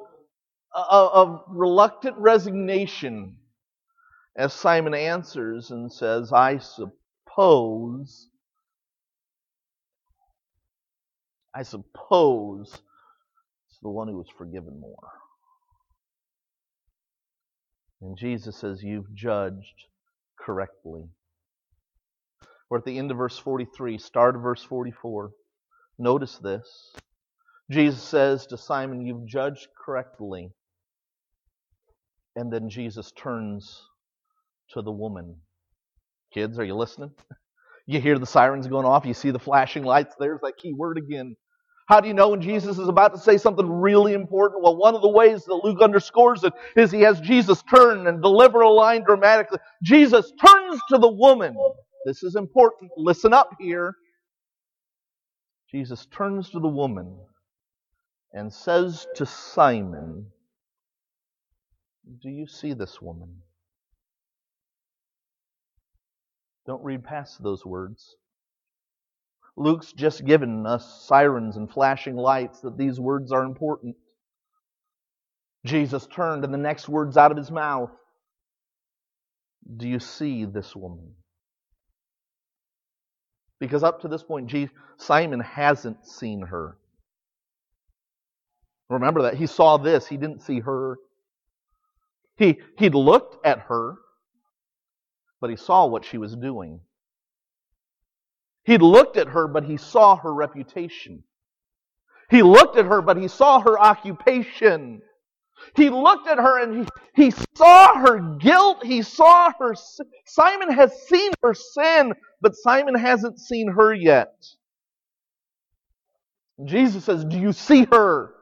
of, 0.74 1.12
of 1.12 1.44
reluctant 1.50 2.16
resignation 2.18 3.36
as 4.38 4.54
Simon 4.54 4.94
answers 4.94 5.70
and 5.70 5.92
says, 5.92 6.32
I 6.32 6.60
suppose, 6.60 8.30
I 11.54 11.64
suppose 11.64 12.82
the 13.84 13.90
one 13.90 14.08
who 14.08 14.18
was 14.18 14.30
forgiven 14.38 14.80
more. 14.80 15.12
And 18.02 18.18
Jesus 18.18 18.58
says, 18.58 18.82
You've 18.82 19.14
judged 19.14 19.86
correctly. 20.40 21.04
We're 22.70 22.80
at 22.80 22.86
the 22.86 22.98
end 22.98 23.12
of 23.12 23.18
verse 23.18 23.38
43, 23.38 23.98
start 23.98 24.36
of 24.36 24.42
verse 24.42 24.64
44. 24.64 25.32
Notice 26.00 26.38
this. 26.38 26.94
Jesus 27.70 28.02
says 28.02 28.48
to 28.48 28.58
Simon, 28.58 29.06
You've 29.06 29.28
judged 29.28 29.68
correctly. 29.86 30.50
And 32.36 32.52
then 32.52 32.70
Jesus 32.70 33.12
turns 33.12 33.80
to 34.72 34.82
the 34.82 34.92
woman. 34.92 35.36
Kids, 36.34 36.58
are 36.58 36.66
you 36.66 36.76
listening? 36.76 37.12
You 37.86 38.00
hear 38.00 38.18
the 38.18 38.26
sirens 38.26 38.66
going 38.68 38.86
off, 38.86 39.06
you 39.06 39.14
see 39.14 39.32
the 39.32 39.40
flashing 39.40 39.84
lights. 39.84 40.16
There's 40.18 40.40
that 40.40 40.56
key 40.58 40.74
word 40.74 40.98
again. 40.98 41.36
How 41.94 42.00
do 42.00 42.08
you 42.08 42.16
know 42.16 42.30
when 42.30 42.42
Jesus 42.42 42.80
is 42.80 42.88
about 42.88 43.14
to 43.14 43.20
say 43.20 43.38
something 43.38 43.70
really 43.70 44.14
important? 44.14 44.64
Well, 44.64 44.76
one 44.76 44.96
of 44.96 45.04
the 45.04 45.10
ways 45.10 45.46
that 45.46 45.54
Luke 45.64 45.80
underscores 45.80 46.44
it 46.44 46.52
is 46.76 46.90
he 46.90 47.02
has 47.02 47.22
Jesus 47.22 47.62
turn 47.70 48.08
and 48.08 48.20
deliver 48.20 48.62
a 48.62 48.70
line 48.72 49.04
dramatically. 49.04 49.60
Jesus 49.84 50.32
turns 50.44 50.82
to 50.90 50.98
the 50.98 51.08
woman. 51.08 51.56
This 52.04 52.24
is 52.24 52.36
important. 52.36 52.90
Listen 52.98 53.32
up 53.32 53.52
here. 53.60 53.94
Jesus 55.70 56.08
turns 56.08 56.50
to 56.50 56.60
the 56.60 56.68
woman 56.68 57.16
and 58.32 58.52
says 58.52 59.06
to 59.18 59.28
Simon, 59.28 60.26
Do 62.24 62.30
you 62.30 62.48
see 62.48 62.74
this 62.74 63.04
woman? 63.04 63.36
Don't 66.66 66.84
read 66.84 67.04
past 67.04 67.44
those 67.44 67.64
words. 67.64 68.16
Luke's 69.56 69.94
just 69.94 70.26
given 70.26 70.66
us 70.66 71.06
sirens 71.08 71.58
and 71.58 71.70
flashing 71.70 72.16
lights 72.16 72.62
that 72.62 72.78
these 72.78 73.00
words 73.00 73.32
are 73.32 73.44
important. 73.44 73.96
Jesus 75.66 76.08
turned, 76.08 76.44
and 76.44 76.54
the 76.54 76.58
next 76.58 76.90
words 76.90 77.18
out 77.18 77.32
of 77.32 77.38
his 77.38 77.52
mouth 77.52 77.92
Do 79.78 79.88
you 79.88 80.00
see 80.00 80.46
this 80.46 80.76
woman? 80.76 81.14
Because 83.60 83.84
up 83.84 84.02
to 84.02 84.08
this 84.08 84.24
point, 84.24 84.54
Simon 84.98 85.40
hasn't 85.40 86.06
seen 86.06 86.42
her. 86.42 86.78
Remember 88.90 89.22
that. 89.22 89.36
He 89.36 89.48
saw 89.48 89.78
this, 89.78 90.08
he 90.08 90.18
didn't 90.18 90.42
see 90.42 90.60
her. 90.60 90.98
He, 92.36 92.60
he'd 92.78 92.96
looked 92.96 93.46
at 93.46 93.60
her, 93.60 93.96
but 95.40 95.50
he 95.50 95.56
saw 95.56 95.86
what 95.86 96.04
she 96.04 96.18
was 96.18 96.36
doing. 96.36 96.82
He 98.64 98.78
looked 98.78 99.18
at 99.18 99.28
her, 99.28 99.48
but 99.48 99.66
he 99.66 99.78
saw 99.78 100.16
her 100.16 100.34
reputation. 100.34 101.24
He 102.30 102.42
looked 102.42 102.78
at 102.78 102.86
her, 102.86 103.02
but 103.02 103.18
he 103.18 103.28
saw 103.28 103.60
her 103.60 103.80
occupation. 103.80 105.02
He 105.76 105.90
looked 105.90 106.28
at 106.28 106.38
her 106.38 106.62
and 106.62 106.90
he, 107.16 107.24
he 107.26 107.34
saw 107.56 107.96
her 108.00 108.20
guilt. 108.38 108.84
He 108.84 109.02
saw 109.02 109.52
her. 109.60 109.76
Simon 110.26 110.72
has 110.72 110.92
seen 111.08 111.32
her 111.42 111.54
sin, 111.54 112.14
but 112.42 112.56
Simon 112.56 112.96
hasn't 112.96 113.40
seen 113.40 113.70
her 113.70 113.94
yet. 113.94 114.34
Jesus 116.66 117.06
says, 117.06 117.26
Do 117.26 117.38
you 117.38 117.52
see 117.52 117.86
her? 117.92 118.34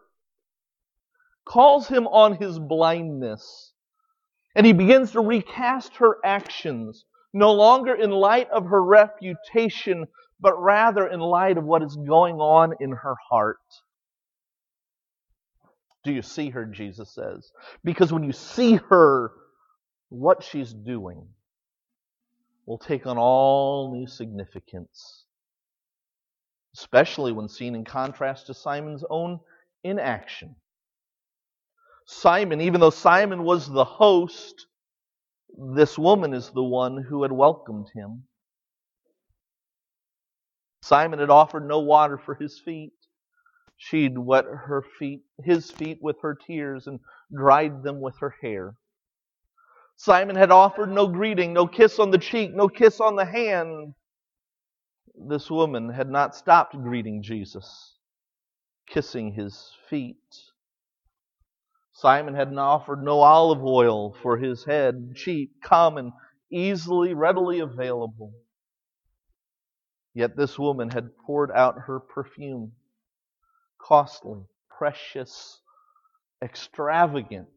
Calls 1.46 1.88
him 1.88 2.08
on 2.08 2.36
his 2.36 2.60
blindness. 2.60 3.74
And 4.56 4.66
he 4.66 4.74
begins 4.74 5.12
to 5.12 5.22
recast 5.22 5.96
her 5.98 6.18
actions 6.24 7.06
no 7.34 7.54
longer 7.54 7.96
in 7.96 8.12
light 8.12 8.50
of 8.50 8.66
her 8.66 8.84
reputation, 8.84 10.06
but 10.40 10.62
rather 10.62 11.08
in 11.08 11.20
light 11.20 11.58
of 11.58 11.64
what 11.64 11.84
is 11.84 11.96
going 11.96 12.38
on 12.38 12.74
in 12.80 12.92
her 12.92 13.16
heart. 13.30 13.60
Do 16.04 16.12
you 16.12 16.22
see 16.22 16.50
her, 16.50 16.66
Jesus 16.66 17.14
says? 17.14 17.52
Because 17.84 18.12
when 18.12 18.24
you 18.24 18.32
see 18.32 18.76
her, 18.90 19.32
what 20.10 20.44
she's 20.44 20.74
doing 20.74 21.26
will 22.66 22.78
take 22.78 23.06
on 23.08 23.18
all 23.18 23.94
new 23.94 24.08
significance, 24.08 25.26
especially 26.76 27.32
when 27.32 27.48
seen 27.48 27.76
in 27.76 27.86
contrast 27.86 28.48
to 28.48 28.54
Simon's 28.54 29.04
own 29.10 29.40
inaction. 29.84 30.56
Simon, 32.06 32.62
even 32.62 32.82
though 32.82 32.90
Simon 32.90 33.44
was 33.44 33.70
the 33.70 33.86
host, 33.86 34.68
this 35.76 35.98
woman 35.98 36.34
is 36.34 36.50
the 36.52 36.64
one 36.64 37.04
who 37.04 37.24
had 37.24 37.32
welcomed 37.32 37.88
him. 37.94 38.24
Simon 40.82 41.20
had 41.20 41.30
offered 41.30 41.68
no 41.68 41.80
water 41.80 42.18
for 42.18 42.36
his 42.36 42.60
feet. 42.60 42.94
She'd 43.78 44.18
wet 44.18 44.46
her 44.46 44.84
feet, 45.00 45.24
his 45.44 45.72
feet 45.72 46.00
with 46.02 46.18
her 46.22 46.36
tears 46.36 46.88
and 46.88 47.00
dried 47.36 47.84
them 47.84 48.02
with 48.02 48.18
her 48.20 48.36
hair. 48.42 48.76
Simon 49.96 50.36
had 50.36 50.52
offered 50.52 50.92
no 50.92 51.08
greeting, 51.08 51.54
no 51.54 51.68
kiss 51.68 52.00
on 52.00 52.12
the 52.12 52.18
cheek, 52.18 52.54
no 52.54 52.68
kiss 52.68 53.00
on 53.00 53.16
the 53.16 53.26
hand. 53.26 53.94
This 55.28 55.50
woman 55.50 55.90
had 55.90 56.10
not 56.10 56.36
stopped 56.36 56.74
greeting 56.82 57.22
Jesus, 57.22 57.98
kissing 58.88 59.34
his 59.34 59.72
feet. 59.90 60.18
Simon 62.02 62.34
hadn't 62.34 62.58
offered 62.58 63.04
no 63.04 63.20
olive 63.20 63.64
oil 63.64 64.16
for 64.24 64.36
his 64.36 64.66
head, 64.66 65.14
cheap, 65.16 65.62
common, 65.64 66.12
easily, 66.52 67.14
readily 67.14 67.60
available. 67.60 68.34
Yet 70.16 70.36
this 70.36 70.58
woman 70.58 70.90
had 70.90 71.16
poured 71.16 71.52
out 71.52 71.76
her 71.86 72.00
perfume, 72.00 72.72
costly, 73.80 74.42
precious, 74.68 75.62
extravagant, 76.44 77.48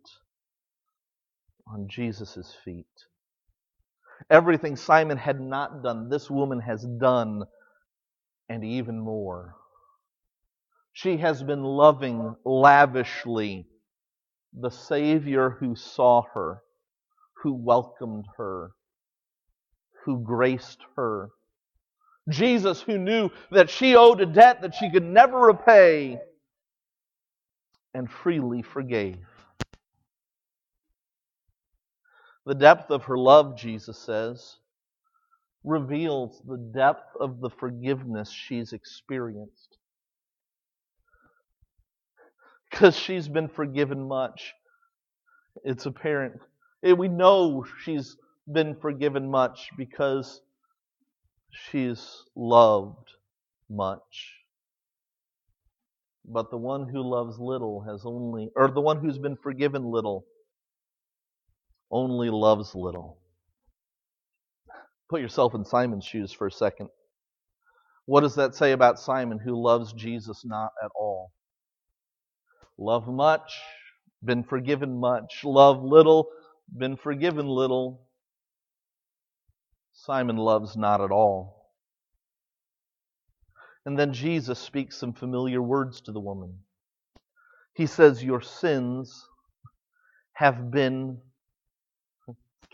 on 1.66 1.88
Jesus' 1.88 2.54
feet. 2.66 3.06
Everything 4.28 4.76
Simon 4.76 5.16
had 5.16 5.40
not 5.40 5.82
done, 5.82 6.10
this 6.10 6.30
woman 6.30 6.60
has 6.60 6.84
done, 6.84 7.44
and 8.50 8.62
even 8.62 9.00
more. 9.00 9.56
She 10.92 11.16
has 11.16 11.42
been 11.42 11.62
loving 11.62 12.36
lavishly 12.44 13.68
the 14.58 14.70
Savior 14.70 15.50
who 15.60 15.74
saw 15.74 16.22
her, 16.34 16.62
who 17.42 17.52
welcomed 17.52 18.26
her, 18.36 18.72
who 20.04 20.20
graced 20.20 20.80
her. 20.96 21.30
Jesus 22.28 22.80
who 22.82 22.98
knew 22.98 23.30
that 23.50 23.68
she 23.68 23.96
owed 23.96 24.20
a 24.20 24.26
debt 24.26 24.62
that 24.62 24.74
she 24.74 24.90
could 24.90 25.04
never 25.04 25.38
repay 25.38 26.18
and 27.92 28.10
freely 28.10 28.62
forgave. 28.62 29.18
The 32.46 32.54
depth 32.54 32.90
of 32.90 33.04
her 33.04 33.18
love, 33.18 33.56
Jesus 33.56 33.98
says, 33.98 34.56
reveals 35.64 36.42
the 36.46 36.58
depth 36.58 37.16
of 37.18 37.40
the 37.40 37.50
forgiveness 37.50 38.30
she's 38.30 38.72
experienced. 38.72 39.78
Because 42.74 42.96
she's 42.96 43.28
been 43.28 43.46
forgiven 43.46 44.08
much. 44.08 44.52
It's 45.62 45.86
apparent. 45.86 46.40
We 46.82 47.06
know 47.06 47.64
she's 47.84 48.16
been 48.52 48.74
forgiven 48.74 49.30
much 49.30 49.68
because 49.78 50.40
she's 51.52 52.24
loved 52.34 53.12
much. 53.70 54.32
But 56.24 56.50
the 56.50 56.56
one 56.56 56.88
who 56.88 57.08
loves 57.08 57.38
little 57.38 57.84
has 57.88 58.02
only, 58.04 58.50
or 58.56 58.66
the 58.66 58.80
one 58.80 58.98
who's 58.98 59.18
been 59.18 59.36
forgiven 59.36 59.84
little, 59.84 60.24
only 61.92 62.28
loves 62.28 62.74
little. 62.74 63.18
Put 65.08 65.20
yourself 65.20 65.54
in 65.54 65.64
Simon's 65.64 66.04
shoes 66.04 66.32
for 66.32 66.48
a 66.48 66.50
second. 66.50 66.88
What 68.06 68.22
does 68.22 68.34
that 68.34 68.56
say 68.56 68.72
about 68.72 68.98
Simon 68.98 69.38
who 69.38 69.62
loves 69.62 69.92
Jesus 69.92 70.44
not 70.44 70.72
at 70.82 70.90
all? 70.98 71.30
Love 72.78 73.08
much, 73.08 73.60
been 74.24 74.42
forgiven 74.44 74.98
much. 74.98 75.42
Love 75.44 75.82
little, 75.82 76.28
been 76.76 76.96
forgiven 76.96 77.46
little. 77.46 78.06
Simon 79.92 80.36
loves 80.36 80.76
not 80.76 81.00
at 81.00 81.10
all. 81.10 81.70
And 83.86 83.98
then 83.98 84.12
Jesus 84.12 84.58
speaks 84.58 84.96
some 84.96 85.12
familiar 85.12 85.62
words 85.62 86.00
to 86.02 86.12
the 86.12 86.20
woman. 86.20 86.58
He 87.74 87.86
says, 87.86 88.24
Your 88.24 88.40
sins 88.40 89.26
have 90.34 90.70
been 90.70 91.18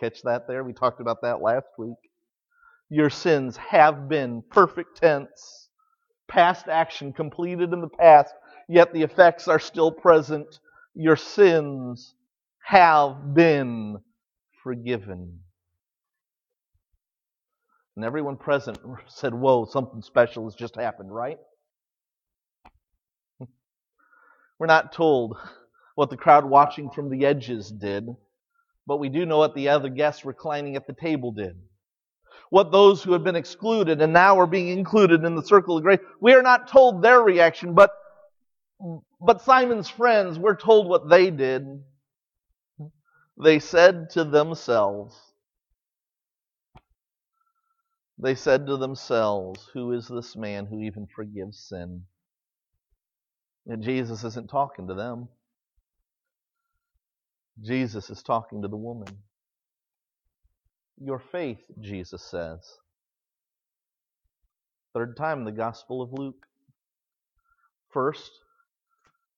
Catch 0.01 0.22
that 0.22 0.48
there? 0.48 0.64
We 0.64 0.72
talked 0.72 1.01
about 1.01 1.20
that 1.22 1.42
last 1.42 1.66
week. 1.76 1.98
Your 2.88 3.11
sins 3.11 3.57
have 3.59 4.09
been 4.09 4.42
perfect 4.51 4.96
tense, 4.96 5.68
past 6.26 6.68
action 6.68 7.12
completed 7.12 7.72
in 7.74 7.82
the 7.82 7.88
past, 7.88 8.34
yet 8.70 8.92
the 8.92 9.02
effects 9.02 9.48
are 9.48 9.58
still 9.58 9.90
present. 9.90 10.58
Your 10.94 11.16
sins 11.16 12.14
have 12.64 13.34
been 13.34 13.98
forgiven. 14.62 15.40
And 17.96 18.04
everyone 18.04 18.36
present 18.36 18.78
said, 19.08 19.34
Whoa, 19.34 19.66
something 19.66 20.02
special 20.02 20.44
has 20.44 20.54
just 20.54 20.76
happened, 20.76 21.12
right? 21.12 21.38
We're 24.58 24.66
not 24.66 24.92
told 24.92 25.36
what 25.94 26.10
the 26.10 26.16
crowd 26.16 26.44
watching 26.44 26.90
from 26.90 27.10
the 27.10 27.26
edges 27.26 27.70
did 27.70 28.16
but 28.90 28.98
we 28.98 29.08
do 29.08 29.24
know 29.24 29.38
what 29.38 29.54
the 29.54 29.68
other 29.68 29.88
guests 29.88 30.24
reclining 30.24 30.74
at 30.74 30.84
the 30.88 30.92
table 30.92 31.30
did. 31.30 31.56
What 32.50 32.72
those 32.72 33.00
who 33.00 33.12
had 33.12 33.22
been 33.22 33.36
excluded 33.36 34.02
and 34.02 34.12
now 34.12 34.36
are 34.40 34.48
being 34.48 34.66
included 34.66 35.22
in 35.24 35.36
the 35.36 35.44
circle 35.44 35.76
of 35.76 35.84
grace. 35.84 36.00
We 36.20 36.32
are 36.34 36.42
not 36.42 36.66
told 36.66 37.00
their 37.00 37.20
reaction, 37.20 37.72
but, 37.72 37.92
but 39.20 39.43
Simon's 39.43 39.89
friends, 39.91 40.39
we're 40.39 40.57
told 40.57 40.89
what 40.89 41.09
they 41.09 41.31
did. 41.31 41.66
They 43.43 43.59
said 43.59 44.11
to 44.11 44.24
themselves, 44.24 45.18
they 48.18 48.35
said 48.35 48.66
to 48.66 48.76
themselves, 48.76 49.66
Who 49.72 49.93
is 49.93 50.09
this 50.09 50.37
man 50.37 50.66
who 50.66 50.81
even 50.81 51.07
forgives 51.14 51.68
sin? 51.68 52.03
And 53.66 53.83
Jesus 53.83 54.24
isn't 54.24 54.51
talking 54.51 54.89
to 54.89 54.95
them. 54.95 55.28
Jesus 57.62 58.11
is 58.11 58.22
talking 58.22 58.62
to 58.62 58.68
the 58.68 58.76
woman. 58.76 59.18
Your 61.03 61.18
faith, 61.18 61.61
Jesus 61.81 62.22
says. 62.22 62.61
Third 64.95 65.16
time 65.16 65.41
in 65.41 65.45
the 65.45 65.53
Gospel 65.53 66.03
of 66.03 66.12
Luke. 66.12 66.47
First, 67.93 68.31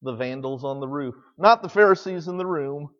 the 0.03 0.15
vandals 0.15 0.65
on 0.65 0.81
the 0.81 0.89
roof. 0.89 1.15
Not 1.39 1.63
the 1.63 1.69
Pharisees 1.69 2.29
in 2.29 2.37
the 2.37 2.47
room, 2.47 2.91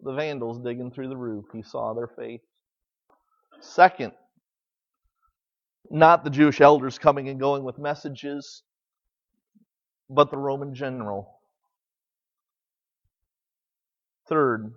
the 0.00 0.12
vandals 0.12 0.60
digging 0.60 0.90
through 0.90 1.08
the 1.08 1.16
roof. 1.16 1.46
He 1.52 1.62
saw 1.62 1.94
their 1.94 2.08
faith. 2.08 2.42
Second, 3.60 4.12
not 5.90 6.24
the 6.24 6.30
Jewish 6.30 6.60
elders 6.60 6.98
coming 6.98 7.28
and 7.28 7.40
going 7.40 7.64
with 7.64 7.78
messages, 7.78 8.62
but 10.08 10.30
the 10.30 10.38
Roman 10.38 10.74
general 10.74 11.40
Third, 14.30 14.72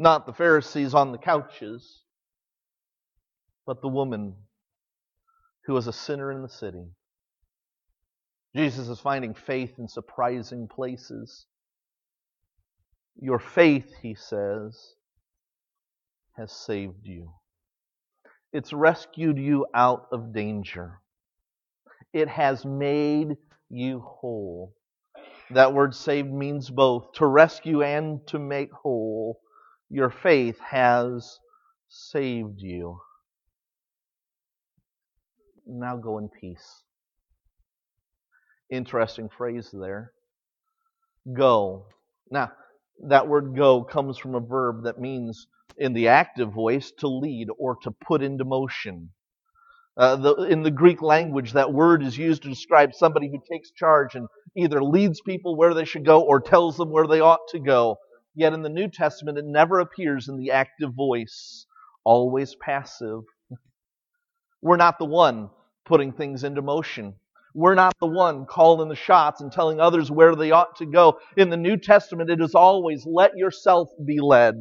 not 0.00 0.26
the 0.26 0.32
Pharisees 0.32 0.94
on 0.94 1.12
the 1.12 1.18
couches, 1.18 2.02
but 3.66 3.80
the 3.80 3.88
woman 3.88 4.34
who 5.66 5.74
was 5.74 5.86
a 5.86 5.92
sinner 5.92 6.32
in 6.32 6.42
the 6.42 6.48
city. 6.48 6.84
Jesus 8.54 8.88
is 8.88 9.00
finding 9.00 9.34
faith 9.34 9.78
in 9.78 9.88
surprising 9.88 10.68
places. 10.68 11.46
Your 13.16 13.38
faith, 13.38 13.90
he 14.02 14.14
says, 14.14 14.94
has 16.36 16.52
saved 16.52 17.04
you. 17.06 17.32
It's 18.52 18.72
rescued 18.72 19.38
you 19.38 19.66
out 19.74 20.06
of 20.12 20.34
danger. 20.34 21.00
It 22.12 22.28
has 22.28 22.64
made 22.64 23.36
you 23.70 24.00
whole. 24.00 24.74
That 25.50 25.72
word 25.72 25.94
saved 25.94 26.30
means 26.30 26.68
both 26.68 27.12
to 27.14 27.26
rescue 27.26 27.82
and 27.82 28.26
to 28.28 28.38
make 28.38 28.70
whole. 28.72 29.40
Your 29.88 30.10
faith 30.10 30.58
has 30.60 31.38
saved 31.88 32.60
you. 32.60 33.00
Now 35.66 35.96
go 35.96 36.18
in 36.18 36.28
peace. 36.28 36.82
Interesting 38.72 39.28
phrase 39.28 39.68
there. 39.70 40.12
Go. 41.30 41.84
Now, 42.30 42.52
that 43.06 43.28
word 43.28 43.54
go 43.54 43.84
comes 43.84 44.16
from 44.16 44.34
a 44.34 44.40
verb 44.40 44.84
that 44.84 44.98
means, 44.98 45.46
in 45.76 45.92
the 45.92 46.08
active 46.08 46.54
voice, 46.54 46.90
to 47.00 47.06
lead 47.06 47.48
or 47.58 47.76
to 47.82 47.90
put 47.90 48.22
into 48.22 48.46
motion. 48.46 49.10
Uh, 49.94 50.16
the, 50.16 50.34
in 50.44 50.62
the 50.62 50.70
Greek 50.70 51.02
language, 51.02 51.52
that 51.52 51.74
word 51.74 52.02
is 52.02 52.16
used 52.16 52.44
to 52.44 52.48
describe 52.48 52.94
somebody 52.94 53.28
who 53.28 53.42
takes 53.46 53.70
charge 53.72 54.14
and 54.14 54.26
either 54.56 54.82
leads 54.82 55.20
people 55.20 55.54
where 55.54 55.74
they 55.74 55.84
should 55.84 56.06
go 56.06 56.22
or 56.22 56.40
tells 56.40 56.78
them 56.78 56.88
where 56.88 57.06
they 57.06 57.20
ought 57.20 57.46
to 57.50 57.58
go. 57.58 57.98
Yet 58.34 58.54
in 58.54 58.62
the 58.62 58.70
New 58.70 58.88
Testament, 58.88 59.36
it 59.36 59.44
never 59.44 59.80
appears 59.80 60.28
in 60.28 60.38
the 60.38 60.50
active 60.50 60.94
voice, 60.94 61.66
always 62.04 62.54
passive. 62.54 63.20
We're 64.62 64.78
not 64.78 64.98
the 64.98 65.04
one 65.04 65.50
putting 65.84 66.12
things 66.12 66.42
into 66.42 66.62
motion. 66.62 67.16
We're 67.54 67.74
not 67.74 67.94
the 68.00 68.06
one 68.06 68.46
calling 68.46 68.88
the 68.88 68.96
shots 68.96 69.40
and 69.40 69.52
telling 69.52 69.80
others 69.80 70.10
where 70.10 70.34
they 70.34 70.52
ought 70.52 70.76
to 70.76 70.86
go. 70.86 71.18
In 71.36 71.50
the 71.50 71.56
New 71.56 71.76
Testament, 71.76 72.30
it 72.30 72.40
is 72.40 72.54
always 72.54 73.04
let 73.06 73.36
yourself 73.36 73.88
be 74.06 74.20
led. 74.20 74.56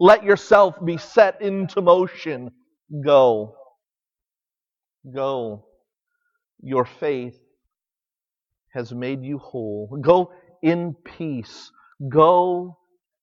Let 0.00 0.24
yourself 0.24 0.76
be 0.84 0.96
set 0.98 1.40
into 1.40 1.80
motion. 1.80 2.50
Go. 3.04 3.56
Go. 5.14 5.66
Your 6.60 6.84
faith 6.84 7.38
has 8.74 8.92
made 8.92 9.22
you 9.22 9.38
whole. 9.38 9.98
Go 10.02 10.32
in 10.62 10.94
peace. 11.04 11.70
Go 12.08 12.78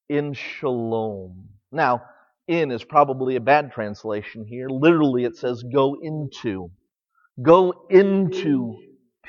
in 0.09 0.33
shalom. 0.33 1.49
Now, 1.71 2.03
in 2.47 2.71
is 2.71 2.83
probably 2.83 3.35
a 3.35 3.41
bad 3.41 3.71
translation 3.71 4.45
here. 4.47 4.69
Literally, 4.69 5.25
it 5.25 5.35
says 5.35 5.63
go 5.73 5.97
into. 6.01 6.71
Go 7.41 7.85
into 7.89 8.77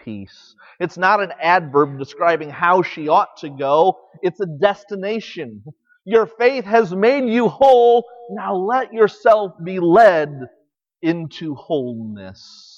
peace. 0.04 0.54
It's 0.80 0.98
not 0.98 1.22
an 1.22 1.32
adverb 1.40 1.98
describing 1.98 2.50
how 2.50 2.82
she 2.82 3.08
ought 3.08 3.36
to 3.38 3.48
go, 3.48 3.98
it's 4.22 4.40
a 4.40 4.46
destination. 4.60 5.64
Your 6.04 6.26
faith 6.26 6.64
has 6.64 6.94
made 6.94 7.28
you 7.28 7.48
whole. 7.48 8.04
Now 8.30 8.54
let 8.54 8.92
yourself 8.92 9.52
be 9.64 9.80
led 9.80 10.38
into 11.00 11.54
wholeness. 11.54 12.73